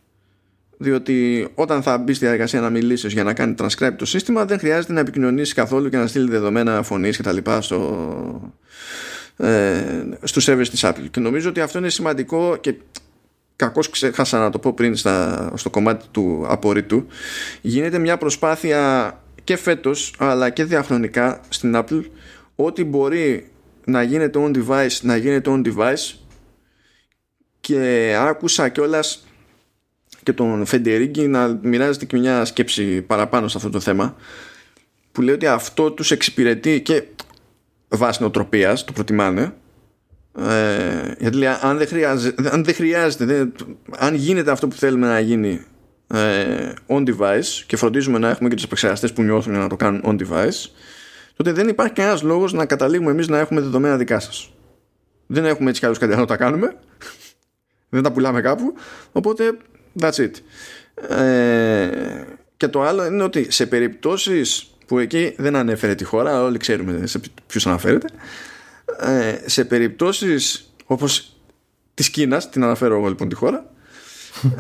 [0.78, 4.60] Διότι όταν θα μπει στη διαδικασία να μιλήσεις για να κάνει transcribe το σύστημα δεν
[4.60, 8.54] χρειάζεται να επικοινωνήσεις καθόλου και να στείλει δεδομένα φωνής και τα λοιπά στο,
[9.38, 9.84] ε,
[10.24, 11.06] στους servers της Apple.
[11.12, 12.74] Και νομίζω ότι αυτό είναι σημαντικό και
[13.60, 17.08] κακώς ξέχασα να το πω πριν στα, στο κομμάτι του απορρίτου.
[17.62, 19.14] Γίνεται μια προσπάθεια
[19.44, 22.04] και φέτος αλλά και διαχρονικά στην Apple.
[22.56, 23.52] Ό,τι μπορεί
[23.86, 26.18] να γίνεται on device να γίνεται on device.
[27.60, 29.28] Και άκουσα κιόλας
[30.24, 34.16] και τον Φεντερίγκη να μοιράζεται και μια σκέψη παραπάνω σε αυτό το θέμα
[35.12, 37.04] που λέει ότι αυτό τους εξυπηρετεί και
[37.88, 39.54] βάσει νοοτροπίας το προτιμάνε
[40.38, 43.52] ε, γιατί λέει αν δεν χρειάζεται, αν, δεν χρειάζεται
[43.98, 45.66] αν γίνεται αυτό που θέλουμε να γίνει
[46.08, 50.02] ε, on device και φροντίζουμε να έχουμε και τους επεξεργαστές που νιώθουν να το κάνουν
[50.06, 50.70] on device
[51.36, 54.54] τότε δεν υπάρχει κανένας λόγος να καταλήγουμε εμείς να έχουμε δεδομένα δικά σας.
[55.28, 56.76] Δεν έχουμε έτσι κι άλλους κάτι να τα κάνουμε.
[57.90, 58.74] Δεν τα πουλάμε κάπου.
[59.12, 59.58] Οπότε
[60.00, 60.32] that's it.
[61.16, 61.90] Ε,
[62.58, 67.08] και το άλλο είναι ότι σε περιπτώσεις που εκεί δεν ανέφερε τη χώρα όλοι ξέρουμε
[67.08, 68.08] σε ποιους αναφέρεται
[69.00, 71.36] ε, σε περιπτώσεις όπως
[71.94, 73.72] της Κίνας την αναφέρω εγώ λοιπόν τη χώρα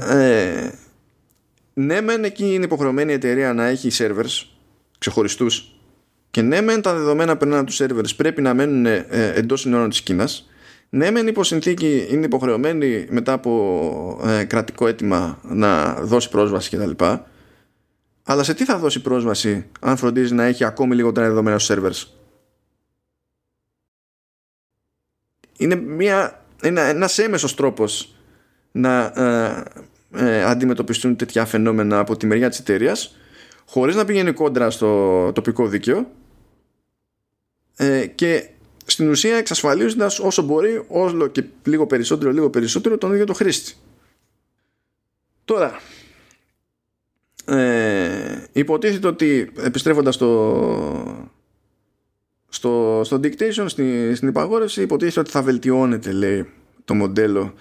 [0.10, 0.70] ε,
[1.74, 4.46] ναι μεν εκεί είναι υποχρεωμένη η εταιρεία να έχει servers
[4.98, 5.74] ξεχωριστούς
[6.32, 9.90] και ναι μεν τα δεδομένα περνάνε από τους servers πρέπει να μένουν ε, εντός συνόρων
[9.90, 10.50] της Κίνας
[10.90, 17.06] ναι μεν υπό συνθήκη είναι υποχρεωμένη μετά από ε, κρατικό αίτημα να δώσει πρόσβαση κτλ.
[18.24, 22.19] Αλλά σε τι θα δώσει πρόσβαση αν φροντίζει να έχει ακόμη λιγότερα δεδομένα στους servers;
[25.60, 28.16] Είναι μια, ένα, ένας έμεσος τρόπος
[28.72, 29.64] να ε,
[30.14, 33.16] ε, αντιμετωπιστούν τέτοια φαινόμενα από τη μεριά της εταιρείας,
[33.66, 36.12] χωρίς να πηγαίνει κόντρα στο τοπικό δίκαιο
[37.76, 38.50] ε, και
[38.86, 43.74] στην ουσία εξασφαλίζοντας όσο μπορεί όλο και λίγο περισσότερο λίγο περισσότερο τον ίδιο το χρήστη.
[45.46, 45.80] Τώρα
[47.46, 51.29] ε, υποτίθεται ότι επιστρέφοντας στο
[52.50, 56.50] στο, στο dictation στη, στην υπαγόρευση υποτίθεται ότι θα βελτιώνεται λέει
[56.86, 57.54] το μοντέλο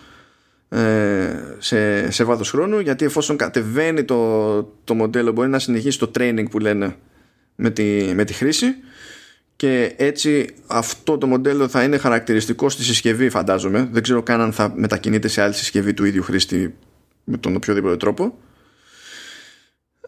[0.68, 1.28] ε,
[1.58, 6.44] σε, σε βάθος χρόνου γιατί εφόσον κατεβαίνει το, το μοντέλο μπορεί να συνεχίσει το training
[6.50, 6.96] που λένε
[7.54, 8.66] με τη, με τη χρήση.
[9.56, 13.88] Και έτσι αυτό το μοντέλο θα είναι χαρακτηριστικό στη συσκευή φαντάζομαι.
[13.92, 16.74] Δεν ξέρω καν αν θα μετακινείται σε άλλη συσκευή του ίδιου χρήστη
[17.24, 18.38] με τον οποιοδήποτε τρόπο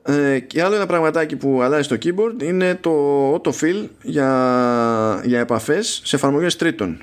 [0.03, 6.01] ε, και άλλο ένα πραγματάκι που αλλάζει στο keyboard είναι το autofill για, για επαφές
[6.05, 7.03] σε εφαρμογές τρίτων.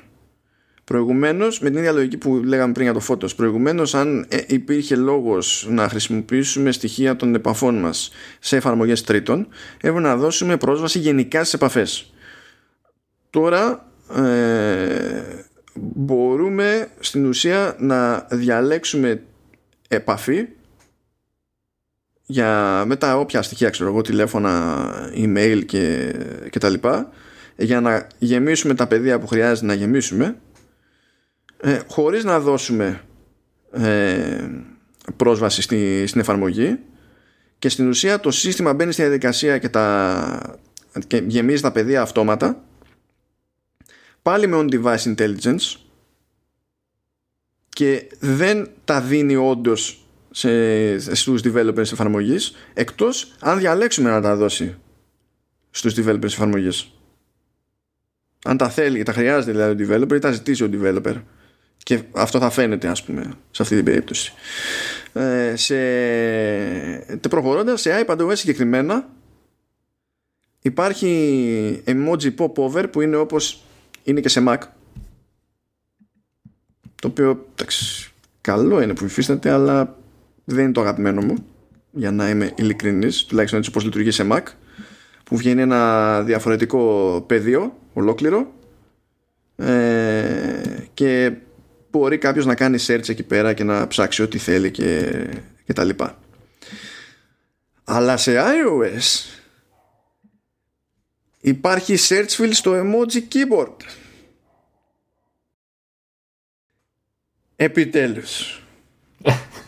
[0.84, 4.96] Προηγουμένως, με την ίδια λογική που λέγαμε πριν για το Photos, προηγουμένως, αν ε, υπήρχε
[4.96, 11.38] λόγος να χρησιμοποιήσουμε στοιχεία των επαφών μας σε εφαρμογές τρίτων, έπρεπε να δώσουμε πρόσβαση γενικά
[11.38, 12.12] στις επαφές.
[13.30, 15.22] Τώρα ε,
[15.74, 19.22] μπορούμε στην ουσία να διαλέξουμε
[19.88, 20.46] επαφή
[22.30, 26.14] για μετά όποια στοιχεία ξέρω εγώ τηλέφωνα, email και,
[26.50, 27.10] και τα λοιπά
[27.56, 30.36] για να γεμίσουμε τα πεδία που χρειάζεται να γεμίσουμε
[31.60, 33.00] ε, χωρίς να δώσουμε
[33.72, 34.48] ε,
[35.16, 36.78] πρόσβαση στη, στην εφαρμογή
[37.58, 40.60] και στην ουσία το σύστημα μπαίνει στη διαδικασία και, τα,
[41.06, 42.64] και γεμίζει τα πεδία αυτόματα
[44.22, 45.76] πάλι με on-device intelligence
[47.68, 50.07] και δεν τα δίνει όντως
[50.38, 54.76] σε, στους developers εφαρμογής εκτός αν διαλέξουμε να τα δώσει
[55.70, 56.92] στους developers εφαρμογής.
[58.44, 61.14] Αν τα θέλει, τα χρειάζεται δηλαδή ο developer ή τα ζητήσει ο developer.
[61.76, 64.32] Και αυτό θα φαίνεται ας πούμε σε αυτή την περίπτωση.
[65.12, 65.76] Ε, σε,
[67.28, 69.08] προχωρώντας σε iPadOS συγκεκριμένα
[70.62, 73.62] υπάρχει emoji pop-over που είναι όπως
[74.02, 74.58] είναι και σε Mac.
[76.94, 78.10] Το οποίο εντάξει,
[78.40, 79.97] καλό είναι που υφίσταται αλλά
[80.50, 81.46] δεν είναι το αγαπημένο μου
[81.90, 84.42] για να είμαι ειλικρινής τουλάχιστον έτσι όπως λειτουργεί σε Mac
[85.24, 88.52] που βγαίνει ένα διαφορετικό πεδίο ολόκληρο.
[89.56, 91.32] Ε, και
[91.90, 95.26] μπορεί κάποιος να κάνει search εκεί πέρα και να ψάξει ό,τι θέλει και,
[95.64, 96.18] και τα λοιπά.
[97.84, 99.38] Αλλά σε iOS
[101.40, 103.76] υπάρχει search field στο emoji keyboard.
[107.56, 108.62] Επιτέλους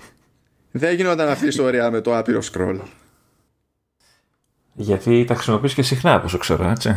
[0.71, 2.81] δεν γινόταν αυτή η ιστορία με το άπειρο scroll.
[4.73, 6.97] Γιατί τα χρησιμοποιείς και συχνά, όπως ξέρω, έτσι.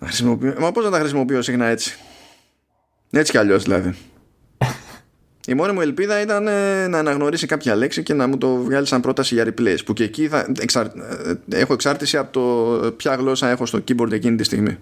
[0.00, 0.54] Χρησιμοποιώ...
[0.58, 1.98] Μα πώς να τα χρησιμοποιώ συχνά έτσι;
[3.10, 3.94] Έτσι κι αλλιώς δηλαδή.
[5.46, 8.86] Η μόνη μου ελπίδα ήταν ε, να αναγνωρίσει κάποια λέξη και να μου το βγάλει
[8.86, 9.78] σαν πρόταση για replays.
[9.84, 10.86] Που και εκεί θα εξαρ...
[10.86, 10.92] Ε,
[11.52, 14.78] έχω εξάρτηση από το ποια γλώσσα έχω στο keyboard εκείνη τη στιγμή.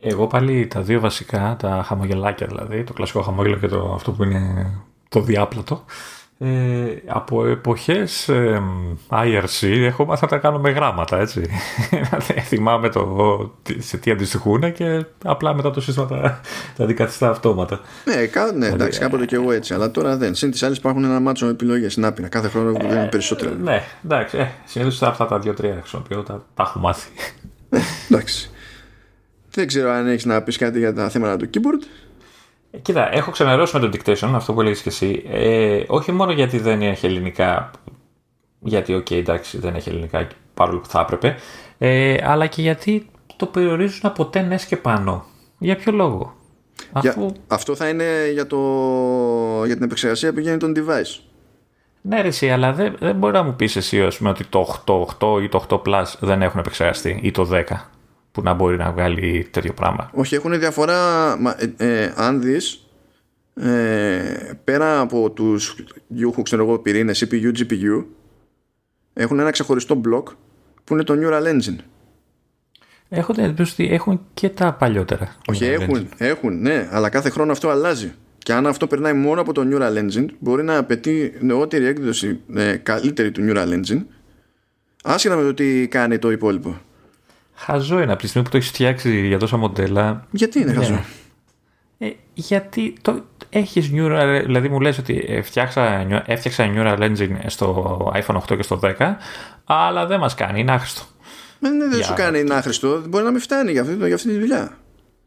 [0.00, 4.24] Εγώ πάλι τα δύο βασικά, τα χαμογελάκια δηλαδή, το κλασικό χαμόγελο και το αυτό που
[4.24, 4.72] είναι
[5.08, 5.84] το διάπλατο,
[6.38, 8.62] Ε, από εποχές ε,
[9.10, 11.42] IRC έχω μάθει να τα κάνω με γράμματα, έτσι.
[12.48, 13.06] Θυμάμαι το,
[13.78, 16.40] σε τι αντιστοιχούν και απλά μετά το σύστημα τα,
[16.76, 17.80] τα αντικαθιστά αυτόματα.
[18.04, 20.34] Ναι, κα, ναι εντάξει, κάποτε και εγώ έτσι, αλλά τώρα δεν.
[20.34, 23.50] Συν τις άλλες υπάρχουν ένα μάτσο με επιλογές, να πει, κάθε χρόνο που είναι περισσότερο.
[23.54, 27.08] Ναι, εντάξει, ε, συνήθως αυτά τα δύο-τρία χρησιμοποιώ, τα, τα έχω μάθει.
[28.10, 28.50] εντάξει.
[29.50, 32.05] Δεν ξέρω αν έχεις να πεις κάτι για τα θέματα του keyboard.
[32.76, 35.24] Ε, κοίτα, έχω ξενερώσει με το dictation, αυτό που έλεγες και εσύ.
[35.30, 37.70] Ε, όχι μόνο γιατί δεν έχει ελληνικά,
[38.60, 41.36] γιατί OK, okay, εντάξει, δεν έχει ελληνικά παρόλο που θα έπρεπε,
[41.78, 45.24] ε, αλλά και γιατί το περιορίζουν από 10 και πάνω.
[45.58, 46.34] Για ποιο λόγο;
[47.00, 48.56] Για, Αυτό θα είναι για, το,
[49.64, 51.20] για την επεξεργασία που γίνει τον device.
[52.00, 54.82] Ναι, ρε, εσύ, αλλά δεν, δεν μπορεί να μου πεις εσύ ότι το
[55.20, 57.62] 8, 8 ή το 8 Plus δεν έχουν επεξεργαστεί ή το 10
[58.36, 60.10] που να μπορεί να βγάλει τέτοιο πράγμα.
[60.14, 61.32] Όχι, έχουν διαφορά.
[61.76, 62.86] Ε, ε, αν δεις,
[63.54, 65.76] ε, πέρα από τους
[66.06, 68.04] γιούχου ξέρω εγώ, πυρήνες CPU, GPU,
[69.12, 70.28] έχουν ένα ξεχωριστό μπλοκ
[70.84, 71.76] που είναι το Neural Engine.
[73.08, 75.36] Έχω την εντύπωση ότι έχουν και τα παλιότερα.
[75.46, 78.12] Όχι, έχουν, έχουν, ναι, αλλά κάθε χρόνο αυτό αλλάζει.
[78.38, 82.76] Και αν αυτό περνάει μόνο από το Neural Engine, μπορεί να απαιτεί νεότερη έκδοση ε,
[82.76, 84.04] καλύτερη του Neural Engine,
[85.02, 86.80] άσχετα με το τι κάνει το υπόλοιπο.
[87.56, 90.26] Χαζό είναι από τη στιγμή που το έχεις φτιάξει για τόσα μοντέλα.
[90.30, 90.76] Γιατί είναι ναι.
[90.76, 91.04] χαζό;
[91.98, 98.36] Ε, γιατί το έχεις Neural, δηλαδή μου λες ότι έφτιαξα, έφτιαξα Neural Engine στο iPhone
[98.36, 98.92] 8 και στο 10,
[99.64, 101.02] αλλά δεν μας κάνει, είναι άχρηστο.
[101.60, 104.28] Ε, ναι, δεν σου κάνει, είναι άχρηστο, μπορεί να μην φτάνει για αυτή, για αυτή
[104.28, 104.76] τη δουλειά.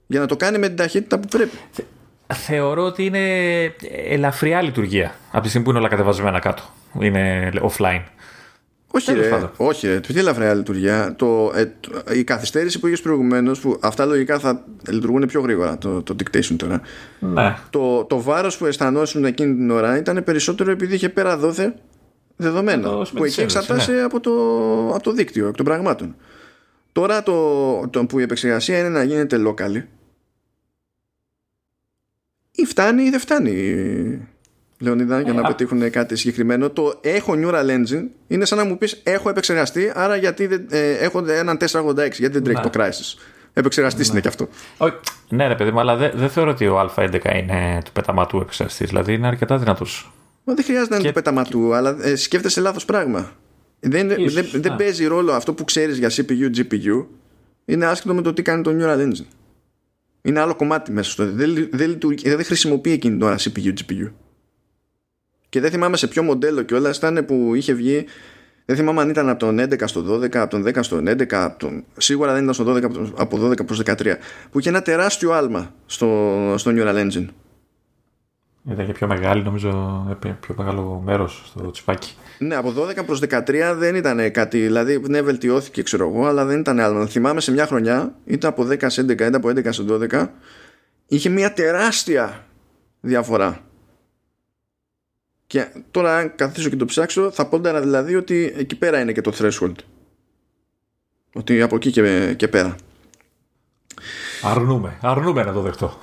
[0.07, 1.57] Για να το κάνει με την ταχύτητα που πρέπει.
[2.33, 3.29] θεωρώ ότι είναι
[4.05, 6.63] ελαφριά λειτουργία από τη στιγμή που είναι όλα κατεβασμένα κάτω.
[6.99, 8.03] Είναι offline.
[8.91, 11.15] Όχι, ρε, όχι, ρε, τι ελαφριά λειτουργία.
[11.15, 15.77] Το, ε, το, η καθυστέρηση που είχες προηγουμένως, που αυτά λογικά θα λειτουργούν πιο γρήγορα,
[15.77, 16.81] το, το dictation τώρα.
[17.19, 17.57] Ναι.
[17.69, 21.73] Το, το βάρος που αισθανόσουν εκείνη την ώρα ήταν περισσότερο επειδή είχε πέρα δόθε
[22.35, 23.07] δεδομένο.
[23.15, 24.01] που εκεί εξαρτάσαι ναι.
[24.01, 24.31] από, το,
[24.93, 26.15] από το δίκτυο, εκ των πραγμάτων.
[26.91, 29.83] Τώρα το, το που η επεξεργασία είναι να γίνεται local.
[32.51, 34.27] Ή φτάνει ή δεν φτάνει
[34.81, 36.69] Λεωνίδα, για να ε, πετύχουν κάτι συγκεκριμένο.
[36.69, 40.91] Το έχω Neural Engine είναι σαν να μου πεις έχω επεξεργαστεί, άρα γιατί δεν, ε,
[40.91, 42.69] έχω έναν 486, γιατί δεν τρέχει ναι.
[42.69, 43.19] το Crisis.
[43.53, 44.11] Επεξεργαστής ναι.
[44.11, 44.47] είναι και αυτό.
[45.29, 48.87] ναι, ρε παιδί μου, αλλά δεν, δεν θεωρώ ότι ο Α11 είναι του πεταματού επεξεργαστής.
[48.87, 50.11] Δηλαδή είναι αρκετά δυνατός.
[50.43, 53.31] δεν χρειάζεται να είναι του πεταματού, αλλά ε, σκέφτεσαι λάθος πράγμα.
[53.79, 57.05] Δεν, δεν, δεν παίζει ρόλο αυτό που ξέρεις για CPU, GPU.
[57.65, 59.25] Είναι άσχετο με το τι κάνει το Neural Engine.
[60.21, 61.31] Είναι άλλο κομμάτι μέσα στο.
[61.31, 64.09] Δεν, δεν, δεν χρησιμοποιεί εκείνη την ώρα CPU, GPU
[65.49, 68.05] και δεν θυμάμαι σε ποιο μοντέλο και όλα ήταν που είχε βγει.
[68.65, 71.59] Δεν θυμάμαι αν ήταν από τον 11 στο 12 από τον 10 στο 11 από
[71.59, 71.83] τον...
[71.97, 72.83] σίγουρα δεν ήταν στο 12
[73.17, 74.13] από 12 προς 13
[74.51, 77.25] που είχε ένα τεράστιο άλμα στο, στο Neural Engine.
[78.71, 82.15] Ήταν και πιο μεγάλη νομίζω πιο μεγάλο μέρος στο τσιπάκι.
[82.39, 86.59] Ναι από 12 προς 13 δεν ήταν κάτι δηλαδή ναι βελτιώθηκε ξέρω εγώ αλλά δεν
[86.59, 87.05] ήταν άλμα.
[87.05, 90.27] Θυμάμαι σε μια χρονιά είτε από 10 σε 11 είτε από 11 σε 12
[91.07, 92.45] είχε μια τεράστια
[92.99, 93.68] διαφορά
[95.49, 99.21] και τώρα, αν καθίσω και το ψάξω, θα πόνταρα δηλαδή ότι εκεί πέρα είναι και
[99.21, 99.75] το threshold.
[101.33, 102.75] Ότι από εκεί και, και πέρα.
[104.41, 104.97] Αρνούμε.
[105.01, 105.99] Αρνούμε να το δεχτώ.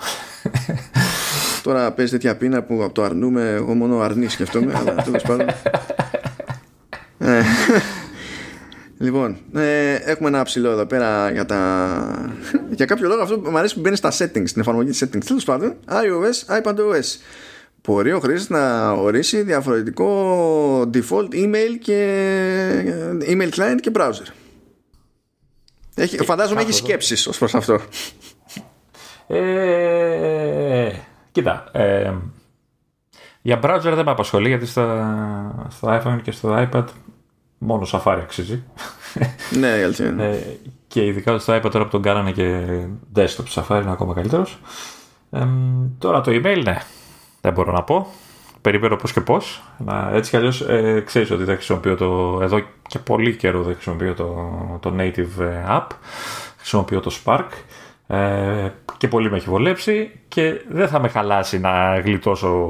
[1.62, 5.46] Τώρα παίζει τέτοια πείνα που από το αρνούμε, εγώ μόνο αρνή σκεφτόμαι, αλλά τέλος πάντων.
[7.18, 7.42] Ε,
[8.98, 12.30] λοιπόν, ε, έχουμε ένα ψηλό εδώ πέρα για τα.
[12.70, 15.24] για κάποιο λόγο αυτό που μου αρέσει που μπαίνει στα settings, στην εφαρμογή settings.
[15.24, 17.18] Τέλος πάντων, iOS, iPadOS
[17.86, 24.32] μπορεί ο χρήστης να ορίσει διαφορετικό default email και email client και browser.
[25.94, 27.80] Έχει, φαντάζομαι έχει σκέψεις ως προς αυτό.
[29.26, 30.92] Ε,
[31.32, 32.12] κοίτα, ε,
[33.42, 36.84] για browser δεν με απασχολεί γιατί στα, στο iPhone και στο iPad
[37.58, 38.62] μόνο Safari αξίζει.
[39.58, 40.38] ναι, η ε,
[40.86, 42.78] και ειδικά στο iPad τώρα που τον κάνανε και
[43.14, 44.58] desktop Safari είναι ακόμα καλύτερος.
[45.30, 45.46] Ε,
[45.98, 46.78] τώρα το email, ναι,
[47.40, 48.06] δεν μπορώ να πω.
[48.60, 49.62] Περιμένω πώς και πώς.
[50.12, 52.38] Έτσι κι αλλιώς ε, ξέρεις ότι δεν χρησιμοποιώ το.
[52.42, 55.86] Εδώ και πολύ καιρό δεν χρησιμοποιώ το, το native ε, app.
[56.56, 57.48] Χρησιμοποιώ το Spark.
[58.08, 62.68] Ε, και πολύ με έχει βολέψει και δεν θα με χαλάσει να γλιτώσω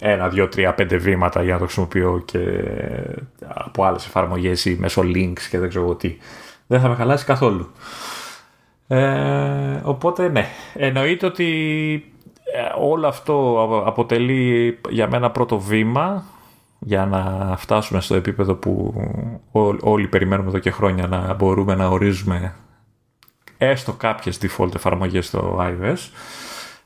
[0.00, 2.38] ένα, δύο, τρία, πέντε βήματα για να το χρησιμοποιώ και
[3.48, 6.16] από άλλες εφαρμογές ή μέσω links και δεν ξέρω τι.
[6.66, 7.70] Δεν θα με χαλάσει καθόλου.
[8.88, 12.13] Ε, οπότε ναι, εννοείται ότι ε,
[12.78, 16.24] όλο αυτό αποτελεί για μένα πρώτο βήμα
[16.78, 18.94] για να φτάσουμε στο επίπεδο που
[19.80, 22.54] όλοι περιμένουμε εδώ και χρόνια να μπορούμε να ορίζουμε
[23.58, 25.98] έστω κάποιες default εφαρμογές στο iOS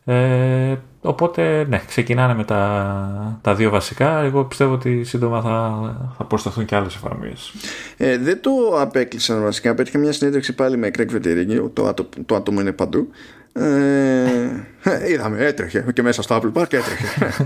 [0.09, 4.19] Ε, οπότε, ναι, ξεκινάνε με τα, τα δύο βασικά.
[4.19, 7.53] Εγώ πιστεύω ότι σύντομα θα, θα προσταθούν και άλλες εφαρμογές.
[7.97, 9.75] Ε, δεν το απέκλεισαν βασικά.
[9.75, 13.09] Πέτυχα μια συνέντευξη πάλι με Craig Veterini, το, το, το άτομο είναι παντού.
[13.53, 17.45] Ε, είδαμε, έτρεχε και μέσα στο Apple Park έτρεχε.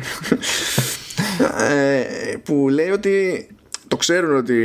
[1.71, 3.47] ε, που λέει ότι
[3.93, 4.57] το ξέρουν ότι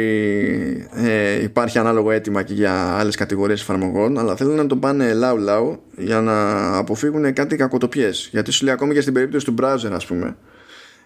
[0.93, 5.37] ε, υπάρχει ανάλογο αίτημα και για άλλες κατηγορίες εφαρμογών αλλά θέλουν να το πάνε λαου
[5.37, 8.29] λαου για να αποφύγουν κάτι κακοτοπιές.
[8.31, 10.35] Γιατί σου λέει ακόμη και στην περίπτωση του browser ας πούμε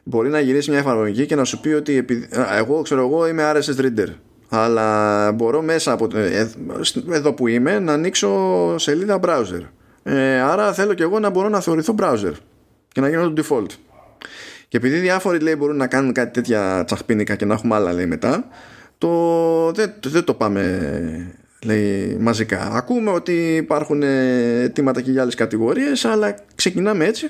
[0.04, 2.06] μπορεί να γυρίσει μια εφαρμογή και να σου πει ότι
[2.58, 4.08] εγώ ξέρω εγώ είμαι RSS reader
[4.50, 6.50] αλλά μπορώ μέσα από ε,
[7.12, 8.30] εδώ που είμαι να ανοίξω
[8.78, 9.62] σελίδα browser.
[10.04, 12.34] Ε, άρα θέλω και εγώ να μπορώ να θεωρηθώ browser
[12.88, 13.70] και να γίνω το default
[14.72, 18.06] και επειδή διάφοροι λέει μπορούν να κάνουν κάτι τέτοια τσαχπίνικα και να έχουμε άλλα λέει
[18.06, 18.48] μετά,
[18.98, 22.72] το, δεν, δεν το πάμε λέει μαζικά.
[22.72, 27.30] Ακούμε ότι υπάρχουν αιτήματα και για άλλες κατηγορίες, αλλά ξεκινάμε έτσι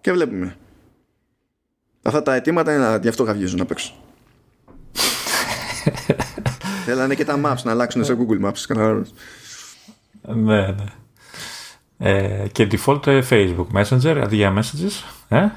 [0.00, 0.56] και βλέπουμε.
[2.02, 3.94] Αυτά τα αιτήματα είναι γι' αυτό γαυγίζουν απ' έξω.
[6.84, 8.76] Θέλανε και τα maps να αλλάξουν σε Google Maps.
[10.22, 10.74] Ναι, ναι.
[11.98, 15.04] Ε, και default ε, Facebook Messenger αντί για messages.
[15.28, 15.48] Ε;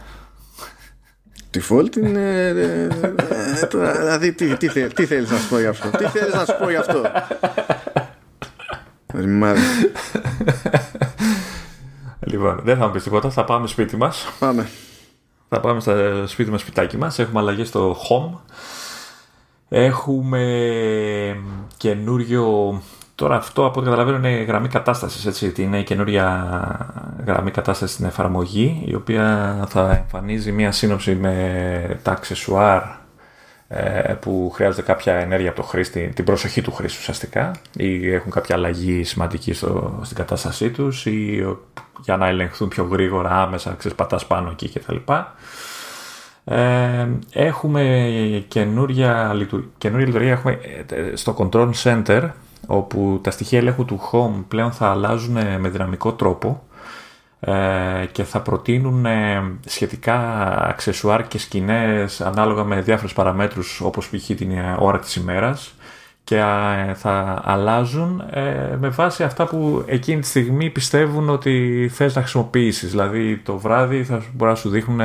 [1.55, 2.47] Default είναι.
[2.47, 2.87] Ε, ε,
[3.71, 6.69] δηλαδή, τι, τι, τι θέλεις να σου πω γι' αυτό; Τι θέλεις να σου πω
[6.69, 7.01] γι' αυτό;
[9.13, 9.61] Ρημάδι.
[12.19, 13.29] Λοιπόν, δεν θα μου πεις τίποτα.
[13.29, 14.27] Θα πάμε σπίτι μας.
[14.39, 14.69] Πάμε.
[15.49, 15.93] Θα πάμε στο
[16.27, 17.19] σπίτι μας, σπιτάκι μας.
[17.19, 18.39] Έχουμε αλλαγέ στο home.
[19.69, 20.41] Έχουμε
[21.77, 22.81] καινούριο
[23.15, 25.25] Τώρα αυτό από ό,τι καταλαβαίνω είναι γραμμή κατάστασης.
[25.25, 26.47] Έτσι, είναι η καινούρια
[27.25, 32.81] γραμμή κατάστασης στην εφαρμογή, η οποία θα εμφανίζει μία σύνοψη με τα αξεσουάρ
[33.67, 38.31] ε, που χρειάζεται κάποια ενέργεια από το χρήστη, την προσοχή του χρήστη ουσιαστικά, ή έχουν
[38.31, 41.45] κάποια αλλαγή σημαντική στο, στην κατάστασή τους, ή
[42.03, 44.95] για να ελεγχθούν πιο γρήγορα άμεσα, ξεσπατάς πάνω εκεί κτλ.
[46.43, 49.35] Ε, έχουμε καινούρια,
[49.77, 50.59] καινούρια λειτουργία έχουμε
[50.89, 52.29] ε, στο Control Center
[52.67, 56.63] όπου τα στοιχεία ελέγχου του Home πλέον θα αλλάζουν με δυναμικό τρόπο
[57.47, 60.17] ε, και θα προτείνουν ε, σχετικά
[60.69, 64.25] αξεσουάρ και σκηνές ανάλογα με διάφορες παραμέτρους όπως π.χ.
[64.35, 65.73] την ώρα της ημέρας
[66.23, 66.35] και
[66.93, 72.89] θα αλλάζουν ε, με βάση αυτά που εκείνη τη στιγμή πιστεύουν ότι θες να χρησιμοποιήσεις.
[72.89, 75.01] Δηλαδή το βράδυ θα μπορεί να σου δείχνουν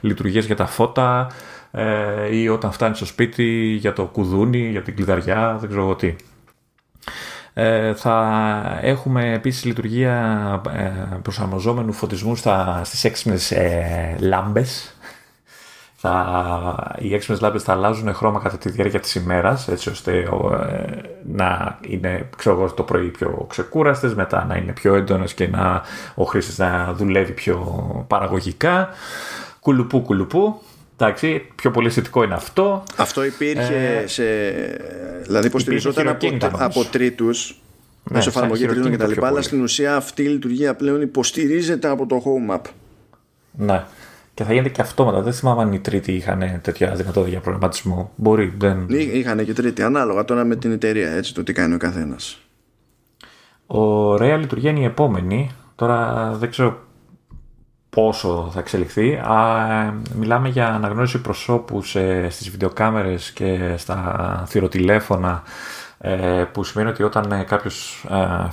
[0.00, 1.30] λειτουργίες για τα φώτα
[2.30, 6.14] ή όταν φτάνεις στο σπίτι για το κουδούνι, για την κλειδαριά, δεν ξέρω τι.
[7.58, 14.96] Ε, θα έχουμε επίσης λειτουργία ε, προσαρμοζόμενου φωτισμού στα, στις έξυπνες ε, λάμπες.
[15.96, 20.26] Θα, οι έξυπνες λάμπες θα αλλάζουν χρώμα κατά τη διάρκεια της ημέρας έτσι ώστε ε,
[21.32, 25.82] να είναι ξέρω, το πρωί πιο ξεκούραστες μετά να είναι πιο έντονες και να,
[26.14, 27.58] ο χρήστης να δουλεύει πιο
[28.08, 28.88] παραγωγικά
[29.60, 30.60] κουλουπού κουλουπού
[30.98, 32.84] Εντάξει, πιο πολύ αισθητικό είναι αυτό.
[32.96, 34.24] Αυτό υπήρχε ε, σε.
[35.22, 37.60] Δηλαδή, υποστηριζόταν από, από τρίτους.
[38.10, 39.24] Ναι, μέσω εφαρμογή τρίτων κτλ.
[39.24, 42.70] Αλλά στην ουσία αυτή η λειτουργία πλέον υποστηρίζεται από το Home App.
[43.50, 43.84] Ναι.
[44.34, 45.22] Και θα γίνεται και αυτόματα.
[45.22, 48.12] Δεν θυμάμαι αν οι τρίτοι είχαν τέτοια δυνατότητα για προγραμματισμό.
[48.16, 48.86] Μπορεί, δεν.
[48.88, 49.82] Είχαν και τρίτη.
[49.82, 52.38] Ανάλογα τώρα με την εταιρεία, έτσι το τι κάνει ο καθένας.
[53.66, 55.50] Ωραία λειτουργία είναι η επόμενη.
[55.74, 56.85] Τώρα δεν ξέρω
[57.96, 59.14] πόσο θα εξελιχθεί.
[59.14, 65.42] Α, μιλάμε για αναγνώριση προσώπου σε, στις βιντεοκάμερες και στα θηροτηλέφωνα
[65.98, 68.48] ε, που σημαίνει ότι όταν ε, κάποιος ε,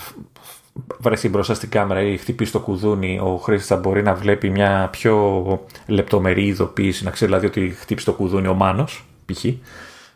[1.00, 4.88] βρεθεί μπροστά στην κάμερα ή χτυπήσει το κουδούνι, ο χρήστης θα μπορεί να βλέπει μια
[4.92, 5.44] πιο
[5.88, 9.46] λεπτομερή ειδοποίηση, να ξέρει δηλαδή ότι χτύπησε το κουδούνι ο Μάνος, π.χ.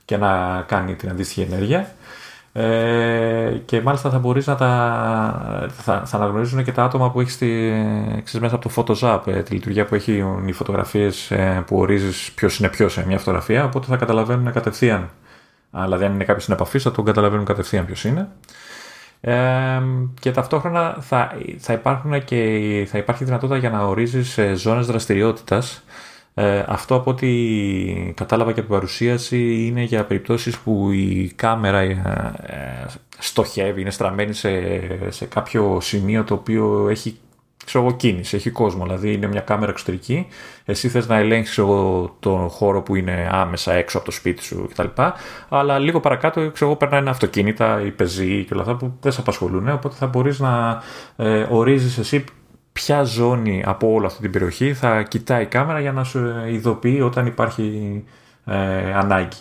[0.05, 1.95] και να κάνει την αντίστοιχη ενέργεια.
[2.59, 7.37] Ε, και μάλιστα θα μπορείς να τα θα, θα αναγνωρίζουν και τα άτομα που έχεις
[8.39, 12.59] μέσα από το Photoshop ε, τη λειτουργία που έχει οι φωτογραφίες ε, που ορίζεις ποιος
[12.59, 15.09] είναι ποιος σε μια φωτογραφία οπότε θα καταλαβαίνουν κατευθείαν.
[15.83, 18.27] Δηλαδή αν είναι κάποιος στην επαφή θα τον καταλαβαίνουν κατευθείαν ποιος είναι.
[19.21, 19.81] Ε,
[20.19, 25.83] και ταυτόχρονα θα, θα, υπάρχουν και, θα υπάρχει δυνατότητα για να ορίζεις ε, ζώνες δραστηριότητας
[26.39, 31.79] ε, αυτό από ό,τι κατάλαβα και από την παρουσίαση είναι για περιπτώσεις που η κάμερα
[31.79, 31.91] ε,
[32.41, 32.85] ε,
[33.17, 34.49] στοχεύει, είναι στραμμένη σε,
[35.11, 37.19] σε κάποιο σημείο το οποίο έχει
[37.65, 38.83] ξέρω κίνηση, έχει κόσμο.
[38.83, 40.27] Δηλαδή είναι μια κάμερα εξωτερική.
[40.65, 41.55] Εσύ θες να ελέγξεις
[42.19, 45.01] τον χώρο που είναι άμεσα έξω από το σπίτι σου κτλ.
[45.49, 49.21] Αλλά λίγο παρακάτω ξέρω περνάει ένα αυτοκίνητα, η πεζή και όλα αυτά που δεν σε
[49.21, 49.69] απασχολούν.
[49.69, 50.81] Οπότε θα μπορείς να
[51.15, 52.23] ε, ορίζεις εσύ
[52.77, 56.99] ποια ζώνη από όλη αυτή την περιοχή θα κοιτάει η κάμερα για να σου ειδοποιεί
[57.03, 58.03] όταν υπάρχει
[58.45, 59.37] ε, ανάγκη.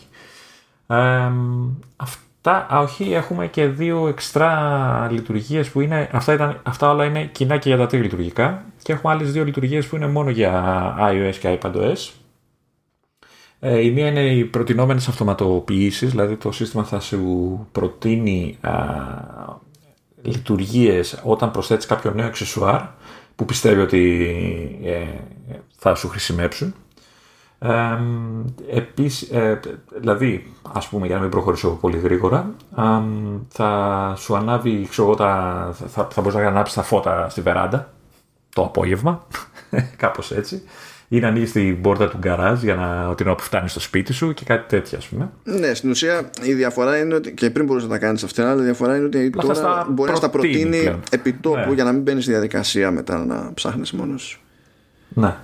[1.96, 6.08] αυτά, α, όχι, έχουμε και δύο εξτρά λειτουργίες που είναι.
[6.12, 8.64] Αυτά, ήταν, αυτά όλα είναι κοινά και για τα τρία λειτουργικά.
[8.82, 12.12] Και έχουμε άλλες δύο λειτουργίες που είναι μόνο για iOS και iPadOS.
[13.60, 18.58] Ε, η μία είναι οι προτινόμενες αυτοματοποιήσεις, δηλαδή το σύστημα θα σου προτείνει
[20.22, 22.80] λειτουργίες όταν προσθέτεις κάποιο νέο εξεσουάρ
[23.36, 25.06] που πιστεύει ότι ε,
[25.76, 26.74] θα σου χρησιμεύσουν.
[27.58, 27.98] Ε,
[28.70, 29.60] επίσης, ε,
[29.98, 32.54] δηλαδή, ας πούμε, για να μην προχωρήσω πολύ γρήγορα,
[33.48, 37.92] θα σου ανάβει, ξέρω, τα, θα, θα μπορείς να ανάψεις τα φώτα στη βεράντα
[38.54, 39.26] το απόγευμα,
[39.96, 40.62] κάπως έτσι
[41.08, 44.12] ή να ανοίγεις την πόρτα του γκαράζ για να, την ώρα που φτάνεις στο σπίτι
[44.12, 45.30] σου και κάτι τέτοιο, ας πούμε.
[45.44, 47.34] Ναι, στην ουσία η διαφορά είναι ότι.
[47.34, 50.18] και πριν μπορούσες να τα κάνεις αυτά, αλλά η διαφορά είναι ότι τώρα μπορεί να
[50.18, 51.74] τα προτείνει επί τόπου ναι.
[51.74, 54.40] για να μην μπαίνεις στη διαδικασία μετά να ψάχνεις μόνος σου.
[55.08, 55.34] Ναι.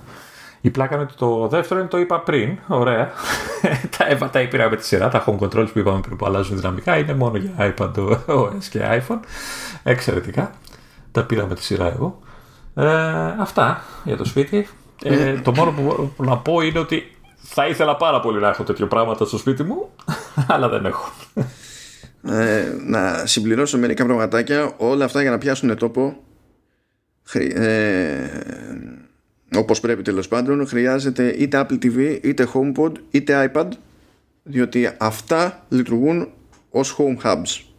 [0.61, 2.57] Η πλάκα είναι ότι το δεύτερο είναι το είπα πριν.
[2.67, 3.11] Ωραία.
[3.97, 5.09] τα έβα τα πήρα με τη σειρά.
[5.09, 7.91] Τα home controls που είπαμε πριν που αλλάζουν δυναμικά είναι μόνο για iPad
[8.27, 9.19] OS και iPhone.
[9.83, 10.51] Εξαιρετικά.
[11.11, 12.19] Τα πήρα με τη σειρά εγώ.
[12.75, 12.85] Ε,
[13.39, 14.67] αυτά για το σπίτι.
[15.03, 18.63] Ε, το μόνο που μπορώ να πω είναι ότι θα ήθελα πάρα πολύ να έχω
[18.63, 19.89] τέτοιο πράγματα στο σπίτι μου,
[20.53, 21.11] αλλά δεν έχω.
[22.23, 24.73] Ε, να συμπληρώσω μερικά πραγματάκια.
[24.77, 26.15] Όλα αυτά για να πιάσουν τόπο,
[27.33, 28.27] ε,
[29.55, 33.67] όπως πρέπει τέλος πάντων, χρειάζεται είτε Apple TV, είτε HomePod, είτε iPad,
[34.43, 36.27] διότι αυτά λειτουργούν
[36.69, 37.72] ως home hubs.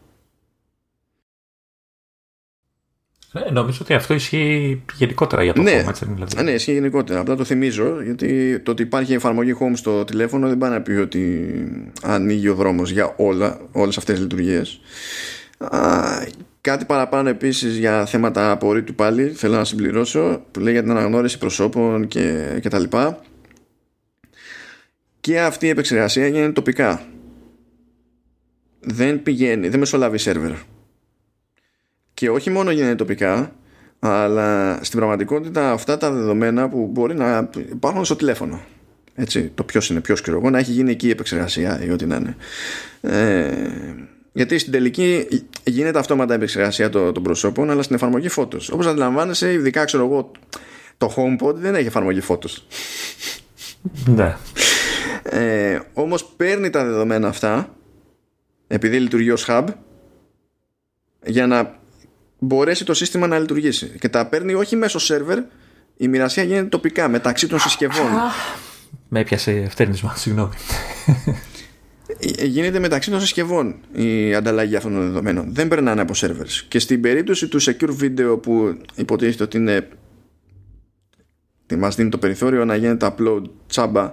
[3.37, 5.93] Ε, νομίζω ότι αυτό ισχύει γενικότερα για το ναι, home.
[6.15, 6.43] δηλαδή.
[6.43, 7.21] Ναι, ισχύει γενικότερα.
[7.21, 10.93] Απλά το θυμίζω γιατί το ότι υπάρχει εφαρμογή home στο τηλέφωνο δεν πάει να πει
[10.93, 11.55] ότι
[12.03, 14.81] ανοίγει ο δρόμος για όλα, όλες αυτές τις λειτουργίες.
[16.61, 21.39] κάτι παραπάνω επίσης για θέματα απορρίτου πάλι θέλω να συμπληρώσω που λέει για την αναγνώριση
[21.39, 23.21] προσώπων και, και τα λοιπά.
[25.21, 27.03] Και αυτή η επεξεργασία γίνεται τοπικά.
[28.81, 30.53] Δεν πηγαίνει, δεν μεσολαβεί σερβερ
[32.15, 33.53] και όχι μόνο γίνεται τοπικά
[33.99, 38.61] αλλά στην πραγματικότητα αυτά τα δεδομένα που μπορεί να υπάρχουν στο τηλέφωνο.
[39.15, 42.07] Έτσι, το ποιος είναι ποιος ξέρω εγώ να έχει γίνει εκεί η επεξεργασία ή ό,τι
[42.07, 42.37] να είναι.
[43.01, 43.53] Ε,
[44.33, 45.27] γιατί στην τελική
[45.65, 48.71] γίνεται αυτόματα η επεξεργασία των, προσώπων αλλά στην εφαρμογή φώτος.
[48.71, 50.31] Όπως αντιλαμβάνεσαι ειδικά ξέρω εγώ
[50.99, 52.67] το HomePod δεν έχει εφαρμογή φώτος.
[54.07, 54.37] Ναι.
[55.23, 57.75] Ε, όμως παίρνει τα δεδομένα αυτά
[58.67, 59.65] επειδή λειτουργεί ως hub
[61.25, 61.83] για να
[62.45, 63.87] μπορέσει το σύστημα να λειτουργήσει.
[64.01, 65.39] Και τα παίρνει όχι μέσω σερβερ,
[65.97, 68.11] η μοιρασία γίνεται τοπικά μεταξύ των συσκευών.
[69.09, 70.53] Με έπιασε φτέρνισμα, συγγνώμη.
[72.39, 75.55] Ε, γίνεται μεταξύ των συσκευών η ανταλλαγή αυτών των δεδομένων.
[75.55, 76.65] Δεν περνάνε από servers.
[76.69, 79.89] Και στην περίπτωση του secure video που υποτίθεται ότι είναι.
[81.79, 84.13] Μας δίνει το περιθώριο να γίνεται upload τσάμπα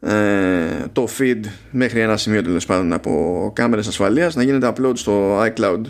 [0.00, 1.40] ε, το feed
[1.70, 5.80] μέχρι ένα σημείο τέλος πάντων από κάμερες ασφαλείας να γίνεται upload στο iCloud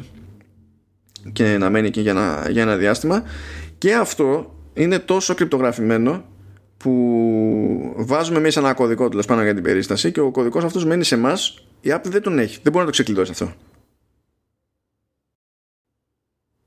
[1.33, 3.23] και να μένει εκεί για ένα, για ένα διάστημα
[3.79, 6.25] και αυτό είναι τόσο κρυπτογραφημένο
[6.77, 11.05] που βάζουμε εμεί ένα κωδικό τέλος πάνω για την περίσταση και ο κωδικός αυτός μένει
[11.05, 11.67] σε εμάς.
[11.81, 12.59] Η Apple δεν τον έχει.
[12.63, 13.53] Δεν μπορεί να το ξεκλειδώσει αυτό.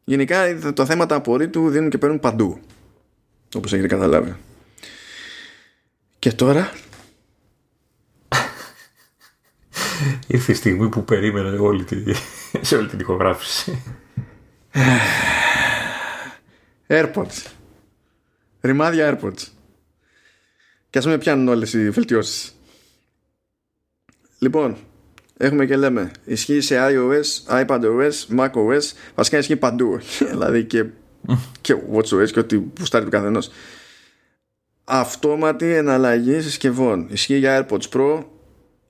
[0.04, 2.60] Γενικά τα θέματα απορρίτου δίνουν και παίρνουν παντού.
[3.56, 4.36] Όπως έχετε καταλάβει.
[6.20, 6.72] Και τώρα...
[10.28, 11.96] Ήρθε η στιγμή που περίμενα όλη τη,
[12.62, 13.84] σε όλη την ηχογράφηση.
[16.88, 17.46] AirPods.
[18.62, 19.48] Ρημάδια AirPods.
[20.90, 22.56] Και ας με πιάνουν όλες οι βελτιώσεις.
[24.40, 24.78] Λοιπόν,
[25.38, 28.82] έχουμε και λέμε, ισχύει σε iOS, iPadOS, macOS,
[29.16, 30.00] βασικά ισχύει παντού.
[30.32, 30.86] δηλαδή και,
[31.62, 33.52] και WatchOS και ό,τι πουστάρει του καθενός.
[34.84, 37.08] Αυτόματη εναλλαγή συσκευών.
[37.12, 38.24] Ισχύει για AirPods Pro,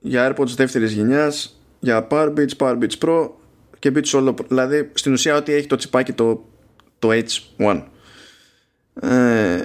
[0.00, 3.28] για AirPods δεύτερης γενιάς, για Powerbeats, Powerbeats Pro,
[3.78, 4.34] και bit solo.
[4.48, 6.44] Δηλαδή στην ουσία ότι έχει το τσιπάκι το,
[6.98, 7.82] το H1.
[9.00, 9.58] Ε,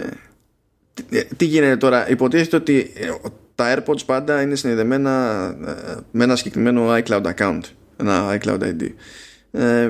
[1.37, 3.09] τι, γίνεται τώρα, υποτίθεται ότι ε,
[3.55, 7.61] τα AirPods πάντα είναι συνδεδεμένα ε, με ένα συγκεκριμένο iCloud account,
[7.97, 8.89] ένα iCloud ID.
[9.51, 9.89] Ε,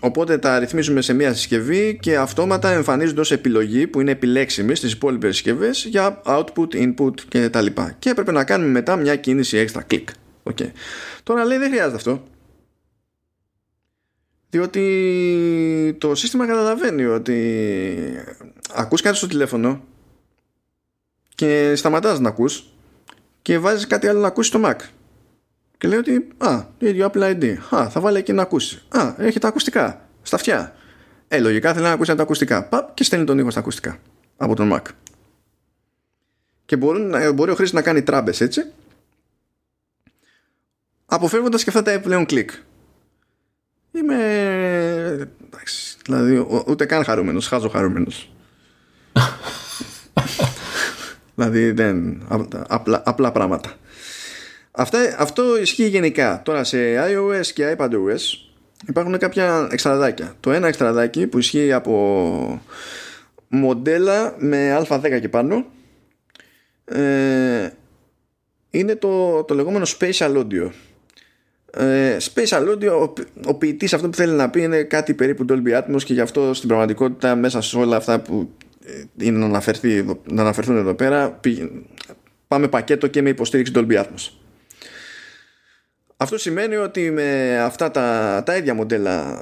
[0.00, 4.92] οπότε τα ρυθμίζουμε σε μια συσκευή και αυτόματα εμφανίζονται ως επιλογή που είναι επιλέξιμη στις
[4.92, 7.96] υπόλοιπες συσκευές για output, input και τα λοιπά.
[7.98, 10.08] Και έπρεπε να κάνουμε μετά μια κίνηση έξτρα κλικ.
[10.42, 10.70] Okay.
[11.22, 12.22] Τώρα λέει δεν χρειάζεται αυτό
[14.54, 18.24] διότι το σύστημα καταλαβαίνει ότι
[18.74, 19.84] ακούς κάτι στο τηλέφωνο
[21.34, 22.64] και σταματάς να ακούς
[23.42, 24.76] και βάζεις κάτι άλλο να ακούσεις στο Mac.
[25.78, 28.86] Και λέει ότι α, το ίδιο Apple ID α, θα βάλει εκεί να ακούσεις.
[28.88, 30.74] Α, έχει τα ακουστικά στα αυτιά
[31.28, 32.64] ε, λογικά θέλει να ακούσει τα ακουστικά.
[32.64, 33.98] Παπ, και στέλνει τον ήχο στα ακουστικά
[34.36, 34.82] από τον Mac.
[36.64, 37.00] Και μπορεί,
[37.34, 38.64] μπορεί ο χρήστης να κάνει τράμπες έτσι
[41.06, 42.50] αποφεύγοντας και αυτά τα επιπλέον κλικ.
[43.94, 45.28] Είμαι.
[45.46, 48.32] Εντάξει, δηλαδή, ούτε καν χαρούμενος, χάζω χαρούμενος.
[51.34, 52.22] δηλαδή, δεν.
[52.68, 53.72] Απλά, απλά πράγματα.
[54.70, 56.42] Αυτά, αυτό ισχύει γενικά.
[56.44, 58.20] Τώρα σε iOS και iPadOS
[58.88, 60.34] υπάρχουν κάποια εξτραδάκια.
[60.40, 62.62] Το ένα εξτραδάκι που ισχύει από
[63.48, 65.64] μοντέλα με α10 και πάνω
[66.84, 67.70] ε,
[68.70, 70.70] είναι το, το λεγόμενο Spatial Audio.
[71.76, 73.12] Ε, Spatial Audio, ο,
[73.44, 76.54] ο ποιητής αυτό που θέλει να πει είναι κάτι περίπου Dolby Atmos και γι' αυτό
[76.54, 78.50] στην πραγματικότητα μέσα σε όλα αυτά που
[78.84, 81.40] ε, είναι να, αναφερθεί, να αναφερθούν εδώ πέρα
[82.48, 84.30] πάμε πακέτο και με υποστήριξη Dolby Atmos.
[86.16, 89.38] Αυτό σημαίνει ότι με αυτά τα, τα ίδια μοντέλα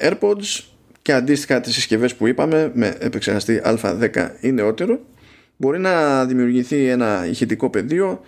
[0.00, 0.64] ε, AirPods
[1.02, 5.00] και αντίστοιχα τις συσκευές που είπαμε με επεξεργαστή α10 ή νεότερο
[5.56, 8.20] μπορεί να δημιουργηθεί ένα ηχητικό πεδίο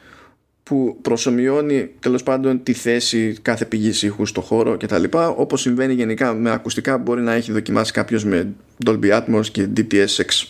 [0.70, 5.04] που προσωμιώνει τέλος πάντων τη θέση κάθε πηγής ήχου στο χώρο κτλ.
[5.36, 8.52] Όπως συμβαίνει γενικά με ακουστικά, μπορεί να έχει δοκιμάσει κάποιος με
[8.86, 10.48] Dolby Atmos και DTS6.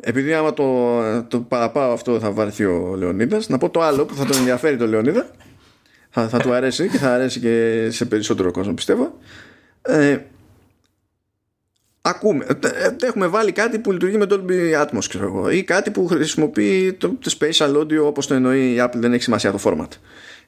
[0.00, 4.14] Επειδή άμα το, το παραπάω αυτό θα βαρθεί ο Λεωνίδας Να πω το άλλο που
[4.14, 5.30] θα τον ενδιαφέρει το Λεωνίδα
[6.10, 9.18] θα, θα του αρέσει και θα αρέσει και σε περισσότερο κόσμο πιστεύω
[9.82, 10.18] ε,
[12.06, 12.44] ακούμε.
[12.44, 16.06] Ε, ε, έχουμε βάλει κάτι που λειτουργεί με Dolby Atmos ξέρω εγώ, ή κάτι που
[16.06, 19.88] χρησιμοποιεί το, το Spatial Audio όπως το εννοεί η Apple δεν έχει σημασία το format.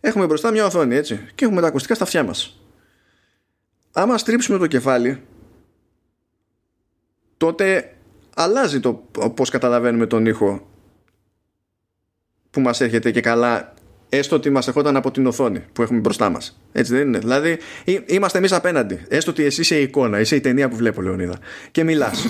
[0.00, 2.60] Έχουμε μπροστά μια οθόνη έτσι και έχουμε τα ακουστικά στα αυτιά μας.
[3.92, 5.22] Άμα στρίψουμε το κεφάλι
[7.36, 7.94] τότε
[8.34, 8.92] αλλάζει το
[9.34, 10.68] πώς καταλαβαίνουμε τον ήχο
[12.50, 13.74] που μας έρχεται και καλά
[14.08, 16.60] έστω ότι μας ερχόταν από την οθόνη που έχουμε μπροστά μας.
[16.72, 17.18] Έτσι δεν είναι.
[17.18, 17.58] Δηλαδή,
[18.06, 19.04] είμαστε εμείς απέναντι.
[19.08, 21.38] Έστω ότι εσύ είσαι η εικόνα, είσαι η ταινία που βλέπω, Λεωνίδα.
[21.70, 22.26] Και μιλάς.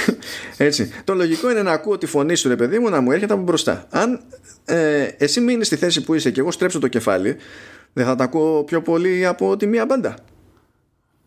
[0.56, 0.92] Έτσι.
[1.04, 3.42] Το λογικό είναι να ακούω τη φωνή σου, ρε παιδί μου, να μου έρχεται από
[3.42, 3.86] μπροστά.
[3.90, 4.20] Αν
[4.64, 7.36] ε, εσύ μείνεις στη θέση που είσαι και εγώ στρέψω το κεφάλι,
[7.92, 10.14] δεν θα τα ακούω πιο πολύ από τη μία μπάντα.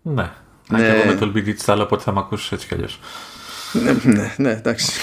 [0.01, 0.31] Ναι.
[0.69, 2.99] Αν και εγώ με το LB Digital, οπότε θα με ακούσεις έτσι κι αλλιώς.
[3.73, 4.91] ναι, ναι, ναι, εντάξει.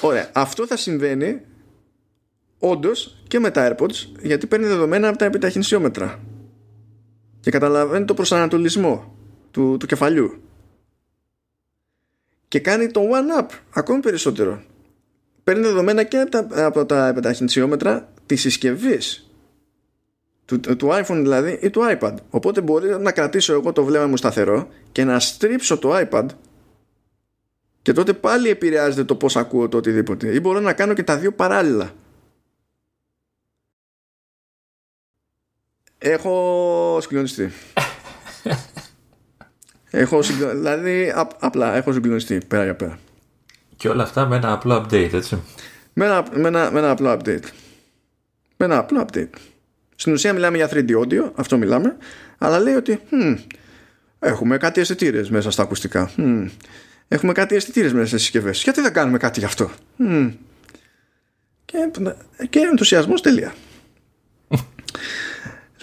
[0.00, 0.30] Ωραία.
[0.32, 1.40] Αυτό θα συμβαίνει
[2.70, 6.20] όντως και με τα AirPods γιατί παίρνει δεδομένα από τα επιταχυνσιόμετρα.
[7.40, 9.16] Και καταλαβαίνει το προσανατολισμό
[9.50, 10.42] του, του κεφαλιού.
[12.48, 14.62] Και κάνει το one up ακόμη περισσότερο.
[15.44, 19.30] Παίρνει δεδομένα και από τα, από τα επιταχυνσιόμετρα της συσκευής.
[20.44, 22.14] Του, του iPhone δηλαδή ή του iPad.
[22.30, 26.26] Οπότε μπορεί να κρατήσω εγώ το βλέμμα μου σταθερό και να στρίψω το iPad
[27.82, 30.34] και τότε πάλι επηρεάζεται το πώς ακούω το οτιδήποτε.
[30.34, 31.90] Ή μπορώ να κάνω και τα δύο παράλληλα
[36.08, 37.52] Έχω συγκλονιστεί.
[39.90, 40.58] έχω συγκλονιστεί.
[40.58, 42.98] Δηλαδή, απλά έχω συγκλονιστεί πέρα για πέρα.
[43.76, 45.42] Και όλα αυτά με ένα απλό update, έτσι.
[45.92, 47.44] Με ένα, με ένα, με ένα απλό update.
[48.56, 49.30] Με ένα απλό update.
[49.94, 51.96] Στην ουσία μιλάμε για 3D audio, αυτό μιλάμε,
[52.38, 53.38] αλλά λέει ότι hm,
[54.18, 56.10] έχουμε κάτι αισθητήρες μέσα στα ακουστικά.
[56.16, 56.48] Hm,
[57.08, 58.62] έχουμε κάτι αισθητήρες μέσα στις συσκευές.
[58.62, 60.32] Γιατί δεν κάνουμε κάτι γι' αυτό; Hm.
[61.64, 61.90] Και,
[62.50, 63.54] και ενθουσιασμός τελεία.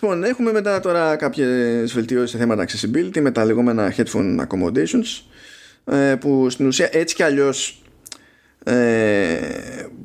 [0.04, 5.24] Λοιπόν, έχουμε μετά τώρα κάποιες βελτιώσεις σε θέματα accessibility με τα λεγόμενα headphone accommodations
[5.86, 7.82] ε, που στην ουσία έτσι κι αλλιώς
[8.64, 9.38] ε,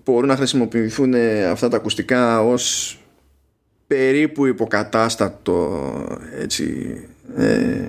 [0.05, 1.15] μπορούν να χρησιμοποιηθούν
[1.51, 2.99] αυτά τα ακουστικά ως
[3.87, 5.93] περίπου υποκατάστατο
[6.41, 6.97] έτσι
[7.37, 7.89] ε,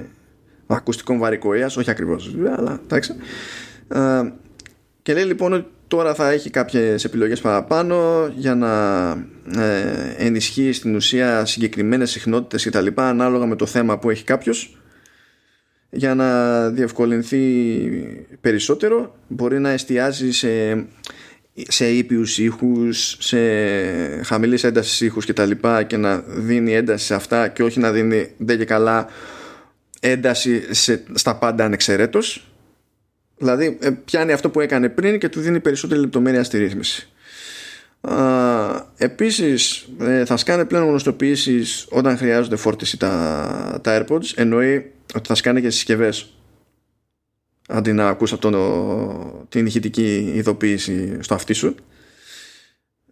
[0.67, 3.15] ακουστικών βαρικοίας όχι ακριβώς αλλά εντάξει.
[3.87, 4.31] Ε,
[5.01, 9.09] και λέει λοιπόν ότι τώρα θα έχει κάποιες επιλογές παραπάνω για να
[9.61, 14.23] ε, ενισχύει στην ουσία συγκεκριμένες συχνότητες και τα λοιπά ανάλογα με το θέμα που έχει
[14.23, 14.77] κάποιος.
[15.89, 17.39] Για να διευκολυνθεί
[18.41, 20.85] περισσότερο μπορεί να εστιάζει σε,
[21.53, 23.39] σε ήπιους ήχους σε
[24.23, 27.91] χαμηλής έντασης ήχους και τα λοιπά και να δίνει ένταση σε αυτά και όχι να
[27.91, 29.07] δίνει δεν και καλά
[29.99, 32.48] ένταση σε, στα πάντα ανεξαιρέτως
[33.39, 37.09] Δηλαδή ε, πιάνει αυτό που έκανε πριν και του δίνει περισσότερη λεπτομέρεια στη ρύθμιση.
[38.01, 44.31] Α, επίσης ε, θα σκάνε πλέον γνωστοποιήσεις όταν χρειάζονται φόρτιση τα, τα AirPods.
[44.35, 46.33] Εννοεί ότι θα σκάνε και συσκευές.
[47.67, 51.75] Αντί να ακούς από το, την ηχητική ειδοποίηση στο αυτί σου.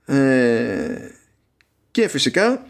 [0.06, 1.12] Ε,
[1.92, 2.66] και φυσικά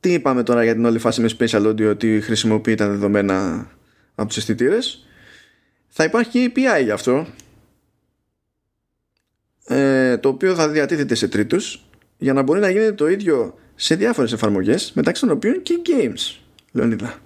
[0.00, 3.68] τι είπαμε τώρα για την όλη φάση με Special Audio ότι χρησιμοποιεί τα δεδομένα
[4.14, 5.07] από τους αισθητήρες
[5.88, 7.26] θα υπάρχει και API γι' αυτό
[9.64, 11.84] ε, το οποίο θα διατίθεται σε τρίτους
[12.18, 16.36] για να μπορεί να γίνεται το ίδιο σε διάφορες εφαρμογές μεταξύ των οποίων και games
[16.72, 17.18] Λεωνίδα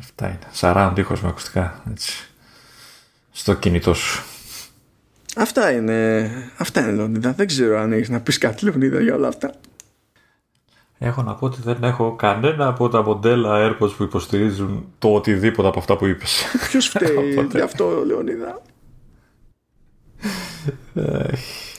[0.00, 0.38] Αυτά είναι.
[0.50, 2.28] Σαράν ήχος με ακουστικά έτσι.
[3.30, 4.24] Στο κινητό σου.
[5.36, 7.32] Αυτά είναι, αυτά είναι Λεωνίδα.
[7.32, 9.52] Δεν ξέρω αν έχεις να πεις κάτι Λεωνίδα για όλα αυτά.
[11.02, 15.68] Έχω να πω ότι δεν έχω κανένα από τα μοντέλα AirPods που υποστηρίζουν το οτιδήποτε
[15.68, 16.44] από αυτά που είπες.
[16.68, 18.62] Ποιος φταίει γι' αυτό Λεωνίδα;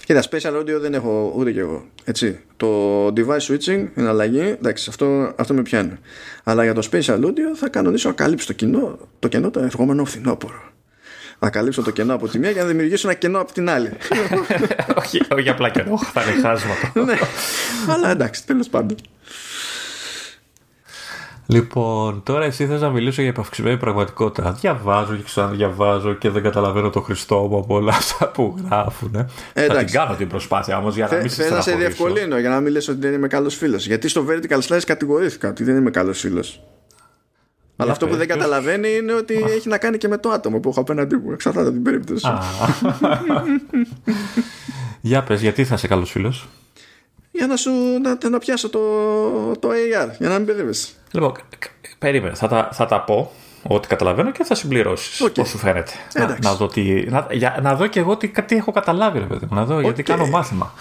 [0.06, 1.85] Κοίτα, special audio δεν έχω ούτε κι εγώ.
[2.03, 2.39] Έτσι.
[2.57, 4.39] Το device switching είναι αλλαγή.
[4.39, 5.98] Εντάξει, αυτό, αυτό με πιάνει.
[6.43, 10.06] Αλλά για το special audio θα κανονίσω να καλύψω το, κοινό, το κενό το ερχόμενο
[10.06, 10.61] φθινόπωρο.
[11.43, 13.91] Να καλύψω το κενό από τη μία και να δημιουργήσω ένα κενό από την άλλη.
[15.01, 16.73] όχι, όχι απλά κενό, θα είναι χάσμα.
[17.05, 17.18] ναι,
[17.88, 18.97] αλλά εντάξει, τέλος πάντων.
[21.45, 24.51] Λοιπόν, τώρα εσύ θες να μιλήσω για επαυξημένη πραγματικότητα.
[24.51, 29.27] Διαβάζω και ξαναδιαβάζω και δεν καταλαβαίνω το Χριστό μου από όλα αυτά που γράφουν.
[29.53, 32.49] Ε, θα την κάνω την προσπάθεια όμως για να μην σε να σε διευκολύνω, για
[32.49, 33.88] να μην λες ότι δεν είμαι καλός φίλος.
[33.88, 36.61] Γιατί στο Vertical Slice κατηγορήθηκα ότι δεν είμαι καλός φίλος.
[37.81, 40.69] Αλλά αυτό που δεν καταλαβαίνει είναι ότι έχει να κάνει και με το άτομο που
[40.69, 41.31] έχω απέναντί μου.
[41.31, 42.27] Εξαρτάται από την περίπτωση.
[45.01, 46.47] Για πες, γιατί θα είσαι καλός φίλος;
[47.31, 47.71] Για να σου
[48.01, 48.79] να, να πιάσω το,
[49.59, 50.87] το AR, για να μην μπερδεύεσαι.
[51.11, 51.33] Λοιπόν,
[51.99, 53.31] περίμενε, θα τα, θα τα πω
[53.67, 55.23] ό,τι καταλαβαίνω και θα συμπληρώσεις.
[55.23, 55.33] Okay.
[55.33, 55.91] Πώ σου φαίνεται.
[56.13, 59.25] Να, να, δω τι, να, για, να δω και εγώ τι, τι έχω καταλάβει, ρε
[59.25, 59.55] παιδί μου.
[59.55, 59.83] Να δω okay.
[59.83, 60.73] γιατί κάνω μάθημα.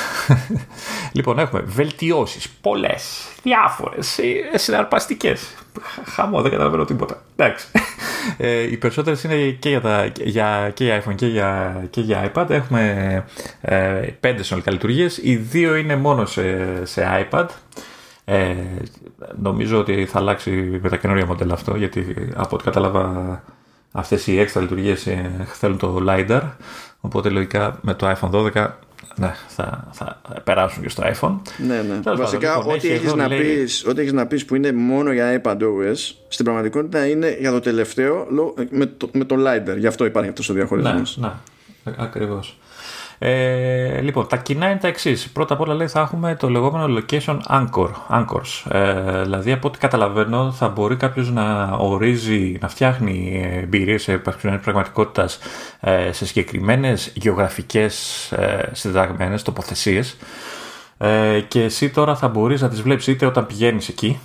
[1.16, 5.54] λοιπόν, έχουμε βελτιώσεις πολλές, διάφορες, ε, συναρπαστικές.
[6.04, 7.22] Χαμό, δεν καταλαβαίνω τίποτα.
[7.36, 7.66] Εντάξει.
[8.36, 12.32] Ε, οι περισσότερες είναι και για, τα, για, και για iPhone και για, και για
[12.32, 12.50] iPad.
[12.50, 13.24] Έχουμε
[13.60, 13.76] ε,
[14.20, 15.18] πέντε συνολικά λειτουργίες.
[15.22, 17.46] Οι δύο είναι μόνο σε, σε iPad.
[18.24, 18.54] Ε,
[19.42, 20.50] νομίζω ότι θα αλλάξει
[20.82, 23.42] με τα καινούργια μοντέλα αυτό γιατί από ό,τι κατάλαβα
[23.92, 26.42] αυτές οι έξτρα λειτουργίες ε, θέλουν το LiDAR
[27.04, 28.70] οπότε λογικά με το iPhone 12
[29.16, 31.36] ναι, θα, θα περάσουν και στο iPhone.
[31.66, 32.14] Ναι, ναι.
[32.16, 33.62] Βασικά, λοιπόν, ό,τι έχει να, λέει...
[33.94, 38.26] πεις, να πεις που είναι μόνο για iPadOS, στην πραγματικότητα είναι για το τελευταίο
[38.70, 39.76] με το, με το LiDAR.
[39.78, 41.16] Γι' αυτό υπάρχει αυτός ο διαχωρισμός.
[41.16, 41.30] Ναι,
[41.84, 42.58] ναι, ακριβώς.
[43.24, 45.28] Ε, λοιπόν, τα κοινά είναι τα εξής.
[45.28, 48.70] Πρώτα απ' όλα λέει θα έχουμε το λεγόμενο location anchor, anchors.
[48.70, 54.08] Ε, δηλαδή από ό,τι καταλαβαίνω θα μπορεί κάποιος να ορίζει, να φτιάχνει εμπειρίες
[54.62, 55.38] πραγματικότητας
[55.80, 60.16] ε, σε συγκεκριμένες γεωγραφικές ε, συνταγμένες τοποθεσίες.
[60.98, 64.20] Ε, και εσύ τώρα θα μπορείς να τις βλέπεις είτε όταν πηγαίνεις εκεί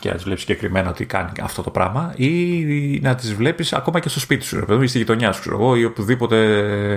[0.00, 4.00] και να τι βλέπεις συγκεκριμένα ότι κάνει αυτό το πράγμα, ή να τις βλέπεις ακόμα
[4.00, 6.36] και στο σπίτι σου, ρε, ή στη γειτονιά σου, ξέρω εγώ, ή οπουδήποτε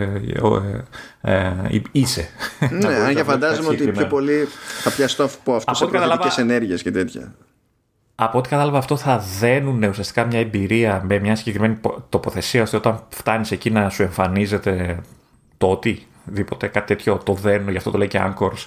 [0.02, 0.82] ε,
[1.22, 2.30] ε, ε είσαι.
[2.70, 4.48] Ναι, αν και φαντάζομαι ότι πιο πολύ
[4.82, 7.34] θα πιάσει το από αυτό σε προθετικέ ενέργειες και τέτοια.
[8.16, 13.04] Από ό,τι κατάλαβα, αυτό θα δένουν ουσιαστικά μια εμπειρία με μια συγκεκριμένη τοποθεσία, ώστε όταν
[13.10, 15.00] φτάνεις εκεί να σου εμφανίζεται
[15.58, 18.66] το ότι οτιδήποτε, κάτι τέτοιο το δένουν, γι' αυτό το λέει και Anchors,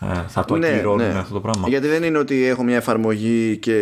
[0.00, 1.18] ε, θα το ναι, ακυρώνουν ναι.
[1.18, 1.68] αυτό το πράγμα.
[1.68, 3.74] Γιατί δεν είναι ότι έχω μια εφαρμογή και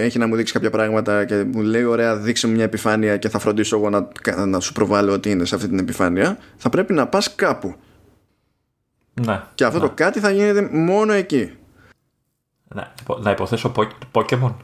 [0.00, 3.28] έχει να μου δείξει κάποια πράγματα και μου λέει ωραία δείξε μου μια επιφάνεια και
[3.28, 4.08] θα φροντίσω εγώ να,
[4.46, 6.38] να σου προβάλλω ότι είναι σε αυτή την επιφάνεια.
[6.56, 7.74] Θα πρέπει να πας κάπου.
[9.26, 9.86] Ναι, και αυτό ναι.
[9.86, 11.52] το κάτι θα γίνεται μόνο εκεί.
[12.74, 12.82] Ναι,
[13.20, 13.72] να υποθέσω
[14.12, 14.54] Pokemon.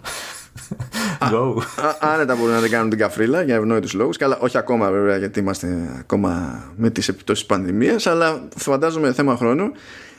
[1.20, 1.62] Go.
[2.00, 4.16] Άνετα μπορούν να δεν κάνουν την καφρίλα για ευνόητους λόγους.
[4.16, 9.36] Καλά, όχι ακόμα βέβαια, γιατί είμαστε ακόμα με τις επιπτώσεις της πανδημίας, αλλά φαντάζομαι θέμα
[9.36, 9.72] χρόνου.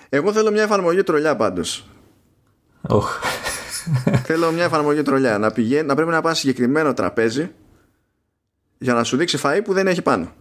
[0.10, 1.88] Εγώ θέλω μια εφαρμογή τρολιά πάντως.
[2.88, 3.02] Oh.
[4.26, 5.38] θέλω μια εφαρμογή τρολιά.
[5.38, 7.52] Να, πηγαίνει, να πρέπει να πας συγκεκριμένο τραπέζι
[8.78, 10.34] για να σου δείξει φαΐ που δεν έχει πάνω.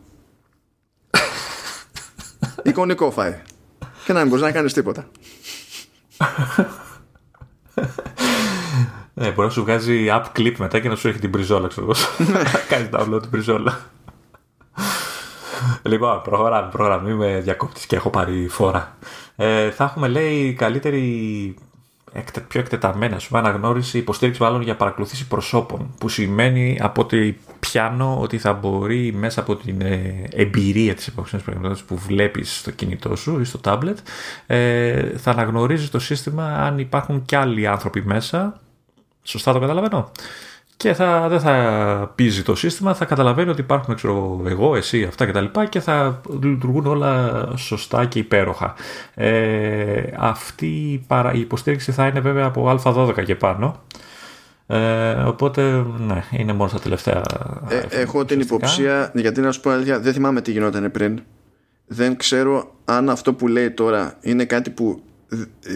[2.62, 3.34] Εικονικό φαΐ.
[4.04, 5.08] Και να μην μπορείς να κάνεις τίποτα.
[9.20, 11.86] Ναι, μπορεί να σου βγάζει app clip μετά και να σου έχει την πριζόλα, ξέρω
[11.86, 11.94] εγώ.
[12.70, 13.80] Κάνει download την πριζόλα.
[15.82, 17.10] λοιπόν, προχωράμε, προχωράμε.
[17.10, 18.96] Είμαι διακόπτη και έχω πάρει φορά.
[19.36, 21.54] Ε, θα έχουμε, λέει, καλύτερη
[22.48, 28.38] πιο εκτεταμένα σου αναγνώριση, υποστήριξη μάλλον για παρακολουθήσει προσώπων που σημαίνει από ότι πιάνω ότι
[28.38, 33.40] θα μπορεί μέσα από την ε, εμπειρία της επόμενης πραγματικότητας που βλέπεις στο κινητό σου
[33.40, 33.96] ή στο tablet
[34.46, 38.60] ε, θα αναγνωρίζεις το σύστημα αν υπάρχουν και άλλοι άνθρωποι μέσα
[39.22, 40.10] Σωστά το καταλαβαίνω.
[40.80, 45.26] Και θα, δεν θα πίζει το σύστημα, θα καταλαβαίνει ότι υπάρχουν ξέρω, εγώ, εσύ, αυτά
[45.26, 45.44] κτλ.
[45.44, 48.74] Και, και θα λειτουργούν όλα σωστά και υπέροχα.
[49.14, 53.82] Ε, αυτή η, παρα, η υποστήριξη θα είναι βέβαια από α12 και πάνω.
[54.66, 57.22] Ε, οπότε, ναι, είναι μόνο στα τελευταία.
[57.68, 61.22] Ε, έχω την υποψία, γιατί να σου πω αλήθεια, δεν θυμάμαι τι γινόταν πριν.
[61.86, 65.02] Δεν ξέρω αν αυτό που λέει τώρα είναι κάτι που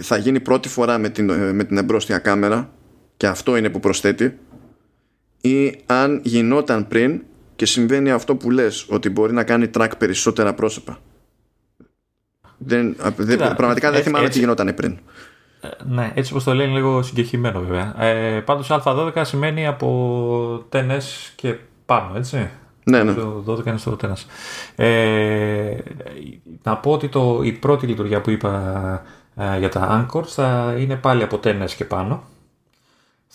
[0.03, 2.71] θα γίνει πρώτη φορά με την, με την εμπρόστια κάμερα
[3.17, 4.39] και αυτό είναι που προσθέτει
[5.41, 7.23] ή αν γινόταν πριν
[7.57, 10.99] και συμβαίνει αυτό που λες ότι μπορεί να κάνει track περισσότερα πρόσωπα
[12.59, 12.97] δεν,
[13.57, 14.99] πραγματικά δεν θυμάμαι τι γινόταν πριν
[15.65, 18.05] ε, ναι, έτσι όπως το λένε λίγο συγκεκριμένο βέβαια.
[18.05, 20.81] Ε, πάντως α12 σημαίνει από 10
[21.35, 22.51] και πάνω, έτσι.
[22.85, 23.13] Ναι, ναι.
[23.15, 24.27] Το 12 είναι στο τένας.
[24.77, 25.77] Ε,
[26.63, 29.03] να πω ότι το, η πρώτη λειτουργία που είπα
[29.37, 32.23] ε, για τα Anchors θα είναι πάλι από τένας και πάνω.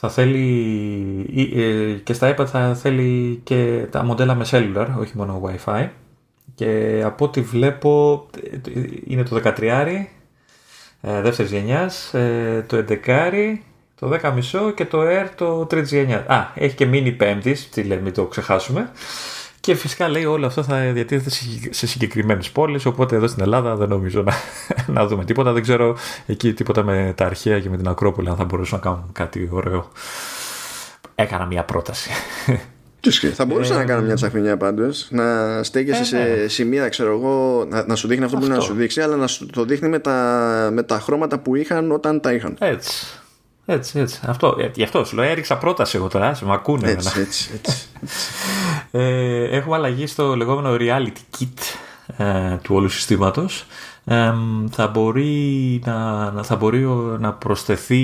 [0.02, 5.42] Θα θέλει ε, και στα iPad θα θέλει και τα μοντέλα με cellular, όχι μόνο
[5.46, 5.88] Wi-Fi.
[6.56, 8.26] Και από ό,τι βλέπω
[9.08, 9.60] είναι το 13
[11.02, 13.58] ε, δεύτερης γενιάς, ε, το 11
[13.96, 16.28] το 10,5 και το Air το 3 γενιάς.
[16.28, 18.92] Α, έχει και μείνει πέμπτη, τι λέμε, μην το ξεχάσουμε.
[19.70, 21.30] Και φυσικά λέει όλο αυτό θα διατίθεται
[21.70, 22.86] σε συγκεκριμένες πόλεις.
[22.86, 24.34] Οπότε εδώ στην Ελλάδα δεν νομίζω να,
[24.96, 25.52] να δούμε τίποτα.
[25.52, 28.90] Δεν ξέρω εκεί τίποτα με τα αρχαία και με την Ακρόπολη αν θα μπορούσαν να
[28.90, 29.92] κάνουν κάτι ωραίο.
[31.16, 32.10] Έκανα μια πρόταση.
[33.34, 35.08] Θα μπορούσα να κάνω μια τσαφινιά πάντως.
[35.10, 36.48] Να στέκεσαι σε ναι.
[36.48, 39.28] σημεία, ξέρω εγώ, να, να σου δείχνει αυτό, που είναι να σου δείξει, αλλά να
[39.28, 42.56] σου το δείχνει με τα, με τα χρώματα που είχαν όταν τα είχαν.
[42.60, 43.19] Έτσι.
[43.72, 44.20] Έτσι, έτσι.
[44.26, 46.90] Αυτό, ε, γι' αυτό σου λέω, έριξα πρόταση εγώ τώρα, σε με ακούνε.
[46.90, 47.88] Έτσι, έτσι, έτσι.
[48.92, 51.78] ε, έχουμε αλλαγή στο λεγόμενο reality kit
[52.18, 53.66] ε, του όλου συστήματος.
[54.06, 54.34] Ε,
[54.72, 56.88] θα, μπορεί να, θα μπορεί
[57.20, 58.02] να προσθεθεί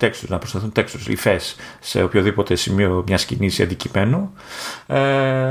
[0.00, 4.32] textures, να προσθεθούν textures, υφές σε οποιοδήποτε σημείο μιας σκηνής ή αντικειμένου
[4.86, 4.96] ε,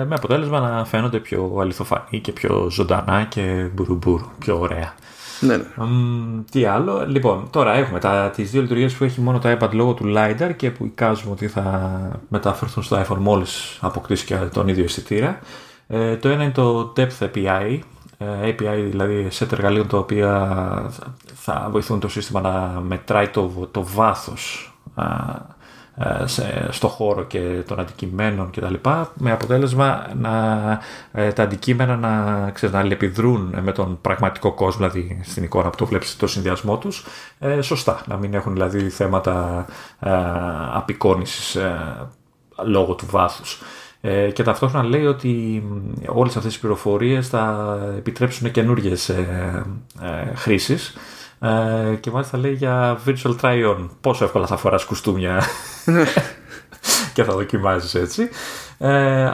[0.08, 4.94] με αποτέλεσμα να φαίνονται πιο αληθοφανή και πιο ζωντανά και μπουρουμπουρου, πιο ωραία.
[5.46, 5.64] Ναι, ναι.
[6.52, 7.06] τι άλλο.
[7.08, 10.52] Λοιπόν, τώρα έχουμε τα, τις δύο λειτουργίες που έχει μόνο το iPad λόγω του LiDAR
[10.56, 11.92] και που εικάζουμε ότι θα
[12.30, 15.40] μεταφερθούν στο iPhone μόλις αποκτήσει και τον ίδιο αισθητήρα.
[15.88, 17.80] Ε, το ένα είναι το Depth API,
[18.18, 20.92] ε, API δηλαδή σε εργαλείων τα οποία
[21.34, 25.04] θα βοηθούν το σύστημα να μετράει το, το βάθος ε,
[26.26, 28.74] σε, στο χώρο και των αντικειμένων κτλ.
[29.14, 30.80] Με αποτέλεσμα να,
[31.12, 35.78] ε, τα αντικείμενα να, ξέρεις, να αλληλεπιδρούν με τον πραγματικό κόσμο, δηλαδή στην εικόνα που
[35.78, 37.06] το βλέπεις το συνδυασμό τους,
[37.40, 38.02] ε, σωστά.
[38.08, 39.66] Να μην έχουν δηλαδή θέματα
[40.00, 40.12] ε,
[40.74, 41.58] απεικόνησης
[42.66, 43.62] λόγω του βάθους.
[44.34, 45.64] και ταυτόχρονα λέει ότι
[46.08, 50.94] όλες αυτές οι πληροφορίες θα επιτρέψουν καινούργιες ε, χρήσεις
[51.44, 53.90] ε, και μάλιστα λέει για virtual try-on.
[54.02, 55.44] Πόσο εύκολα θα φοράς κουστούμια
[57.14, 58.30] και θα δοκιμάζεις έτσι.
[58.78, 59.30] Ε,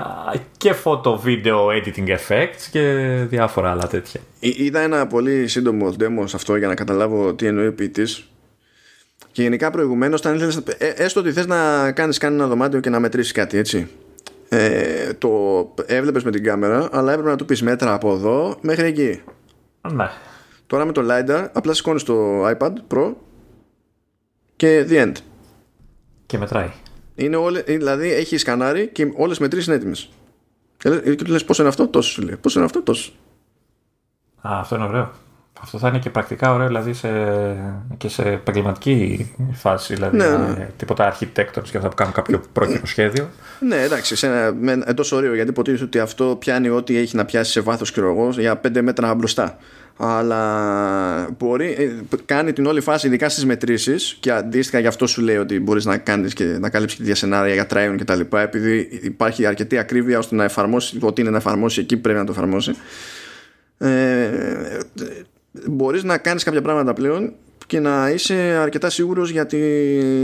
[0.57, 2.81] και photo video editing effects και
[3.29, 4.21] διάφορα άλλα τέτοια.
[4.39, 8.29] Είδα ένα πολύ σύντομο demo σε αυτό για να καταλάβω τι εννοεί ο ποιητής.
[9.31, 13.31] Και γενικά προηγουμένως, ε, έστω ότι θες να κάνεις κάνει ένα δωμάτιο και να μετρήσεις
[13.31, 13.87] κάτι, έτσι.
[14.49, 15.29] Ε, το
[15.85, 19.21] έβλεπες με την κάμερα, αλλά έπρεπε να του πεις μέτρα από εδώ μέχρι εκεί.
[19.91, 20.09] Ναι.
[20.69, 23.13] Τώρα με το LiDAR απλά σηκώνεις το iPad Pro
[24.55, 25.11] και the end.
[26.25, 26.71] Και μετράει.
[27.15, 30.09] Είναι όλε, δηλαδή έχεις σκανάρι και όλες με τρει είναι έτοιμες.
[30.77, 32.35] Και του λες πόσο είναι αυτό, τόσο σου λέει.
[32.35, 33.11] Πόσο είναι αυτό, τόσο.
[34.41, 35.11] Α, αυτό είναι ωραίο.
[35.61, 37.09] Αυτό θα είναι και πρακτικά ωραίο δηλαδή σε,
[37.97, 39.93] και σε επαγγελματική φάση.
[39.93, 40.69] Δηλαδή ναι, ναι.
[40.77, 43.29] τίποτα architectors και αυτά που κάνουν κάποιο πρόκειτο σχέδιο.
[43.59, 47.51] Ναι, εντάξει, σε ένα, εντός ωραίο γιατί υποτίθεται ότι αυτό πιάνει ό,τι έχει να πιάσει
[47.51, 48.01] σε βάθος και
[48.37, 49.57] για πέντε μέτρα μπροστά
[50.01, 55.21] αλλά μπορεί, ε, κάνει την όλη φάση ειδικά στις μετρήσεις και αντίστοιχα γι' αυτό σου
[55.21, 58.41] λέει ότι μπορείς να κάνεις και να καλύψεις και σενάρια για τράιον και τα λοιπά
[58.41, 62.31] επειδή υπάρχει αρκετή ακρίβεια ώστε να εφαρμόσει ό,τι είναι να εφαρμόσει εκεί πρέπει να το
[62.31, 62.75] εφαρμόσει.
[63.77, 64.29] Ε,
[65.65, 67.33] μπορείς να κάνεις κάποια πράγματα πλέον
[67.67, 69.59] και να είσαι αρκετά σίγουρος για, τη,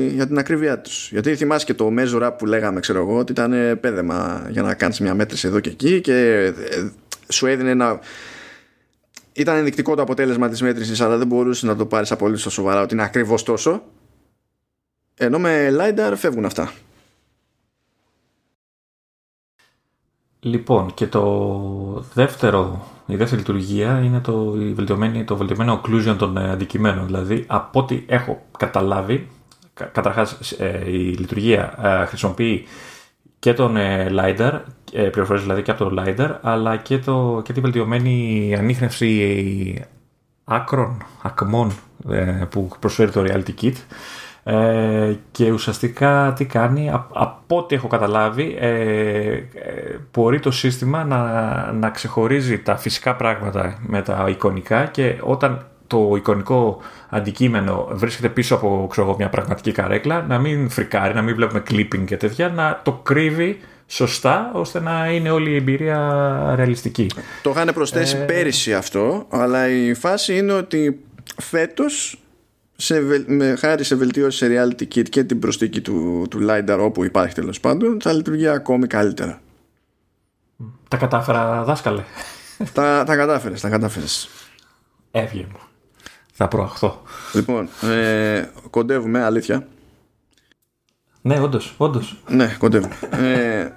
[0.07, 1.09] για την ακρίβειά τους.
[1.11, 4.73] Γιατί θυμάσαι και το measure up που λέγαμε ξέρω εγώ ότι ήταν πέδεμα για να
[4.73, 6.13] κάνεις μια μέτρηση εδώ και εκεί και
[6.69, 6.89] ε,
[7.27, 7.99] σου έδινε ένα
[9.35, 12.81] ήταν ενδεικτικό το αποτέλεσμα της μέτρησης αλλά δεν μπορούσες να το πάρεις απολύτως στο σοβαρά
[12.81, 13.81] ότι είναι ακριβώς τόσο.
[15.17, 16.71] Ενώ με LiDAR φεύγουν αυτά.
[20.39, 26.51] Λοιπόν και το δεύτερο η δεύτερη λειτουργία είναι το, η το βελτιωμένο occlusion των ε,
[26.51, 27.05] αντικειμένων.
[27.05, 29.27] Δηλαδή από ό,τι έχω καταλάβει
[29.73, 32.65] καταρχάς ε, η λειτουργία ε, χρησιμοποιεί
[33.45, 34.59] και τον ε, LiDAR,
[34.93, 39.85] ε, πληροφορίες δηλαδή και από το LiDAR, αλλά και, το, και τη βελτιωμένη ανείχνευση
[40.43, 41.71] άκρων, ακμών
[42.09, 43.73] ε, που προσφέρει το Reality Kit.
[44.43, 49.39] Ε, και ουσιαστικά τι κάνει, από ό,τι έχω καταλάβει, ε,
[50.13, 56.13] μπορεί το σύστημα να, να ξεχωρίζει τα φυσικά πράγματα με τα εικονικά και όταν το
[56.15, 61.63] εικονικό αντικείμενο βρίσκεται πίσω από ξέρω, μια πραγματική καρέκλα, να μην φρικάρει, να μην βλέπουμε
[61.69, 67.09] clipping και τέτοια, να το κρύβει σωστά ώστε να είναι όλη η εμπειρία ρεαλιστική.
[67.41, 68.19] Το είχαν προσθέσει ε...
[68.19, 70.99] πέρυσι αυτό, αλλά η φάση είναι ότι
[71.41, 72.19] φέτος
[72.75, 77.03] σε, με, χάρη σε βελτίωση σε reality kit και την προσθήκη του, του LiDAR όπου
[77.03, 79.41] υπάρχει τέλος πάντων θα λειτουργεί ακόμη καλύτερα.
[80.87, 82.03] Τα κατάφερα δάσκαλε.
[82.73, 84.29] τα, τα κατάφερες, τα κατάφερες.
[85.11, 85.47] Έβγαινε
[86.37, 87.01] θα προαχθώ.
[87.33, 89.67] Λοιπόν, ε, κοντεύουμε, αλήθεια.
[91.21, 92.17] Ναι, όντως, όντως.
[92.29, 92.95] Ναι, κοντεύουμε.
[93.11, 93.69] ε,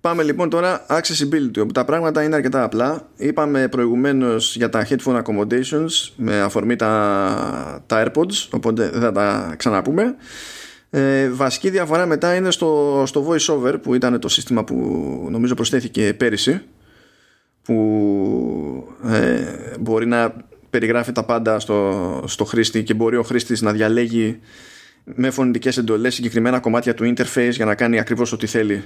[0.00, 3.08] Πάμε λοιπόν τώρα accessibility, όπου τα πράγματα είναι αρκετά απλά.
[3.16, 9.54] Είπαμε προηγουμένως για τα headphone accommodations με αφορμή τα, τα AirPods, οπότε δεν θα τα
[9.56, 10.14] ξαναπούμε.
[10.90, 14.76] Ε, βασική διαφορά μετά είναι στο, στο voiceover που ήταν το σύστημα που
[15.30, 16.60] νομίζω προσθέθηκε πέρυσι
[17.62, 19.44] που ε,
[19.80, 20.34] μπορεί να
[20.78, 24.40] περιγράφει τα πάντα στο, στο χρήστη και μπορεί ο χρήστης να διαλέγει
[25.04, 28.84] με φωνητικές εντολές συγκεκριμένα κομμάτια του interface για να κάνει ακριβώς ό,τι θέλει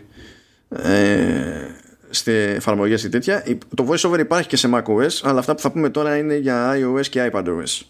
[0.69, 1.67] ε,
[2.11, 3.45] σε εφαρμογές ή τέτοια.
[3.75, 7.07] Το voiceover υπάρχει και σε macOS, αλλά αυτά που θα πούμε τώρα είναι για iOS
[7.07, 7.83] και iPadOS.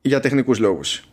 [0.00, 1.04] Για τεχνικούς λόγους.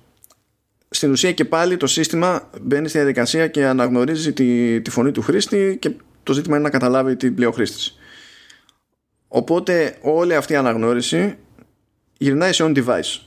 [0.90, 5.22] Στην ουσία και πάλι το σύστημα μπαίνει στη διαδικασία και αναγνωρίζει τη, τη φωνή του
[5.22, 5.92] χρήστη και
[6.24, 7.98] το ζήτημα είναι να καταλάβει τι λέει ο χρήστης.
[9.28, 11.38] Οπότε όλη αυτή η αναγνώριση
[12.20, 13.20] γυρνάει σε on device.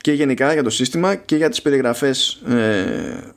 [0.00, 3.34] Και γενικά για το σύστημα και για τις περιγραφές ε,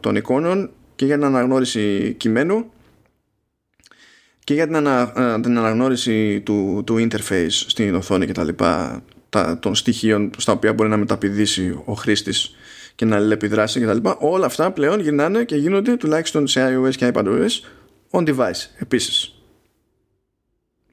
[0.00, 2.72] των εικόνων και για την αναγνώριση κειμένου
[4.44, 9.02] και για την, ανα, ε, την αναγνώριση του, του interface στην οθόνη και τα λοιπά
[9.60, 12.54] των στοιχείων στα οποία μπορεί να μεταπηδήσει ο χρήστης
[12.94, 14.16] και να επιδράσει και τα λοιπά.
[14.20, 17.50] Όλα αυτά πλέον γυρνάνε και γίνονται τουλάχιστον σε iOS και iPadOS
[18.10, 19.31] on device επίσης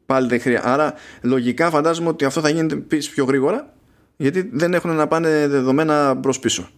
[0.10, 3.74] πάλι δεν χρειάζεται άρα λογικά φαντάζομαι ότι αυτό θα γίνεται επίσης πιο γρήγορα
[4.18, 6.70] γιατί δεν έχουν να πάνε δεδομένα μπρος πίσω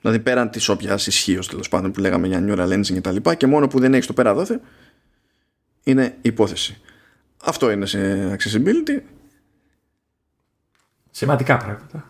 [0.00, 3.34] Δηλαδή πέραν της όποιας ισχύος τέλος πάντων που λέγαμε για neural engine και τα λοιπά
[3.34, 4.60] και μόνο που δεν έχεις το πέρα δώθε
[5.82, 6.80] είναι υπόθεση.
[7.44, 9.02] Αυτό είναι σε accessibility.
[11.10, 12.04] Σημαντικά πράγματα.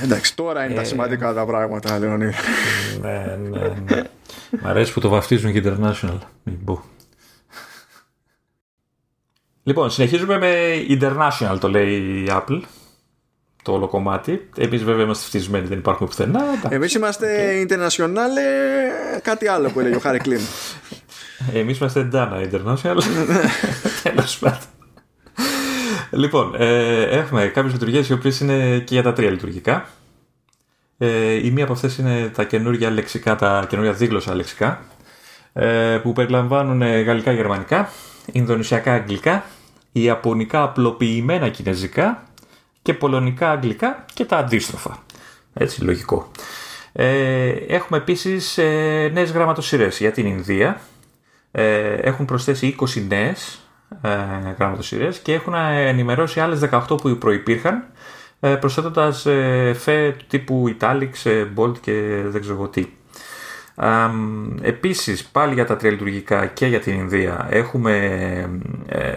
[0.00, 2.34] Ε, εντάξει, τώρα είναι τα ε, σημαντικά τα πράγματα, Λεωνίδη.
[3.00, 3.58] ναι, ναι,
[3.90, 4.02] ναι.
[4.62, 6.18] Μ' αρέσει που το βαφτίζουν και international.
[9.66, 10.52] Λοιπόν, συνεχίζουμε με
[10.88, 12.60] international το λέει η Apple
[13.62, 14.48] το όλο κομμάτι.
[14.56, 16.40] Εμείς βέβαια είμαστε φτισμένοι, δεν υπάρχουμε πουθενά.
[16.68, 17.72] Εμείς είμαστε okay.
[17.72, 18.30] international,
[19.22, 20.40] κάτι άλλο που έλεγε ο Χάρη Κλίν.
[21.60, 22.96] Εμείς είμαστε Dana International.
[24.02, 24.58] Τέλος πάντων.
[26.10, 29.88] Λοιπόν, ε, έχουμε κάποιες λειτουργίες οι οποίες είναι και για τα τρία λειτουργικά.
[30.98, 34.80] Ε, η μία από αυτές είναι τα καινούργια λεξικά, τα καινούργια δίγλωσσα λεξικά,
[35.52, 37.90] ε, που περιλαμβάνουν γαλλικά-γερμανικά,
[38.32, 39.44] ινδονησιακά-αγγλικά,
[39.92, 42.22] ιαπωνικά απλοποιημένα κινέζικα,
[42.82, 45.02] και πολωνικά αγγλικά και τα αντίστροφα.
[45.54, 46.30] Έτσι, λογικό.
[46.92, 50.80] Ε, έχουμε επίσης ε, νέες γραμματοσυρές για την Ινδία.
[51.50, 53.58] Ε, έχουν προσθέσει 20 νέες
[54.02, 54.10] ε,
[54.58, 57.84] γραμματοσυρές και έχουν ενημερώσει άλλες 18 που προϋπήρχαν
[58.44, 62.86] ε, προσθέτοντας ε, φε τύπου Italics, ε, Bold και δεν ξέρω τι.
[63.76, 64.08] Ε,
[64.62, 67.96] επίσης πάλι για τα τρία και για την Ινδία έχουμε
[68.86, 69.14] ε,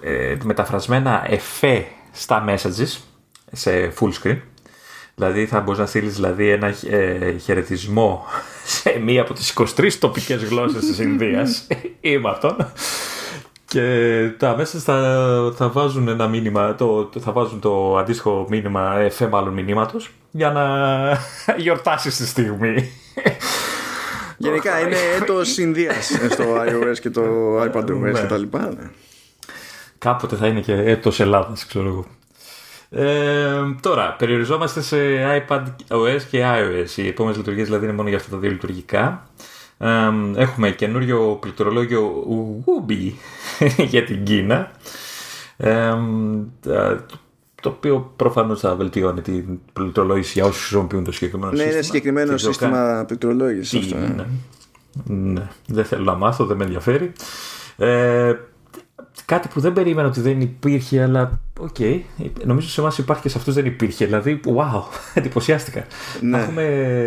[0.00, 2.98] ε, μεταφρασμένα εφέ στα messages
[3.52, 4.38] σε full screen.
[5.14, 8.24] Δηλαδή θα μπορείς να στείλεις δηλαδή, ένα ε, χαιρετισμό
[8.80, 11.66] σε μία από τις 23 τοπικές γλώσσες της Ινδίας.
[12.00, 12.56] Είμαι αυτόν.
[13.64, 19.26] Και τα μέσα θα, θα βάζουν ένα μήνυμα, το, θα βάζουν το αντίστοιχο μήνυμα, εφέ
[19.28, 20.66] μάλλον μηνύματος, για να
[21.62, 22.90] γιορτάσεις τη στιγμή.
[24.42, 27.22] Γενικά είναι έτος Ινδίας στο iOS και το
[27.62, 28.12] iPadOS ναι.
[28.12, 28.74] και τα λοιπά.
[28.78, 28.90] Ναι.
[29.98, 32.06] Κάποτε θα είναι και έτος Ελλάδας, ξέρω εγώ.
[32.90, 34.96] Ε, τώρα, περιοριζόμαστε σε
[35.48, 36.96] iPad OS και iOS.
[36.96, 39.26] Οι επόμενες λειτουργίες δηλαδή είναι μόνο για αυτά τα δύο λειτουργικά.
[39.78, 42.24] Ε, έχουμε καινούριο πληκτρολόγιο
[42.64, 43.12] Woobi
[43.92, 44.70] για την Κίνα.
[45.56, 45.94] Ε,
[47.62, 51.72] το οποίο προφανώς θα βελτιώνει την πληκτρολόγηση για όσους χρησιμοποιούν το συγκεκριμένο ναι, σύστημα.
[51.72, 53.96] Ναι, είναι συγκεκριμένο σύστημα πληκτρολόγησης αυτό.
[53.96, 54.24] Ναι.
[55.14, 55.48] ναι.
[55.66, 57.12] Δεν θέλω να μάθω, δεν με ενδιαφέρει.
[57.76, 58.34] Ε,
[59.24, 61.76] κάτι που δεν περίμενα ότι δεν υπήρχε, αλλά OK.
[61.78, 62.00] Okay.
[62.44, 64.04] Νομίζω σε εμάς υπάρχει και σε αυτούς δεν υπήρχε.
[64.04, 64.82] Δηλαδή, wow,
[65.14, 65.84] εντυπωσιάστηκα.
[66.20, 66.38] Ναι.
[66.38, 66.62] Έχουμε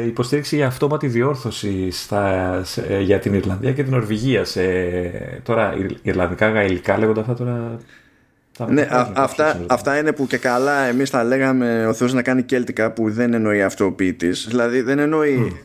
[0.07, 4.45] υποστήριξη για αυτόματη διόρθωση στα, σε, για την Ιρλανδία και την Νορβηγία.
[4.45, 4.61] Σε,
[5.43, 7.77] τώρα, Ιρλανδικά, γαλλικά λέγονται αυτά τώρα.
[8.67, 12.43] Ναι, α, αυτά, αυτά είναι που και καλά εμείς τα λέγαμε ο Θεός να κάνει
[12.43, 14.45] κέλτικα που δεν εννοεί αυτό ο ποιητής.
[14.49, 15.59] Δηλαδή δεν εννοεί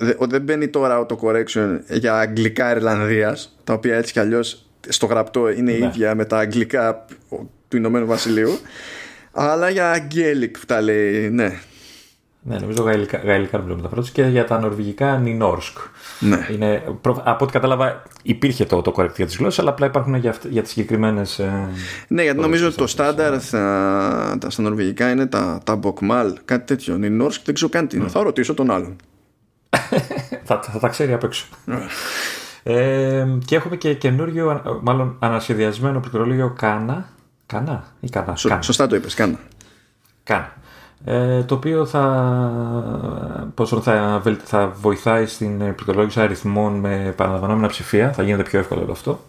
[0.00, 0.28] mm.
[0.28, 5.50] δεν μπαίνει τώρα το correction για αγγλικά Ιρλανδίας τα οποία έτσι κι αλλιώς στο γραπτό
[5.50, 5.86] είναι ναι.
[5.86, 7.04] ίδια με τα αγγλικά
[7.68, 8.58] του Ηνωμένου Βασιλείου
[9.32, 11.52] αλλά για αγγέλικ που τα λέει ναι
[12.48, 15.78] ναι, νομίζω γαλλικά, γαλλικά νομίζω μεταφράσει και για τα νορβηγικά Νινόρσκ.
[16.20, 16.46] Ναι.
[16.52, 20.34] Είναι, από ό,τι κατάλαβα υπήρχε το, το correct για τις γλώσσες, αλλά απλά υπάρχουν για,
[20.50, 21.38] για τις συγκεκριμένες...
[21.38, 21.68] Ε,
[22.08, 26.96] ναι, γιατί νομίζω ότι το στάνταρ στα, στα νορβηγικά είναι τα, τα Bokmal, κάτι τέτοιο.
[26.96, 28.04] Νινόρσκ δεν ξέρω καν τι είναι.
[28.04, 28.10] Ναι.
[28.10, 28.96] Θα ρωτήσω τον άλλον.
[30.48, 31.46] θα, θα, τα ξέρει απ' έξω.
[31.64, 31.78] Ναι.
[32.62, 37.08] Ε, και έχουμε και καινούριο, μάλλον ανασχεδιασμένο πληκτρολόγιο Κάνα.
[37.46, 38.36] Κάνα ή Κάνα.
[38.60, 39.38] Σωστά το είπες, Κάνα.
[40.22, 40.52] Κάνα.
[41.08, 48.22] Ε, το οποίο θα, πόσο θα, θα βοηθάει στην πληκτρολόγηση αριθμών με επαναλαμβανόμενα ψηφία, θα
[48.22, 49.20] γίνεται πιο εύκολο αυτό.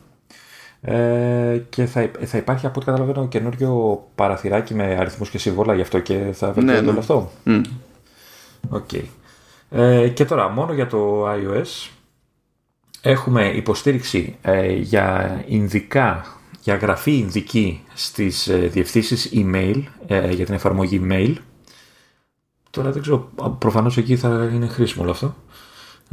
[0.82, 5.82] Ε, και θα, θα υπάρχει από ό,τι καταλαβαίνω καινούριο παραθυράκι με αριθμούς και συμβόλα γι'
[5.82, 6.90] αυτό και θα βελτιώνει ναι, ναι.
[6.90, 7.32] όλο αυτό.
[7.45, 7.62] Mm.
[8.72, 9.04] Okay.
[9.70, 11.90] Ε, και τώρα μόνο για το iOS
[13.02, 16.26] έχουμε υποστήριξη ε, για ινδικά,
[16.62, 21.36] για γραφή ινδική στις ε, διευθύνσεις email, ε, για την εφαρμογή mail.
[22.78, 23.30] Τώρα δεν ξέρω,
[23.60, 25.36] προφανώς εκεί θα είναι χρήσιμο όλο αυτό.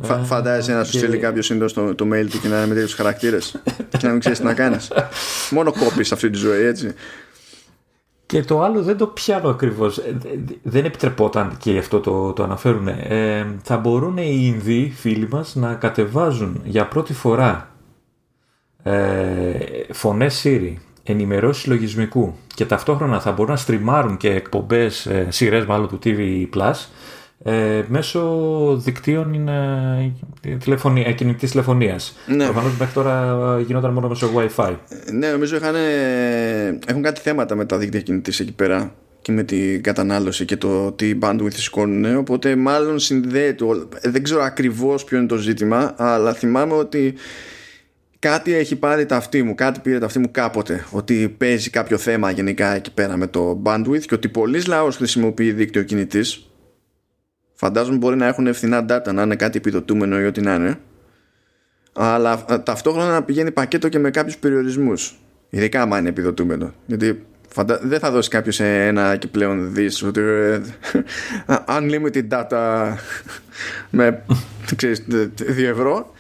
[0.02, 2.66] Φα, ε, φαντάζεσαι να σου στείλει κάποιος σύντομα το, το mail του και να είναι
[2.66, 3.62] με τέτοιους χαρακτήρες
[3.98, 4.92] και να μην ξέρεις τι να κάνεις.
[5.50, 6.94] Μόνο κόπης αυτή τη ζωή, έτσι.
[8.26, 9.98] Και το άλλο δεν το πιάνω ακριβώς.
[9.98, 10.18] Ε,
[10.62, 12.88] δεν επιτρεπόταν και γι' αυτό το, το αναφέρουν.
[12.88, 17.70] Ε, θα μπορούν οι Ινδοί φίλοι μας να κατεβάζουν για πρώτη φορά
[18.82, 19.54] ε,
[19.92, 20.74] φωνές Siri,
[21.04, 26.46] ενημερώσεις λογισμικού και ταυτόχρονα θα μπορούν να στριμάρουν και εκπομπές, ε, σειρές μάλλον του TV
[26.56, 26.86] Plus
[27.42, 28.20] ε, μέσω
[28.84, 30.12] δικτύων είναι
[30.58, 32.16] τηλεφωνία, κινητής τηλεφωνίας.
[32.26, 32.44] Ναι.
[32.44, 34.74] Προφανώς μέχρι τώρα γινόταν μόνο μέσω Wi-Fi.
[35.12, 35.74] Ναι, νομίζω είχαν,
[36.86, 40.92] έχουν κάτι θέματα με τα δίκτυα κινητής εκεί πέρα και με την κατανάλωση και το
[40.92, 43.64] τι bandwidth σηκώνουν οπότε μάλλον συνδέεται
[44.02, 47.14] δεν ξέρω ακριβώς ποιο είναι το ζήτημα αλλά θυμάμαι ότι
[48.28, 51.98] κάτι έχει πάρει τα αυτή μου κάτι πήρε τα αυτή μου κάποτε ότι παίζει κάποιο
[51.98, 56.48] θέμα γενικά εκεί πέρα με το bandwidth και ότι πολλοί λαός χρησιμοποιεί δίκτυο κινητής
[57.54, 60.78] Φαντάζομαι μπορεί να έχουν ευθυνά data, να είναι κάτι επιδοτούμενο ή ό,τι να είναι.
[61.92, 65.18] Αλλά ε, ταυτόχρονα να πηγαίνει πακέτο και με κάποιους περιορισμούς.
[65.50, 66.74] Ειδικά άμα είναι επιδοτούμενο.
[66.86, 67.80] Γιατί φαντα...
[67.82, 70.60] δεν θα δώσει κάποιος ένα και πλέον δι ότι ε,
[71.78, 72.92] unlimited data
[73.90, 74.22] με
[74.76, 75.28] ξέρεις, 2
[75.58, 76.12] ευρώ.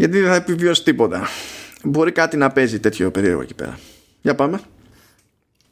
[0.00, 1.26] Γιατί δεν θα επιβιώσει τίποτα.
[1.82, 3.78] Μπορεί κάτι να παίζει τέτοιο περίεργο εκεί πέρα.
[4.20, 4.60] Για πάμε.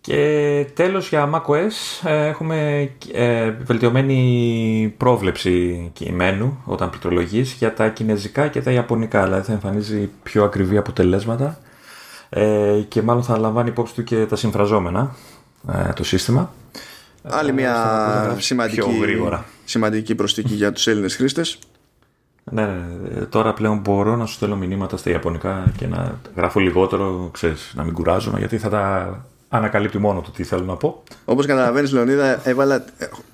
[0.00, 8.48] Και τέλος για macOS ε, έχουμε ε, βελτιωμένη πρόβλεψη κειμένου όταν πληκτρολογείς για τα κινέζικα
[8.48, 11.58] και τα ιαπωνικά, δηλαδή θα εμφανίζει πιο ακριβή αποτελέσματα
[12.28, 15.14] ε, και μάλλον θα λαμβάνει υπόψη του και τα συμφραζόμενα
[15.94, 16.52] το σύστημα.
[17.22, 18.82] Άλλη μια σημαντική,
[19.64, 21.58] σημαντική προστίκη για τους Έλληνες χρήστες.
[22.50, 27.28] Ναι, ναι, τώρα πλέον μπορώ να σου στέλνω μηνύματα στα Ιαπωνικά και να γράφω λιγότερο,
[27.32, 29.16] ξέρεις, να μην κουράζομαι, γιατί θα τα
[29.48, 31.02] ανακαλύπτει μόνο του τι θέλω να πω.
[31.24, 32.84] Όπως καταλαβαίνεις, Λεωνίδα, έβαλα.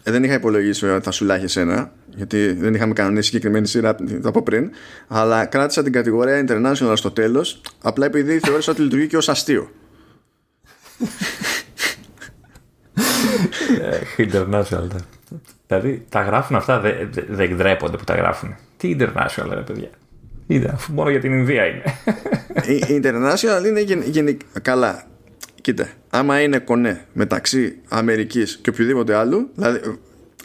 [0.03, 3.97] Ε, δεν είχα υπολογίσει ότι θα σου λάχει εσένα, γιατί δεν είχαμε κανονίσει συγκεκριμένη σειρά
[4.23, 4.70] από πριν.
[5.09, 9.70] Αλλά κράτησα την κατηγορία International στο τέλος, απλά επειδή θεώρησα ότι λειτουργεί και ως αστείο.
[13.81, 14.87] Ε, international.
[15.67, 18.55] Δηλαδή τα γράφουν αυτά, δεν δε, ντρέπονται που τα γράφουν.
[18.77, 19.89] Τι international, ρε παιδιά.
[20.47, 21.83] Είδα, αφού μόνο για την Ινδία είναι.
[22.89, 24.47] Η international είναι γενικά.
[24.63, 25.05] Καλά,
[25.65, 29.99] Κοίτα, άμα είναι κονέ μεταξύ Αμερικής και οποιοδήποτε άλλου, δηλαδή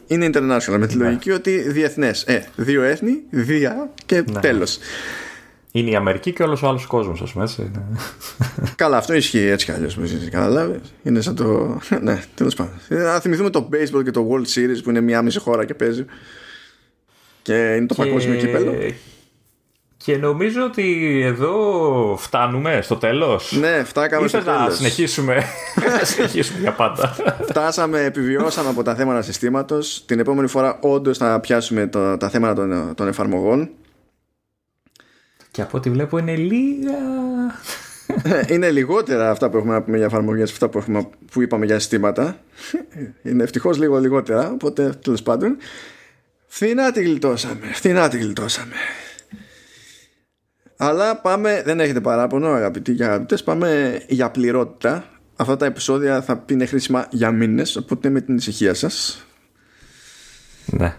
[0.08, 1.04] είναι international με τη ναι.
[1.04, 2.24] λογική ότι διεθνές.
[2.24, 4.40] Ε, δύο έθνη, δία και ναι.
[4.40, 4.80] τέλος.
[5.72, 7.44] Είναι η Αμερική και όλος ο άλλος κόσμος, ας πούμε.
[7.44, 7.72] Έτσι.
[8.76, 9.98] Καλά, αυτό ισχύει έτσι κι αλλιώς.
[10.32, 10.94] Καταλάβεις.
[11.04, 11.80] Είναι σαν το.
[12.02, 12.74] ναι, τέλος πάντων.
[12.90, 16.06] Να θυμηθούμε το baseball και το World Series που είναι μία μισή χώρα και παίζει.
[17.42, 18.04] Και είναι το και...
[18.04, 18.74] παγκόσμιο κύπελο.
[20.04, 23.52] Και νομίζω ότι εδώ φτάνουμε στο τέλος.
[23.60, 24.60] Ναι, φτάκαμε στο τέλος.
[24.60, 25.36] να συνεχίσουμε,
[26.00, 27.16] να συνεχίσουμε για πάντα.
[27.42, 30.04] Φτάσαμε, επιβιώσαμε από τα θέματα συστήματος.
[30.06, 33.70] Την επόμενη φορά όντως θα πιάσουμε το, τα θέματα των, των εφαρμογών.
[35.60, 36.98] Και από ό,τι βλέπω είναι λίγα...
[38.24, 41.66] Ε, είναι λιγότερα αυτά που έχουμε να πούμε για εφαρμογές αυτά που, έχουμε, που είπαμε
[41.66, 42.40] για συστήματα.
[43.24, 45.58] Είναι ευτυχώς λίγο λιγότερα, οπότε τέλος πάντων.
[46.48, 47.66] Φθηνά τη γλιτώσαμε.
[47.74, 48.74] Φθηνά τη γλιτώσαμε.
[50.78, 55.10] Αλλά πάμε, δεν έχετε παράπονο αγαπητοί και αγαπητές, πάμε για πληρότητα.
[55.36, 59.26] Αυτά τα επεισόδια θα είναι χρήσιμα για μήνες, οπότε με την ησυχία σας.
[60.66, 60.96] Ναι.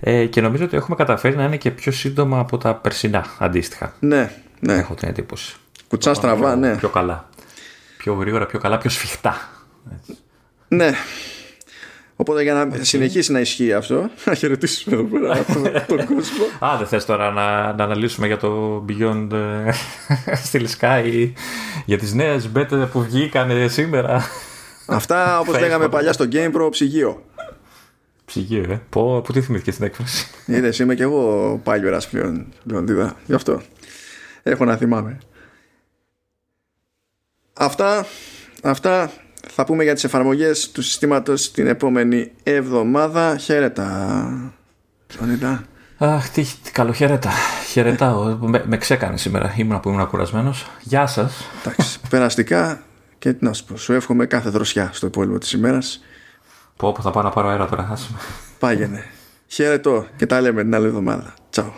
[0.00, 3.94] Ε, και νομίζω ότι έχουμε καταφέρει να είναι και πιο σύντομα από τα περσινά αντίστοιχα.
[4.00, 4.74] Ναι, ναι.
[4.74, 5.56] Έχω την εντύπωση.
[5.88, 6.76] Κουτσά στραβά, ναι.
[6.76, 7.28] Πιο καλά.
[7.96, 9.48] Πιο γρήγορα, πιο καλά, πιο σφιχτά.
[10.68, 10.90] Ναι.
[12.16, 15.44] Οπότε για να συνεχίσει να ισχύει αυτό, να χαιρετήσουμε εδώ πέρα
[15.88, 16.44] τον, κόσμο.
[16.58, 19.70] Α, δεν θες τώρα να, να αναλύσουμε για το Beyond ε,
[20.46, 21.32] στη Sky,
[21.84, 24.22] για τις νέες μπέτε που βγήκαν σήμερα;
[24.86, 27.22] Αυτά όπως λέγαμε παλιά στο Game Pro, ψυγείο.
[28.30, 28.80] Ψυγείο, ε.
[28.88, 33.16] Πω, πού τι θυμήθηκες στην έκφραση; Είδες, είμαι και εγώ πάλι πλέον, Λεοντίδα.
[33.26, 33.62] Γι' αυτό.
[34.42, 35.18] Έχω να θυμάμαι.
[37.52, 38.06] Αυτά,
[38.62, 39.10] αυτά
[39.48, 43.36] θα πούμε για τις εφαρμογές του συστήματος την επόμενη εβδομάδα.
[43.36, 44.52] Χαίρετα.
[45.06, 45.64] Ψωνίτα.
[45.98, 47.30] Αχ, τι, τι καλοχαίρετα.
[47.70, 48.36] Χαιρετάω.
[48.40, 49.54] με, με ξέκανε σήμερα.
[49.56, 50.70] Ήμουν που ήμουν κουρασμένος.
[50.82, 51.48] Γεια σας.
[51.60, 52.00] Εντάξει.
[52.10, 52.82] περαστικά
[53.18, 53.76] και τι να σου πω.
[53.76, 56.00] Σου εύχομαι κάθε δροσιά στο υπόλοιπο της ημέρας.
[56.80, 57.88] Πω, πω θα πάω να πάρω αέρα τώρα.
[57.92, 58.18] Άσε με.
[58.58, 59.04] Πάγαινε.
[59.46, 61.34] Χαίρετο και τα λέμε την άλλη εβδομάδα.
[61.50, 61.72] Τσαου.